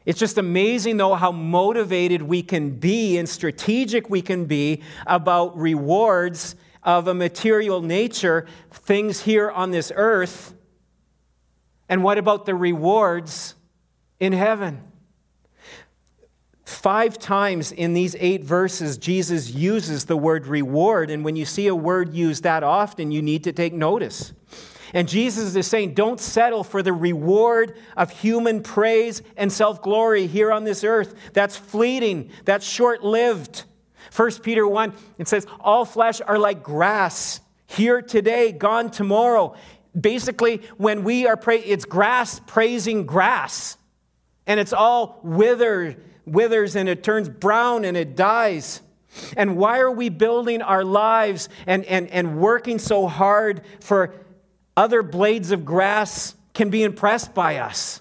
It's 0.08 0.18
just 0.18 0.38
amazing, 0.38 0.96
though, 0.96 1.14
how 1.14 1.32
motivated 1.32 2.22
we 2.22 2.42
can 2.42 2.70
be 2.70 3.18
and 3.18 3.28
strategic 3.28 4.08
we 4.08 4.22
can 4.22 4.46
be 4.46 4.82
about 5.06 5.58
rewards 5.58 6.56
of 6.82 7.08
a 7.08 7.14
material 7.14 7.82
nature, 7.82 8.46
things 8.70 9.22
here 9.22 9.50
on 9.50 9.70
this 9.70 9.92
earth. 9.94 10.54
And 11.88 12.02
what 12.02 12.18
about 12.18 12.46
the 12.46 12.54
rewards 12.54 13.54
in 14.20 14.32
heaven? 14.32 14.82
Five 16.64 17.18
times 17.18 17.72
in 17.72 17.94
these 17.94 18.14
eight 18.20 18.44
verses, 18.44 18.98
Jesus 18.98 19.50
uses 19.50 20.04
the 20.04 20.18
word 20.18 20.46
reward. 20.46 21.10
And 21.10 21.24
when 21.24 21.34
you 21.34 21.46
see 21.46 21.66
a 21.66 21.74
word 21.74 22.12
used 22.12 22.42
that 22.42 22.62
often, 22.62 23.10
you 23.10 23.22
need 23.22 23.44
to 23.44 23.52
take 23.52 23.72
notice. 23.72 24.34
And 24.92 25.08
Jesus 25.08 25.54
is 25.56 25.66
saying, 25.66 25.94
don't 25.94 26.20
settle 26.20 26.64
for 26.64 26.82
the 26.82 26.92
reward 26.92 27.76
of 27.96 28.10
human 28.10 28.62
praise 28.62 29.22
and 29.36 29.50
self 29.50 29.82
glory 29.82 30.26
here 30.26 30.52
on 30.52 30.64
this 30.64 30.84
earth. 30.84 31.14
That's 31.32 31.56
fleeting, 31.56 32.30
that's 32.44 32.66
short 32.66 33.02
lived. 33.02 33.64
1 34.14 34.30
Peter 34.42 34.66
1, 34.66 34.92
it 35.18 35.28
says, 35.28 35.46
All 35.60 35.84
flesh 35.84 36.20
are 36.20 36.38
like 36.38 36.62
grass, 36.62 37.40
here 37.66 38.00
today, 38.00 38.52
gone 38.52 38.90
tomorrow. 38.90 39.54
Basically, 39.98 40.62
when 40.76 41.04
we 41.04 41.26
are 41.26 41.36
praying, 41.36 41.64
it's 41.66 41.84
grass 41.84 42.40
praising 42.46 43.06
grass. 43.06 43.76
And 44.46 44.58
it's 44.58 44.72
all 44.72 45.20
withered, 45.22 46.02
withers 46.24 46.76
and 46.76 46.88
it 46.88 47.02
turns 47.02 47.28
brown 47.28 47.84
and 47.84 47.96
it 47.96 48.16
dies. 48.16 48.80
And 49.36 49.56
why 49.56 49.80
are 49.80 49.90
we 49.90 50.08
building 50.08 50.62
our 50.62 50.84
lives 50.84 51.48
and, 51.66 51.84
and, 51.84 52.08
and 52.08 52.38
working 52.38 52.78
so 52.78 53.06
hard 53.06 53.62
for 53.80 54.14
other 54.76 55.02
blades 55.02 55.50
of 55.50 55.64
grass 55.64 56.34
can 56.54 56.70
be 56.70 56.82
impressed 56.82 57.34
by 57.34 57.56
us? 57.56 58.00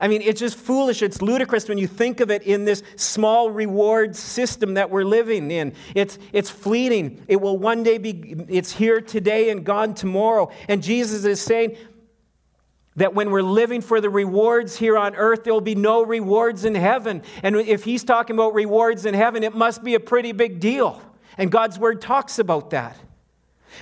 I 0.00 0.06
mean, 0.06 0.22
it's 0.22 0.38
just 0.38 0.56
foolish. 0.56 1.02
It's 1.02 1.20
ludicrous 1.20 1.68
when 1.68 1.78
you 1.78 1.88
think 1.88 2.20
of 2.20 2.30
it 2.30 2.44
in 2.44 2.64
this 2.64 2.82
small 2.96 3.50
reward 3.50 4.14
system 4.14 4.74
that 4.74 4.90
we're 4.90 5.04
living 5.04 5.50
in. 5.50 5.74
It's, 5.94 6.18
it's 6.32 6.50
fleeting. 6.50 7.24
It 7.26 7.40
will 7.40 7.58
one 7.58 7.82
day 7.82 7.98
be, 7.98 8.36
it's 8.48 8.70
here 8.70 9.00
today 9.00 9.50
and 9.50 9.64
gone 9.64 9.94
tomorrow. 9.94 10.50
And 10.68 10.82
Jesus 10.82 11.24
is 11.24 11.40
saying 11.40 11.76
that 12.94 13.14
when 13.14 13.30
we're 13.30 13.42
living 13.42 13.80
for 13.80 14.00
the 14.00 14.10
rewards 14.10 14.76
here 14.76 14.96
on 14.96 15.16
earth, 15.16 15.42
there 15.44 15.52
will 15.52 15.60
be 15.60 15.74
no 15.74 16.04
rewards 16.04 16.64
in 16.64 16.76
heaven. 16.76 17.22
And 17.42 17.56
if 17.56 17.82
he's 17.82 18.04
talking 18.04 18.34
about 18.36 18.54
rewards 18.54 19.04
in 19.04 19.14
heaven, 19.14 19.42
it 19.42 19.54
must 19.54 19.82
be 19.82 19.94
a 19.94 20.00
pretty 20.00 20.30
big 20.30 20.60
deal. 20.60 21.02
And 21.36 21.50
God's 21.50 21.78
word 21.78 22.00
talks 22.00 22.38
about 22.38 22.70
that. 22.70 22.96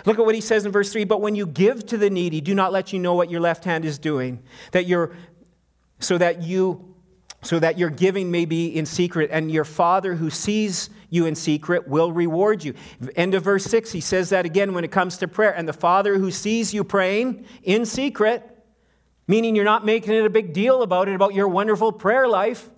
Look 0.05 0.19
at 0.19 0.25
what 0.25 0.35
he 0.35 0.41
says 0.41 0.67
in 0.67 0.73
verse 0.73 0.93
3 0.93 1.05
But 1.05 1.21
when 1.21 1.35
you 1.35 1.47
give 1.47 1.87
to 1.87 1.97
the 1.99 2.11
needy, 2.11 2.41
do 2.41 2.55
not 2.55 2.73
let 2.73 2.93
you 2.93 2.99
know 2.99 3.15
what 3.15 3.31
your 3.31 3.41
left 3.41 3.65
hand 3.65 3.85
is 3.85 3.99
doing, 3.99 4.43
that 4.73 4.87
your 4.87 5.13
so 5.99 6.19
that 6.19 6.43
you 6.43 6.95
so 7.43 7.61
that 7.61 7.79
your 7.79 7.91
giving 7.91 8.31
may 8.31 8.45
be 8.45 8.67
in 8.77 8.87
secret 8.87 9.31
and 9.33 9.53
your 9.53 9.65
father 9.65 10.17
who 10.17 10.31
sees 10.31 10.91
you 11.11 11.27
in 11.27 11.35
secret 11.37 11.87
will 11.87 12.11
reward 12.11 12.65
you. 12.65 12.75
End 13.15 13.35
of 13.35 13.45
verse 13.45 13.65
6 13.65 13.93
he 13.93 14.01
says 14.01 14.31
that 14.31 14.45
again 14.45 14.75
when 14.75 14.85
it 14.85 14.91
comes 14.91 15.19
to 15.19 15.29
prayer. 15.29 15.55
And 15.55 15.69
the 15.69 15.73
father 15.73 16.19
who 16.19 16.31
sees 16.31 16.75
you 16.75 16.83
praying 16.83 17.47
in 17.63 17.87
secret 17.87 18.53
meaning 19.29 19.55
you're 19.55 19.65
not 19.65 19.85
making 19.85 20.15
it 20.15 20.25
a 20.25 20.31
big 20.31 20.53
deal 20.53 20.83
about 20.83 21.09
it 21.09 21.15
about 21.15 21.35
your 21.35 21.49
wonderful 21.49 21.93
prayer 21.93 22.27
life 22.27 22.69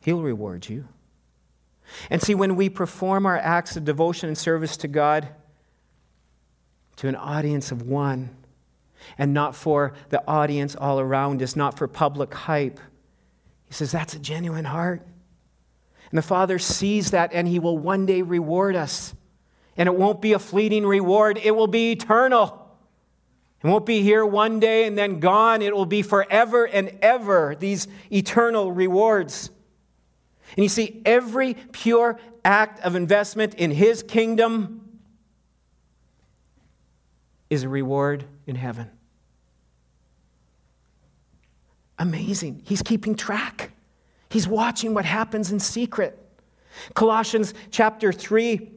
he'll 0.00 0.22
reward 0.22 0.68
you. 0.68 0.88
And 2.10 2.22
see 2.22 2.34
when 2.34 2.56
we 2.56 2.68
perform 2.68 3.26
our 3.26 3.38
acts 3.38 3.76
of 3.76 3.84
devotion 3.84 4.28
and 4.28 4.36
service 4.36 4.76
to 4.78 4.88
god 4.88 5.28
to 6.96 7.08
an 7.08 7.16
audience 7.16 7.70
of 7.70 7.82
one 7.82 8.30
and 9.16 9.34
not 9.34 9.54
for 9.54 9.94
the 10.10 10.22
audience 10.28 10.76
all 10.76 11.00
around 11.00 11.42
us, 11.42 11.56
not 11.56 11.78
for 11.78 11.88
public 11.88 12.32
hype. 12.32 12.80
He 13.66 13.74
says, 13.74 13.92
That's 13.92 14.14
a 14.14 14.18
genuine 14.18 14.64
heart. 14.64 15.06
And 16.10 16.18
the 16.18 16.22
Father 16.22 16.58
sees 16.58 17.10
that, 17.10 17.32
and 17.32 17.46
He 17.46 17.58
will 17.58 17.78
one 17.78 18.06
day 18.06 18.22
reward 18.22 18.76
us. 18.76 19.14
And 19.76 19.86
it 19.86 19.94
won't 19.94 20.20
be 20.20 20.32
a 20.32 20.38
fleeting 20.38 20.86
reward, 20.86 21.38
it 21.42 21.54
will 21.54 21.66
be 21.66 21.92
eternal. 21.92 22.66
It 23.62 23.66
won't 23.66 23.86
be 23.86 24.02
here 24.02 24.24
one 24.24 24.60
day 24.60 24.86
and 24.86 24.96
then 24.96 25.18
gone. 25.18 25.62
It 25.62 25.74
will 25.74 25.84
be 25.84 26.02
forever 26.02 26.64
and 26.64 26.96
ever, 27.02 27.56
these 27.58 27.88
eternal 28.12 28.70
rewards. 28.70 29.50
And 30.56 30.62
you 30.62 30.68
see, 30.68 31.02
every 31.04 31.54
pure 31.72 32.20
act 32.44 32.80
of 32.84 32.94
investment 32.94 33.54
in 33.54 33.72
His 33.72 34.02
kingdom 34.04 34.87
is 37.50 37.62
a 37.62 37.68
reward 37.68 38.24
in 38.46 38.56
heaven. 38.56 38.90
Amazing. 41.98 42.62
He's 42.64 42.82
keeping 42.82 43.14
track, 43.14 43.72
he's 44.30 44.46
watching 44.46 44.94
what 44.94 45.04
happens 45.04 45.50
in 45.50 45.60
secret. 45.60 46.18
Colossians 46.94 47.54
chapter 47.70 48.12
3. 48.12 48.72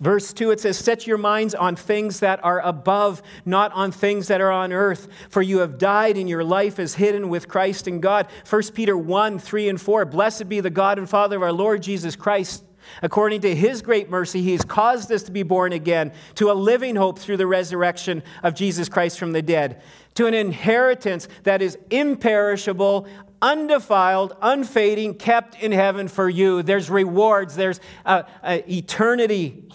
Verse 0.00 0.32
2, 0.32 0.50
it 0.50 0.58
says, 0.58 0.76
Set 0.76 1.06
your 1.06 1.18
minds 1.18 1.54
on 1.54 1.76
things 1.76 2.20
that 2.20 2.44
are 2.44 2.60
above, 2.60 3.22
not 3.44 3.72
on 3.72 3.92
things 3.92 4.26
that 4.26 4.40
are 4.40 4.50
on 4.50 4.72
earth. 4.72 5.06
For 5.28 5.40
you 5.40 5.58
have 5.58 5.78
died, 5.78 6.16
and 6.16 6.28
your 6.28 6.42
life 6.42 6.80
is 6.80 6.96
hidden 6.96 7.28
with 7.28 7.46
Christ 7.46 7.86
in 7.86 8.00
God. 8.00 8.26
1 8.48 8.62
Peter 8.74 8.98
1 8.98 9.38
3 9.38 9.68
and 9.68 9.80
4. 9.80 10.04
Blessed 10.06 10.48
be 10.48 10.58
the 10.58 10.68
God 10.68 10.98
and 10.98 11.08
Father 11.08 11.36
of 11.36 11.42
our 11.42 11.52
Lord 11.52 11.80
Jesus 11.82 12.16
Christ 12.16 12.64
According 13.02 13.42
to 13.42 13.54
his 13.54 13.82
great 13.82 14.10
mercy, 14.10 14.42
he 14.42 14.52
has 14.52 14.64
caused 14.64 15.10
us 15.12 15.22
to 15.24 15.32
be 15.32 15.42
born 15.42 15.72
again 15.72 16.12
to 16.36 16.50
a 16.50 16.54
living 16.54 16.96
hope 16.96 17.18
through 17.18 17.36
the 17.36 17.46
resurrection 17.46 18.22
of 18.42 18.54
Jesus 18.54 18.88
Christ 18.88 19.18
from 19.18 19.32
the 19.32 19.42
dead, 19.42 19.82
to 20.14 20.26
an 20.26 20.34
inheritance 20.34 21.28
that 21.42 21.62
is 21.62 21.76
imperishable, 21.90 23.06
undefiled, 23.42 24.36
unfading, 24.40 25.14
kept 25.14 25.60
in 25.62 25.72
heaven 25.72 26.08
for 26.08 26.28
you. 26.28 26.62
There's 26.62 26.88
rewards, 26.90 27.56
there's 27.56 27.80
uh, 28.06 28.22
uh, 28.42 28.58
eternity, 28.68 29.68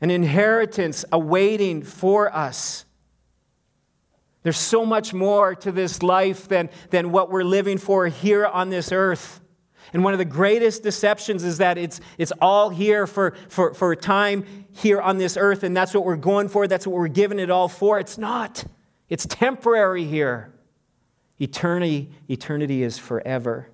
an 0.00 0.10
inheritance 0.10 1.04
awaiting 1.12 1.82
for 1.82 2.34
us. 2.34 2.84
There's 4.42 4.58
so 4.58 4.86
much 4.86 5.12
more 5.12 5.54
to 5.56 5.70
this 5.70 6.02
life 6.02 6.48
than, 6.48 6.70
than 6.88 7.12
what 7.12 7.30
we're 7.30 7.44
living 7.44 7.78
for 7.78 8.06
here 8.06 8.46
on 8.46 8.70
this 8.70 8.90
earth. 8.90 9.40
And 9.92 10.04
one 10.04 10.12
of 10.12 10.18
the 10.18 10.24
greatest 10.24 10.82
deceptions 10.82 11.42
is 11.44 11.58
that 11.58 11.78
it's, 11.78 12.00
it's 12.18 12.32
all 12.40 12.70
here 12.70 13.06
for, 13.06 13.34
for, 13.48 13.74
for 13.74 13.92
a 13.92 13.96
time 13.96 14.44
here 14.72 15.00
on 15.00 15.18
this 15.18 15.36
earth, 15.36 15.62
and 15.62 15.76
that's 15.76 15.94
what 15.94 16.04
we're 16.04 16.16
going 16.16 16.48
for, 16.48 16.66
that's 16.66 16.86
what 16.86 16.96
we're 16.96 17.08
giving 17.08 17.38
it 17.38 17.50
all 17.50 17.68
for. 17.68 17.98
It's 17.98 18.18
not. 18.18 18.64
It's 19.08 19.26
temporary 19.26 20.04
here. 20.04 20.52
Eternity, 21.40 22.10
eternity 22.28 22.82
is 22.82 22.98
forever. 22.98 23.68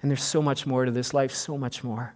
And 0.00 0.10
there's 0.10 0.22
so 0.22 0.40
much 0.40 0.66
more 0.66 0.84
to 0.84 0.90
this 0.90 1.12
life, 1.12 1.32
so 1.32 1.58
much 1.58 1.82
more. 1.82 2.14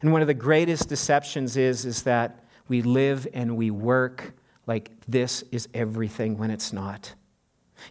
And 0.00 0.12
one 0.12 0.20
of 0.20 0.28
the 0.28 0.34
greatest 0.34 0.88
deceptions 0.88 1.56
is, 1.56 1.84
is 1.84 2.02
that 2.02 2.44
we 2.68 2.82
live 2.82 3.26
and 3.34 3.56
we 3.56 3.70
work 3.70 4.32
like 4.66 4.90
this 5.06 5.44
is 5.52 5.68
everything 5.74 6.38
when 6.38 6.50
it's 6.50 6.72
not. 6.72 7.14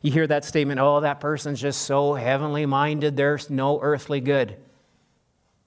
You 0.02 0.12
hear 0.12 0.28
that 0.28 0.46
statement, 0.46 0.80
oh, 0.80 1.02
that 1.02 1.20
person's 1.20 1.62
just 1.62 1.84
so 1.84 2.14
heavenly 2.14 2.66
minded, 2.66 3.18
there's 3.18 3.50
no 3.50 3.80
earthly 3.82 4.22
good. 4.22 4.58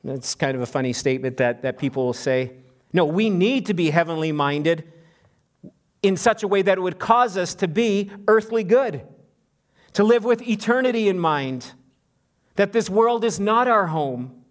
That's 0.02 0.34
kind 0.34 0.54
of 0.54 0.60
a 0.62 0.66
funny 0.66 0.92
statement 0.92 1.38
that, 1.38 1.62
that 1.62 1.78
people 1.78 2.04
will 2.04 2.12
say. 2.12 2.52
No, 2.92 3.04
we 3.04 3.30
need 3.30 3.66
to 3.66 3.74
be 3.74 3.90
heavenly 3.90 4.32
minded 4.32 4.92
in 6.02 6.16
such 6.16 6.42
a 6.42 6.48
way 6.48 6.60
that 6.62 6.76
it 6.76 6.80
would 6.80 6.98
cause 6.98 7.36
us 7.36 7.54
to 7.56 7.66
be 7.66 8.10
earthly 8.28 8.62
good, 8.62 9.02
to 9.94 10.04
live 10.04 10.24
with 10.24 10.42
eternity 10.46 11.08
in 11.08 11.18
mind, 11.18 11.72
that 12.56 12.72
this 12.72 12.90
world 12.90 13.24
is 13.24 13.40
not 13.40 13.66
our 13.66 13.86
home, 13.86 14.44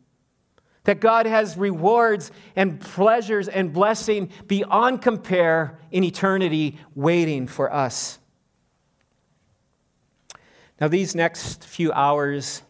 that 0.85 0.99
God 0.99 1.25
has 1.25 1.55
rewards 1.55 2.31
and 2.55 2.81
pleasures 2.81 3.47
and 3.47 3.71
blessing 3.71 4.29
beyond 4.47 5.01
compare 5.01 5.79
in 5.91 6.03
eternity 6.03 6.79
waiting 6.95 7.47
for 7.47 7.71
us. 7.71 8.19
Now, 10.81 10.87
these 10.87 11.15
next 11.15 11.63
few 11.63 11.91
hours 11.93 12.63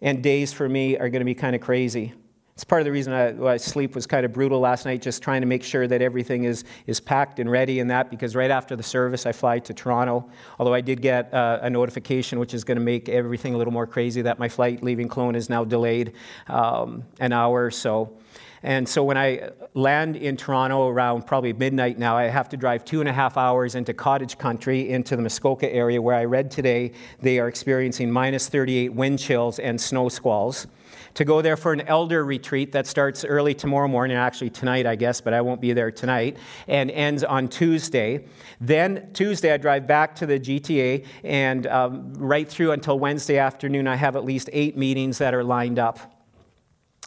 and 0.00 0.22
days 0.22 0.52
for 0.52 0.68
me 0.68 0.96
are 0.98 1.08
going 1.08 1.20
to 1.20 1.26
be 1.26 1.34
kind 1.34 1.54
of 1.54 1.60
crazy. 1.60 2.14
It's 2.54 2.62
part 2.62 2.80
of 2.80 2.84
the 2.84 2.92
reason 2.92 3.12
I, 3.12 3.32
why 3.32 3.56
sleep 3.56 3.96
was 3.96 4.06
kind 4.06 4.24
of 4.24 4.32
brutal 4.32 4.60
last 4.60 4.86
night, 4.86 5.02
just 5.02 5.22
trying 5.22 5.40
to 5.40 5.46
make 5.46 5.64
sure 5.64 5.88
that 5.88 6.00
everything 6.00 6.44
is, 6.44 6.64
is 6.86 7.00
packed 7.00 7.40
and 7.40 7.50
ready 7.50 7.80
and 7.80 7.90
that, 7.90 8.10
because 8.10 8.36
right 8.36 8.50
after 8.50 8.76
the 8.76 8.82
service, 8.82 9.26
I 9.26 9.32
fly 9.32 9.58
to 9.58 9.74
Toronto. 9.74 10.30
Although 10.58 10.74
I 10.74 10.80
did 10.80 11.02
get 11.02 11.34
uh, 11.34 11.58
a 11.62 11.70
notification, 11.70 12.38
which 12.38 12.54
is 12.54 12.62
going 12.62 12.78
to 12.78 12.84
make 12.84 13.08
everything 13.08 13.54
a 13.54 13.58
little 13.58 13.72
more 13.72 13.88
crazy, 13.88 14.22
that 14.22 14.38
my 14.38 14.48
flight 14.48 14.84
leaving 14.84 15.08
Kelowna 15.08 15.34
is 15.36 15.50
now 15.50 15.64
delayed 15.64 16.12
um, 16.46 17.02
an 17.18 17.32
hour 17.32 17.64
or 17.64 17.72
so. 17.72 18.16
And 18.64 18.88
so 18.88 19.04
when 19.04 19.18
I 19.18 19.50
land 19.74 20.16
in 20.16 20.38
Toronto 20.38 20.88
around 20.88 21.26
probably 21.26 21.52
midnight 21.52 21.98
now, 21.98 22.16
I 22.16 22.24
have 22.24 22.48
to 22.48 22.56
drive 22.56 22.82
two 22.82 23.00
and 23.00 23.08
a 23.08 23.12
half 23.12 23.36
hours 23.36 23.74
into 23.74 23.92
cottage 23.92 24.38
country, 24.38 24.88
into 24.88 25.16
the 25.16 25.22
Muskoka 25.22 25.70
area, 25.70 26.00
where 26.00 26.16
I 26.16 26.24
read 26.24 26.50
today 26.50 26.92
they 27.20 27.38
are 27.38 27.46
experiencing 27.46 28.10
minus 28.10 28.48
38 28.48 28.94
wind 28.94 29.18
chills 29.18 29.58
and 29.58 29.78
snow 29.78 30.08
squalls 30.08 30.66
to 31.12 31.26
go 31.26 31.42
there 31.42 31.58
for 31.58 31.74
an 31.74 31.82
elder 31.82 32.24
retreat 32.24 32.72
that 32.72 32.86
starts 32.86 33.22
early 33.22 33.54
tomorrow 33.54 33.86
morning, 33.86 34.16
actually 34.16 34.48
tonight, 34.50 34.86
I 34.86 34.96
guess, 34.96 35.20
but 35.20 35.34
I 35.34 35.42
won't 35.42 35.60
be 35.60 35.74
there 35.74 35.90
tonight, 35.90 36.38
and 36.66 36.90
ends 36.90 37.22
on 37.22 37.48
Tuesday. 37.48 38.24
Then 38.62 39.10
Tuesday, 39.12 39.52
I 39.52 39.58
drive 39.58 39.86
back 39.86 40.16
to 40.16 40.26
the 40.26 40.40
GTA, 40.40 41.04
and 41.22 41.66
um, 41.66 42.14
right 42.14 42.48
through 42.48 42.72
until 42.72 42.98
Wednesday 42.98 43.38
afternoon, 43.38 43.86
I 43.86 43.96
have 43.96 44.16
at 44.16 44.24
least 44.24 44.48
eight 44.52 44.76
meetings 44.76 45.18
that 45.18 45.34
are 45.34 45.44
lined 45.44 45.78
up. 45.78 46.13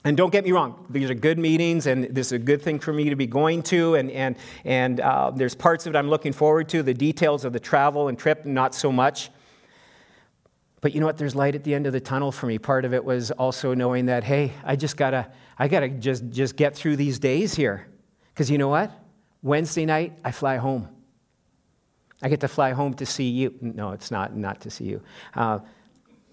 And 0.08 0.16
don't 0.16 0.32
get 0.32 0.46
me 0.46 0.54
wrong, 0.54 0.86
these 0.90 1.10
are 1.10 1.14
good 1.14 1.38
meetings, 1.38 1.86
and 1.86 2.06
this 2.06 2.28
is 2.28 2.32
a 2.32 2.40
good 2.40 2.62
thing 2.62 2.80
for 2.80 2.94
me 2.94 3.10
to 3.10 3.18
be 3.18 3.28
going 3.28 3.62
to. 3.64 3.96
And, 3.96 4.10
and, 4.12 4.38
and 4.64 5.02
uh, 5.02 5.32
there's 5.32 5.54
parts 5.54 5.86
of 5.86 5.94
it 5.94 5.98
I'm 5.98 6.10
looking 6.10 6.32
forward 6.32 6.70
to. 6.70 6.82
The 6.82 6.94
details 6.94 7.44
of 7.44 7.52
the 7.52 7.60
travel 7.60 8.08
and 8.08 8.18
trip, 8.18 8.46
not 8.46 8.74
so 8.74 8.90
much. 8.90 9.30
But 10.80 10.94
you 10.94 11.02
know 11.02 11.08
what? 11.08 11.18
There's 11.18 11.36
light 11.36 11.56
at 11.56 11.66
the 11.66 11.76
end 11.76 11.88
of 11.88 11.92
the 11.92 12.00
tunnel 12.00 12.32
for 12.32 12.46
me. 12.46 12.58
Part 12.58 12.86
of 12.86 12.94
it 12.94 13.04
was 13.04 13.32
also 13.32 13.74
knowing 13.74 14.06
that, 14.06 14.24
hey, 14.24 14.54
I 14.64 14.78
just 14.78 14.96
gotta, 14.96 15.30
I 15.60 15.68
gotta 15.68 15.90
just, 15.90 16.30
just 16.30 16.56
get 16.56 16.74
through 16.74 16.96
these 16.96 17.20
days 17.20 17.54
here. 17.54 17.86
Because 18.34 18.50
you 18.50 18.58
know 18.58 18.70
what? 18.70 18.90
Wednesday 19.42 19.86
night, 19.86 20.18
I 20.24 20.32
fly 20.32 20.56
home. 20.56 20.88
I 22.22 22.30
get 22.30 22.40
to 22.40 22.48
fly 22.48 22.72
home 22.72 22.94
to 22.94 23.06
see 23.06 23.28
you. 23.28 23.56
No, 23.60 23.92
it's 23.92 24.10
not, 24.10 24.38
not 24.38 24.62
to 24.62 24.70
see 24.70 24.86
you. 24.86 25.02
Uh, 25.34 25.60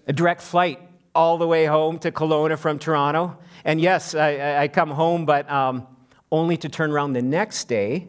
a 0.07 0.13
direct 0.13 0.41
flight 0.41 0.79
all 1.15 1.37
the 1.37 1.47
way 1.47 1.65
home 1.65 1.97
to 1.99 2.11
Kelowna 2.11 2.59
from 2.59 2.77
Toronto. 2.77 3.37
And 3.63 3.81
yes, 3.81 4.13
I, 4.13 4.63
I 4.63 4.67
come 4.67 4.91
home, 4.91 5.25
but 5.25 5.49
um, 5.49 5.87
only 6.31 6.57
to 6.57 6.69
turn 6.69 6.91
around 6.91 7.13
the 7.13 7.21
next 7.21 7.65
day 7.65 8.07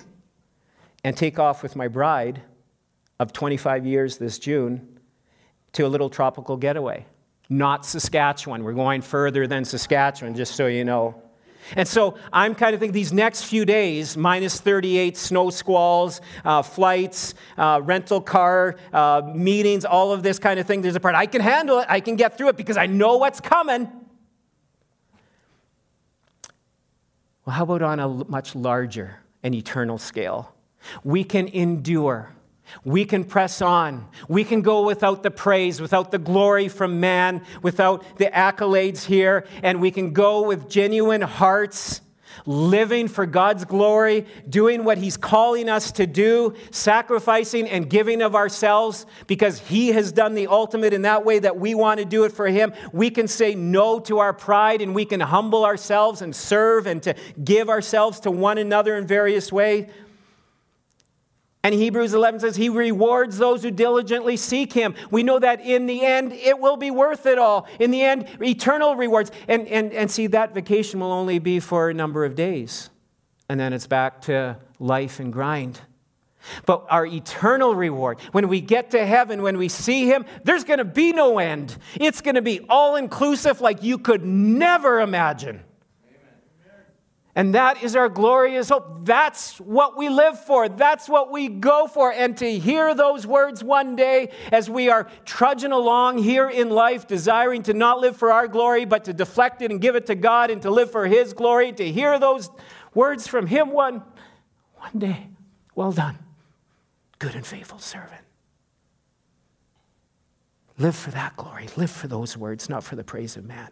and 1.04 1.16
take 1.16 1.38
off 1.38 1.62
with 1.62 1.76
my 1.76 1.88
bride 1.88 2.42
of 3.20 3.32
25 3.32 3.86
years 3.86 4.18
this 4.18 4.38
June 4.38 4.98
to 5.72 5.86
a 5.86 5.88
little 5.88 6.10
tropical 6.10 6.56
getaway. 6.56 7.06
Not 7.48 7.86
Saskatchewan. 7.86 8.64
We're 8.64 8.72
going 8.72 9.02
further 9.02 9.46
than 9.46 9.64
Saskatchewan, 9.64 10.34
just 10.34 10.56
so 10.56 10.66
you 10.66 10.84
know. 10.84 11.22
And 11.74 11.88
so 11.88 12.16
I'm 12.32 12.54
kind 12.54 12.74
of 12.74 12.80
thinking 12.80 12.94
these 12.94 13.12
next 13.12 13.44
few 13.44 13.64
days, 13.64 14.16
minus 14.16 14.60
38 14.60 15.16
snow 15.16 15.50
squalls, 15.50 16.20
uh, 16.44 16.62
flights, 16.62 17.34
uh, 17.58 17.80
rental 17.82 18.20
car, 18.20 18.76
uh, 18.92 19.22
meetings, 19.34 19.84
all 19.84 20.12
of 20.12 20.22
this 20.22 20.38
kind 20.38 20.60
of 20.60 20.66
thing. 20.66 20.82
There's 20.82 20.96
a 20.96 21.00
part 21.00 21.14
I 21.14 21.26
can 21.26 21.40
handle 21.40 21.80
it, 21.80 21.86
I 21.88 22.00
can 22.00 22.16
get 22.16 22.38
through 22.38 22.50
it 22.50 22.56
because 22.56 22.76
I 22.76 22.86
know 22.86 23.16
what's 23.16 23.40
coming. 23.40 23.90
Well, 27.44 27.54
how 27.54 27.62
about 27.62 27.82
on 27.82 28.00
a 28.00 28.08
much 28.08 28.54
larger 28.54 29.20
and 29.42 29.54
eternal 29.54 29.98
scale? 29.98 30.52
We 31.04 31.24
can 31.24 31.48
endure 31.48 32.35
we 32.84 33.04
can 33.04 33.24
press 33.24 33.60
on. 33.62 34.08
We 34.28 34.44
can 34.44 34.62
go 34.62 34.84
without 34.84 35.22
the 35.22 35.30
praise, 35.30 35.80
without 35.80 36.10
the 36.10 36.18
glory 36.18 36.68
from 36.68 37.00
man, 37.00 37.42
without 37.62 38.18
the 38.18 38.26
accolades 38.26 39.04
here, 39.04 39.46
and 39.62 39.80
we 39.80 39.90
can 39.90 40.12
go 40.12 40.42
with 40.42 40.68
genuine 40.68 41.22
hearts, 41.22 42.00
living 42.44 43.08
for 43.08 43.26
God's 43.26 43.64
glory, 43.64 44.26
doing 44.48 44.84
what 44.84 44.98
He's 44.98 45.16
calling 45.16 45.68
us 45.68 45.92
to 45.92 46.06
do, 46.06 46.54
sacrificing 46.70 47.68
and 47.68 47.88
giving 47.88 48.22
of 48.22 48.34
ourselves 48.34 49.06
because 49.26 49.58
He 49.58 49.88
has 49.88 50.12
done 50.12 50.34
the 50.34 50.46
ultimate 50.46 50.92
in 50.92 51.02
that 51.02 51.24
way 51.24 51.38
that 51.38 51.58
we 51.58 51.74
want 51.74 51.98
to 51.98 52.04
do 52.04 52.24
it 52.24 52.32
for 52.32 52.46
Him. 52.46 52.72
We 52.92 53.10
can 53.10 53.26
say 53.26 53.54
no 53.54 54.00
to 54.00 54.18
our 54.18 54.32
pride 54.32 54.82
and 54.82 54.94
we 54.94 55.04
can 55.04 55.20
humble 55.20 55.64
ourselves 55.64 56.22
and 56.22 56.34
serve 56.34 56.86
and 56.86 57.02
to 57.04 57.14
give 57.42 57.68
ourselves 57.68 58.20
to 58.20 58.30
one 58.30 58.58
another 58.58 58.96
in 58.96 59.06
various 59.06 59.50
ways. 59.50 59.86
And 61.66 61.74
Hebrews 61.74 62.14
11 62.14 62.38
says, 62.38 62.54
He 62.54 62.68
rewards 62.68 63.38
those 63.38 63.64
who 63.64 63.72
diligently 63.72 64.36
seek 64.36 64.72
Him. 64.72 64.94
We 65.10 65.24
know 65.24 65.40
that 65.40 65.60
in 65.60 65.86
the 65.86 66.06
end, 66.06 66.32
it 66.32 66.60
will 66.60 66.76
be 66.76 66.92
worth 66.92 67.26
it 67.26 67.40
all. 67.40 67.66
In 67.80 67.90
the 67.90 68.02
end, 68.02 68.28
eternal 68.40 68.94
rewards. 68.94 69.32
And, 69.48 69.66
and, 69.66 69.92
and 69.92 70.08
see, 70.08 70.28
that 70.28 70.54
vacation 70.54 71.00
will 71.00 71.10
only 71.10 71.40
be 71.40 71.58
for 71.58 71.90
a 71.90 71.94
number 71.94 72.24
of 72.24 72.36
days. 72.36 72.88
And 73.48 73.58
then 73.58 73.72
it's 73.72 73.88
back 73.88 74.20
to 74.22 74.58
life 74.78 75.18
and 75.18 75.32
grind. 75.32 75.80
But 76.66 76.86
our 76.88 77.04
eternal 77.04 77.74
reward, 77.74 78.20
when 78.30 78.46
we 78.46 78.60
get 78.60 78.92
to 78.92 79.04
heaven, 79.04 79.42
when 79.42 79.58
we 79.58 79.68
see 79.68 80.06
Him, 80.06 80.24
there's 80.44 80.62
going 80.62 80.78
to 80.78 80.84
be 80.84 81.10
no 81.12 81.40
end. 81.40 81.76
It's 81.96 82.20
going 82.20 82.36
to 82.36 82.42
be 82.42 82.60
all 82.68 82.94
inclusive 82.94 83.60
like 83.60 83.82
you 83.82 83.98
could 83.98 84.24
never 84.24 85.00
imagine. 85.00 85.64
And 87.36 87.54
that 87.54 87.82
is 87.82 87.94
our 87.94 88.08
glorious 88.08 88.70
hope. 88.70 89.04
That's 89.04 89.60
what 89.60 89.94
we 89.94 90.08
live 90.08 90.40
for. 90.40 90.70
That's 90.70 91.06
what 91.06 91.30
we 91.30 91.48
go 91.48 91.86
for. 91.86 92.10
And 92.10 92.34
to 92.38 92.58
hear 92.58 92.94
those 92.94 93.26
words 93.26 93.62
one 93.62 93.94
day 93.94 94.30
as 94.50 94.70
we 94.70 94.88
are 94.88 95.06
trudging 95.26 95.70
along 95.70 96.16
here 96.16 96.48
in 96.48 96.70
life, 96.70 97.06
desiring 97.06 97.62
to 97.64 97.74
not 97.74 98.00
live 98.00 98.16
for 98.16 98.32
our 98.32 98.48
glory, 98.48 98.86
but 98.86 99.04
to 99.04 99.12
deflect 99.12 99.60
it 99.60 99.70
and 99.70 99.82
give 99.82 99.96
it 99.96 100.06
to 100.06 100.14
God 100.14 100.50
and 100.50 100.62
to 100.62 100.70
live 100.70 100.90
for 100.90 101.06
His 101.06 101.34
glory, 101.34 101.72
to 101.72 101.92
hear 101.92 102.18
those 102.18 102.48
words 102.94 103.26
from 103.26 103.46
Him 103.46 103.70
one, 103.70 104.02
one 104.78 104.98
day. 104.98 105.28
Well 105.74 105.92
done, 105.92 106.18
good 107.18 107.34
and 107.34 107.46
faithful 107.46 107.80
servant. 107.80 108.22
Live 110.78 110.96
for 110.96 111.10
that 111.10 111.36
glory. 111.36 111.68
Live 111.76 111.90
for 111.90 112.08
those 112.08 112.34
words, 112.34 112.70
not 112.70 112.82
for 112.82 112.96
the 112.96 113.04
praise 113.04 113.36
of 113.36 113.44
man. 113.44 113.68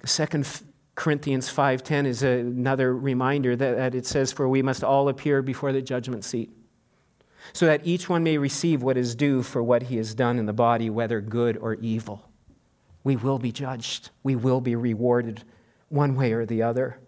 The 0.00 0.08
second 0.08 0.46
Corinthians 0.94 1.48
5:10 1.48 2.06
is 2.06 2.22
another 2.22 2.94
reminder 2.94 3.56
that, 3.56 3.76
that 3.76 3.94
it 3.94 4.06
says 4.06 4.30
for 4.30 4.48
we 4.48 4.62
must 4.62 4.84
all 4.84 5.08
appear 5.08 5.42
before 5.42 5.72
the 5.72 5.82
judgment 5.82 6.24
seat 6.24 6.50
so 7.52 7.66
that 7.66 7.86
each 7.86 8.08
one 8.08 8.22
may 8.22 8.38
receive 8.38 8.82
what 8.82 8.96
is 8.96 9.14
due 9.14 9.42
for 9.42 9.62
what 9.62 9.84
he 9.84 9.96
has 9.96 10.14
done 10.14 10.38
in 10.38 10.46
the 10.46 10.52
body 10.52 10.90
whether 10.90 11.20
good 11.20 11.56
or 11.56 11.74
evil. 11.74 12.28
We 13.04 13.16
will 13.16 13.38
be 13.38 13.50
judged. 13.50 14.10
We 14.22 14.36
will 14.36 14.60
be 14.60 14.76
rewarded 14.76 15.42
one 15.88 16.14
way 16.14 16.32
or 16.32 16.46
the 16.46 16.62
other. 16.62 16.98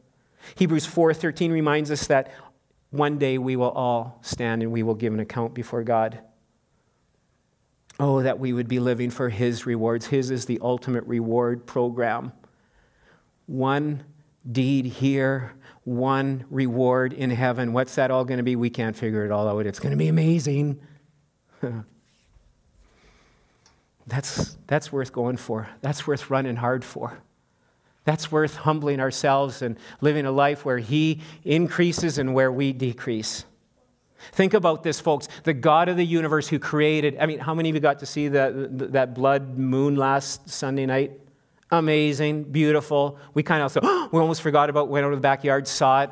Hebrews 0.57 0.87
4:13 0.87 1.53
reminds 1.53 1.91
us 1.91 2.07
that 2.07 2.33
one 2.91 3.19
day 3.19 3.39
we 3.39 3.57
will 3.57 3.71
all 3.71 4.19
stand 4.23 4.63
and 4.63 4.73
we 4.73 4.83
will 4.83 4.95
give 4.95 5.13
an 5.13 5.21
account 5.21 5.55
before 5.55 5.83
God. 5.83 6.21
Oh, 8.01 8.23
that 8.23 8.41
we 8.41 8.53
would 8.53 8.67
be 8.67 8.81
living 8.81 9.11
for 9.11 9.29
His 9.29 9.67
rewards. 9.67 10.07
His 10.07 10.31
is 10.31 10.47
the 10.47 10.59
ultimate 10.63 11.05
reward 11.05 11.67
program 11.67 12.33
one 13.47 14.05
deed 14.51 14.87
here, 14.87 15.53
one 15.85 16.45
reward 16.51 17.13
in 17.13 17.31
heaven. 17.31 17.73
What's 17.73 17.95
that 17.97 18.11
all 18.11 18.25
going 18.25 18.39
to 18.39 18.45
be? 18.45 18.57
We 18.57 18.71
can't 18.71 18.97
figure 18.97 19.25
it 19.25 19.31
all 19.31 19.49
out. 19.49 19.67
It's 19.67 19.79
going 19.79 19.93
to 19.93 19.97
be 19.97 20.09
amazing. 20.09 20.81
that's, 24.07 24.57
that's 24.67 24.93
worth 24.93 25.13
going 25.13 25.37
for. 25.37 25.69
That's 25.81 26.07
worth 26.07 26.31
running 26.31 26.57
hard 26.57 26.85
for. 26.85 27.19
That's 28.05 28.31
worth 28.31 28.57
humbling 28.57 29.01
ourselves 29.01 29.63
and 29.63 29.79
living 30.01 30.27
a 30.27 30.33
life 30.33 30.65
where 30.65 30.79
He 30.79 31.21
increases 31.45 32.19
and 32.19 32.35
where 32.35 32.53
we 32.53 32.73
decrease. 32.73 33.45
Think 34.33 34.55
about 34.55 34.83
this, 34.83 35.01
folks. 35.01 35.29
The 35.45 35.55
God 35.55 35.89
of 35.89 35.97
the 35.97 36.05
universe 36.05 36.49
who 36.49 36.59
created, 36.59 37.19
I 37.21 37.27
mean, 37.27 37.39
how 37.39 37.55
many 37.55 37.69
of 37.69 37.75
you 37.75 37.81
got 37.81 37.99
to 38.01 38.07
see 38.07 38.29
that, 38.29 38.93
that 38.93 39.15
blood 39.15 39.59
moon 39.59 39.97
last 39.97 40.49
Sunday 40.49 40.87
night? 40.87 41.21
Amazing, 41.71 42.45
beautiful. 42.45 43.19
We 43.35 43.43
kind 43.43 43.63
of 43.63 43.77
also, 43.77 44.09
we 44.13 44.21
almost 44.21 44.43
forgot 44.43 44.71
about, 44.71 44.89
went 44.89 45.05
out 45.05 45.13
of 45.13 45.19
the 45.19 45.23
backyard, 45.23 45.67
saw 45.67 46.03
it. 46.03 46.11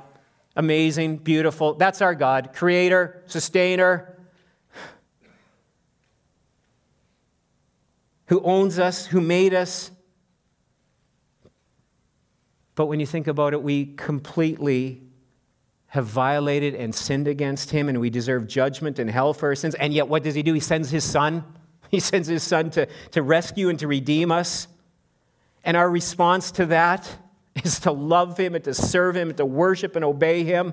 amazing, 0.56 1.18
beautiful. 1.18 1.74
That's 1.74 2.02
our 2.02 2.14
God, 2.14 2.52
creator, 2.54 3.22
sustainer, 3.26 4.18
who 8.26 8.40
owns 8.42 8.78
us, 8.78 9.06
who 9.06 9.20
made 9.20 9.52
us. 9.52 9.90
But 12.74 12.86
when 12.86 13.00
you 13.00 13.06
think 13.06 13.26
about 13.26 13.52
it, 13.52 13.62
we 13.62 13.94
completely 13.96 15.02
have 15.88 16.06
violated 16.06 16.74
and 16.74 16.94
sinned 16.94 17.28
against 17.28 17.70
him, 17.70 17.90
and 17.90 18.00
we 18.00 18.08
deserve 18.08 18.46
judgment 18.46 18.98
and 18.98 19.10
hell 19.10 19.34
for 19.34 19.50
our 19.50 19.54
sins. 19.54 19.74
And 19.74 19.92
yet, 19.92 20.08
what 20.08 20.22
does 20.22 20.34
he 20.34 20.42
do? 20.42 20.54
He 20.54 20.60
sends 20.60 20.90
his 20.90 21.04
son. 21.04 21.44
He 21.90 22.00
sends 22.00 22.26
his 22.26 22.42
son 22.42 22.70
to, 22.70 22.88
to 23.10 23.22
rescue 23.22 23.68
and 23.68 23.78
to 23.80 23.86
redeem 23.86 24.32
us. 24.32 24.66
And 25.64 25.76
our 25.76 25.88
response 25.88 26.50
to 26.52 26.66
that 26.66 27.08
is 27.64 27.80
to 27.80 27.92
love 27.92 28.38
him 28.38 28.54
and 28.54 28.64
to 28.64 28.74
serve 28.74 29.16
him 29.16 29.28
and 29.28 29.36
to 29.36 29.46
worship 29.46 29.96
and 29.96 30.04
obey 30.04 30.44
him. 30.44 30.72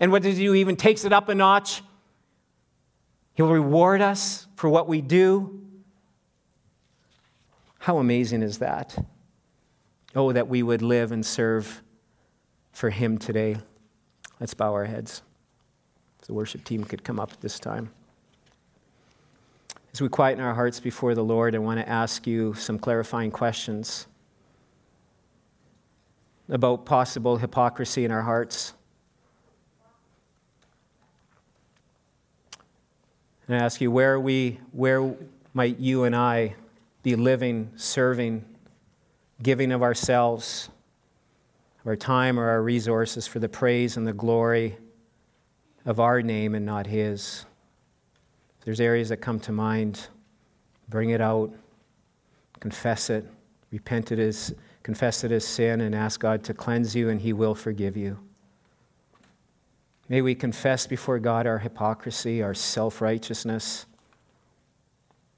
And 0.00 0.12
what 0.12 0.22
does 0.22 0.36
he 0.36 0.44
do? 0.44 0.52
He 0.52 0.60
even 0.60 0.76
takes 0.76 1.04
it 1.04 1.12
up 1.12 1.28
a 1.28 1.34
notch. 1.34 1.82
He'll 3.34 3.48
reward 3.48 4.00
us 4.00 4.46
for 4.56 4.68
what 4.68 4.88
we 4.88 5.00
do. 5.00 5.60
How 7.78 7.98
amazing 7.98 8.42
is 8.42 8.58
that? 8.58 8.96
Oh, 10.14 10.32
that 10.32 10.48
we 10.48 10.62
would 10.62 10.82
live 10.82 11.12
and 11.12 11.24
serve 11.24 11.82
for 12.72 12.90
him 12.90 13.18
today. 13.18 13.56
Let's 14.40 14.54
bow 14.54 14.72
our 14.72 14.84
heads. 14.84 15.22
The 16.26 16.34
worship 16.34 16.64
team 16.64 16.84
could 16.84 17.02
come 17.02 17.18
up 17.18 17.32
at 17.32 17.40
this 17.40 17.58
time. 17.58 17.90
As 19.92 20.02
we 20.02 20.08
quieten 20.08 20.42
our 20.42 20.54
hearts 20.54 20.80
before 20.80 21.14
the 21.14 21.24
Lord, 21.24 21.54
I 21.54 21.58
want 21.58 21.80
to 21.80 21.88
ask 21.88 22.26
you 22.26 22.54
some 22.54 22.78
clarifying 22.78 23.30
questions 23.30 24.06
about 26.48 26.84
possible 26.84 27.36
hypocrisy 27.36 28.04
in 28.04 28.10
our 28.10 28.22
hearts. 28.22 28.74
And 33.46 33.56
I 33.56 33.64
ask 33.64 33.80
you, 33.80 33.90
where, 33.90 34.20
we, 34.20 34.60
where 34.72 35.14
might 35.54 35.78
you 35.78 36.04
and 36.04 36.14
I 36.14 36.54
be 37.02 37.16
living, 37.16 37.70
serving, 37.76 38.44
giving 39.42 39.72
of 39.72 39.82
ourselves, 39.82 40.68
our 41.86 41.96
time, 41.96 42.38
or 42.38 42.48
our 42.48 42.62
resources 42.62 43.26
for 43.26 43.38
the 43.38 43.48
praise 43.48 43.96
and 43.96 44.06
the 44.06 44.12
glory 44.12 44.76
of 45.86 45.98
our 45.98 46.20
name 46.20 46.54
and 46.54 46.66
not 46.66 46.86
His? 46.86 47.46
If 48.58 48.64
there's 48.64 48.80
areas 48.80 49.08
that 49.10 49.18
come 49.18 49.40
to 49.40 49.52
mind, 49.52 50.08
bring 50.88 51.10
it 51.10 51.20
out, 51.20 51.52
confess 52.60 53.10
it, 53.10 53.26
repent 53.70 54.12
it 54.12 54.18
as, 54.18 54.54
confess 54.82 55.24
it 55.24 55.32
as 55.32 55.44
sin, 55.44 55.80
and 55.80 55.94
ask 55.94 56.20
God 56.20 56.42
to 56.44 56.54
cleanse 56.54 56.94
you, 56.94 57.08
and 57.08 57.20
He 57.20 57.32
will 57.32 57.54
forgive 57.54 57.96
you. 57.96 58.18
May 60.08 60.22
we 60.22 60.34
confess 60.34 60.86
before 60.86 61.18
God 61.18 61.46
our 61.46 61.58
hypocrisy, 61.58 62.42
our 62.42 62.54
self 62.54 63.00
righteousness, 63.00 63.86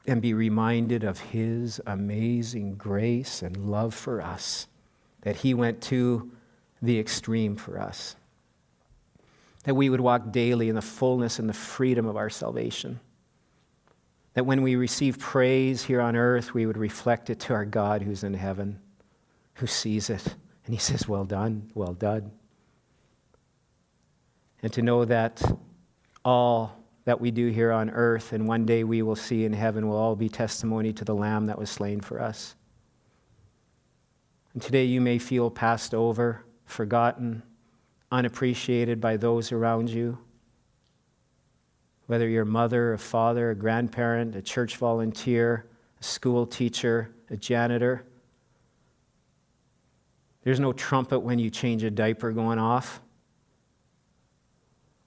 and 0.07 0.23
be 0.23 0.33
reminded 0.33 1.05
of 1.05 1.19
His 1.19 1.81
amazing 1.87 2.77
grace 2.77 3.43
and 3.43 3.71
love 3.71 3.95
for 3.95 4.23
us, 4.23 4.69
that 5.23 5.37
He 5.37 5.55
went 5.55 5.81
to 5.83 6.31
the 6.83 6.99
extreme 6.99 7.57
for 7.57 7.79
us. 7.79 8.17
That 9.65 9.75
we 9.75 9.91
would 9.91 10.01
walk 10.01 10.33
daily 10.33 10.69
in 10.69 10.75
the 10.75 10.83
fullness 10.83 11.39
and 11.39 11.49
the 11.49 11.55
freedom 11.55 12.07
of 12.07 12.17
our 12.17 12.31
salvation. 12.31 12.99
That 14.41 14.45
when 14.45 14.63
we 14.63 14.75
receive 14.77 15.19
praise 15.19 15.83
here 15.83 16.01
on 16.01 16.17
earth, 16.17 16.55
we 16.55 16.65
would 16.65 16.79
reflect 16.79 17.29
it 17.29 17.41
to 17.41 17.53
our 17.53 17.67
God 17.67 18.01
who's 18.01 18.25
in 18.25 18.33
heaven, 18.33 18.81
who 19.53 19.67
sees 19.67 20.09
it. 20.09 20.27
And 20.65 20.75
he 20.75 20.81
says, 20.81 21.07
Well 21.07 21.27
done, 21.27 21.71
well 21.75 21.93
done. 21.93 22.31
And 24.63 24.73
to 24.73 24.81
know 24.81 25.05
that 25.05 25.43
all 26.25 26.75
that 27.05 27.21
we 27.21 27.31
do 27.31 27.49
here 27.49 27.71
on 27.71 27.91
earth 27.91 28.33
and 28.33 28.49
one 28.49 28.65
day 28.65 28.83
we 28.83 29.03
will 29.03 29.15
see 29.15 29.45
in 29.45 29.53
heaven 29.53 29.87
will 29.87 29.99
all 29.99 30.17
be 30.17 30.31
testimony 30.31 30.95
to 30.95 31.05
the 31.05 31.15
Lamb 31.15 31.45
that 31.45 31.59
was 31.59 31.69
slain 31.69 32.01
for 32.01 32.19
us. 32.19 32.55
And 34.55 34.63
today 34.63 34.87
you 34.87 35.03
may 35.03 35.19
feel 35.19 35.51
passed 35.51 35.93
over, 35.93 36.47
forgotten, 36.65 37.43
unappreciated 38.11 39.03
by 39.03 39.19
those 39.19 39.53
around 39.53 39.91
you 39.91 40.17
whether 42.11 42.29
you're 42.29 42.43
a 42.43 42.45
mother, 42.45 42.95
a 42.95 42.99
father, 42.99 43.51
a 43.53 43.55
grandparent, 43.55 44.35
a 44.35 44.43
church 44.43 44.79
volunteer, 44.79 45.65
a 46.01 46.03
school 46.03 46.45
teacher, 46.45 47.09
a 47.31 47.37
janitor. 47.37 48.05
There's 50.43 50.59
no 50.59 50.73
trumpet 50.73 51.21
when 51.21 51.39
you 51.39 51.51
change 51.51 51.85
a 51.85 51.91
diaper 51.91 52.33
going 52.33 52.59
off. 52.59 53.01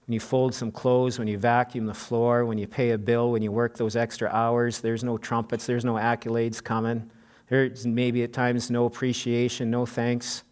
When 0.08 0.14
you 0.14 0.22
fold 0.22 0.56
some 0.56 0.72
clothes, 0.72 1.20
when 1.20 1.28
you 1.28 1.38
vacuum 1.38 1.88
the 1.88 1.94
floor, 1.94 2.46
when 2.46 2.58
you 2.58 2.68
pay 2.68 2.92
a 2.92 2.98
bill, 2.98 3.34
when 3.34 3.42
you 3.42 3.52
work 3.52 3.76
those 3.76 3.98
extra 3.98 4.30
hours, 4.30 4.80
there's 4.80 5.04
no 5.04 5.18
trumpets, 5.18 5.66
there's 5.66 5.84
no 5.84 5.96
accolades 5.96 6.64
coming. 6.64 7.12
There's 7.50 7.86
maybe 7.86 8.24
at 8.24 8.32
times 8.32 8.72
no 8.72 8.86
appreciation, 8.86 9.70
no 9.70 9.86
thanks. 9.86 10.44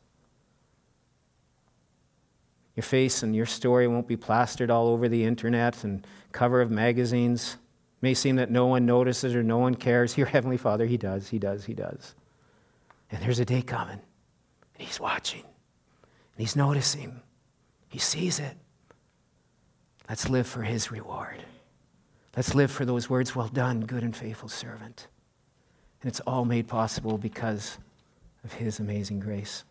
Your 2.76 2.84
face 2.84 3.24
and 3.24 3.36
your 3.36 3.46
story 3.46 3.88
won't 3.88 4.08
be 4.08 4.16
plastered 4.16 4.72
all 4.72 4.88
over 4.88 5.10
the 5.10 5.24
internet 5.24 5.84
and 5.84 6.06
cover 6.32 6.62
of 6.62 6.72
magazines. 6.72 7.58
It 7.98 8.04
may 8.04 8.14
seem 8.14 8.38
that 8.38 8.50
no 8.50 8.68
one 8.68 8.86
notices 8.86 9.36
or 9.36 9.44
no 9.44 9.58
one 9.58 9.76
cares. 9.76 10.18
Your 10.18 10.28
Heavenly 10.28 10.58
Father, 10.58 10.86
He 10.86 10.98
does, 10.98 11.28
He 11.28 11.40
does, 11.40 11.66
He 11.66 11.74
does. 11.74 12.16
And 13.12 13.22
there's 13.22 13.40
a 13.40 13.46
day 13.46 13.62
coming, 13.62 14.00
and 14.76 14.88
He's 14.88 15.00
watching, 15.00 15.42
and 15.42 16.38
He's 16.38 16.56
noticing, 16.56 17.22
He 17.90 18.00
sees 18.00 18.40
it. 18.40 18.56
Let's 20.08 20.30
live 20.30 20.48
for 20.48 20.62
His 20.62 20.92
reward. 20.92 21.44
Let's 22.36 22.56
live 22.56 22.72
for 22.72 22.86
those 22.86 23.10
words, 23.10 23.36
well 23.36 23.50
done, 23.50 23.82
good 23.82 24.04
and 24.04 24.16
faithful 24.16 24.48
servant. 24.48 25.08
And 26.02 26.10
it's 26.10 26.22
all 26.22 26.46
made 26.46 26.70
possible 26.70 27.18
because 27.18 27.78
of 28.46 28.54
His 28.54 28.80
amazing 28.80 29.20
grace. 29.20 29.66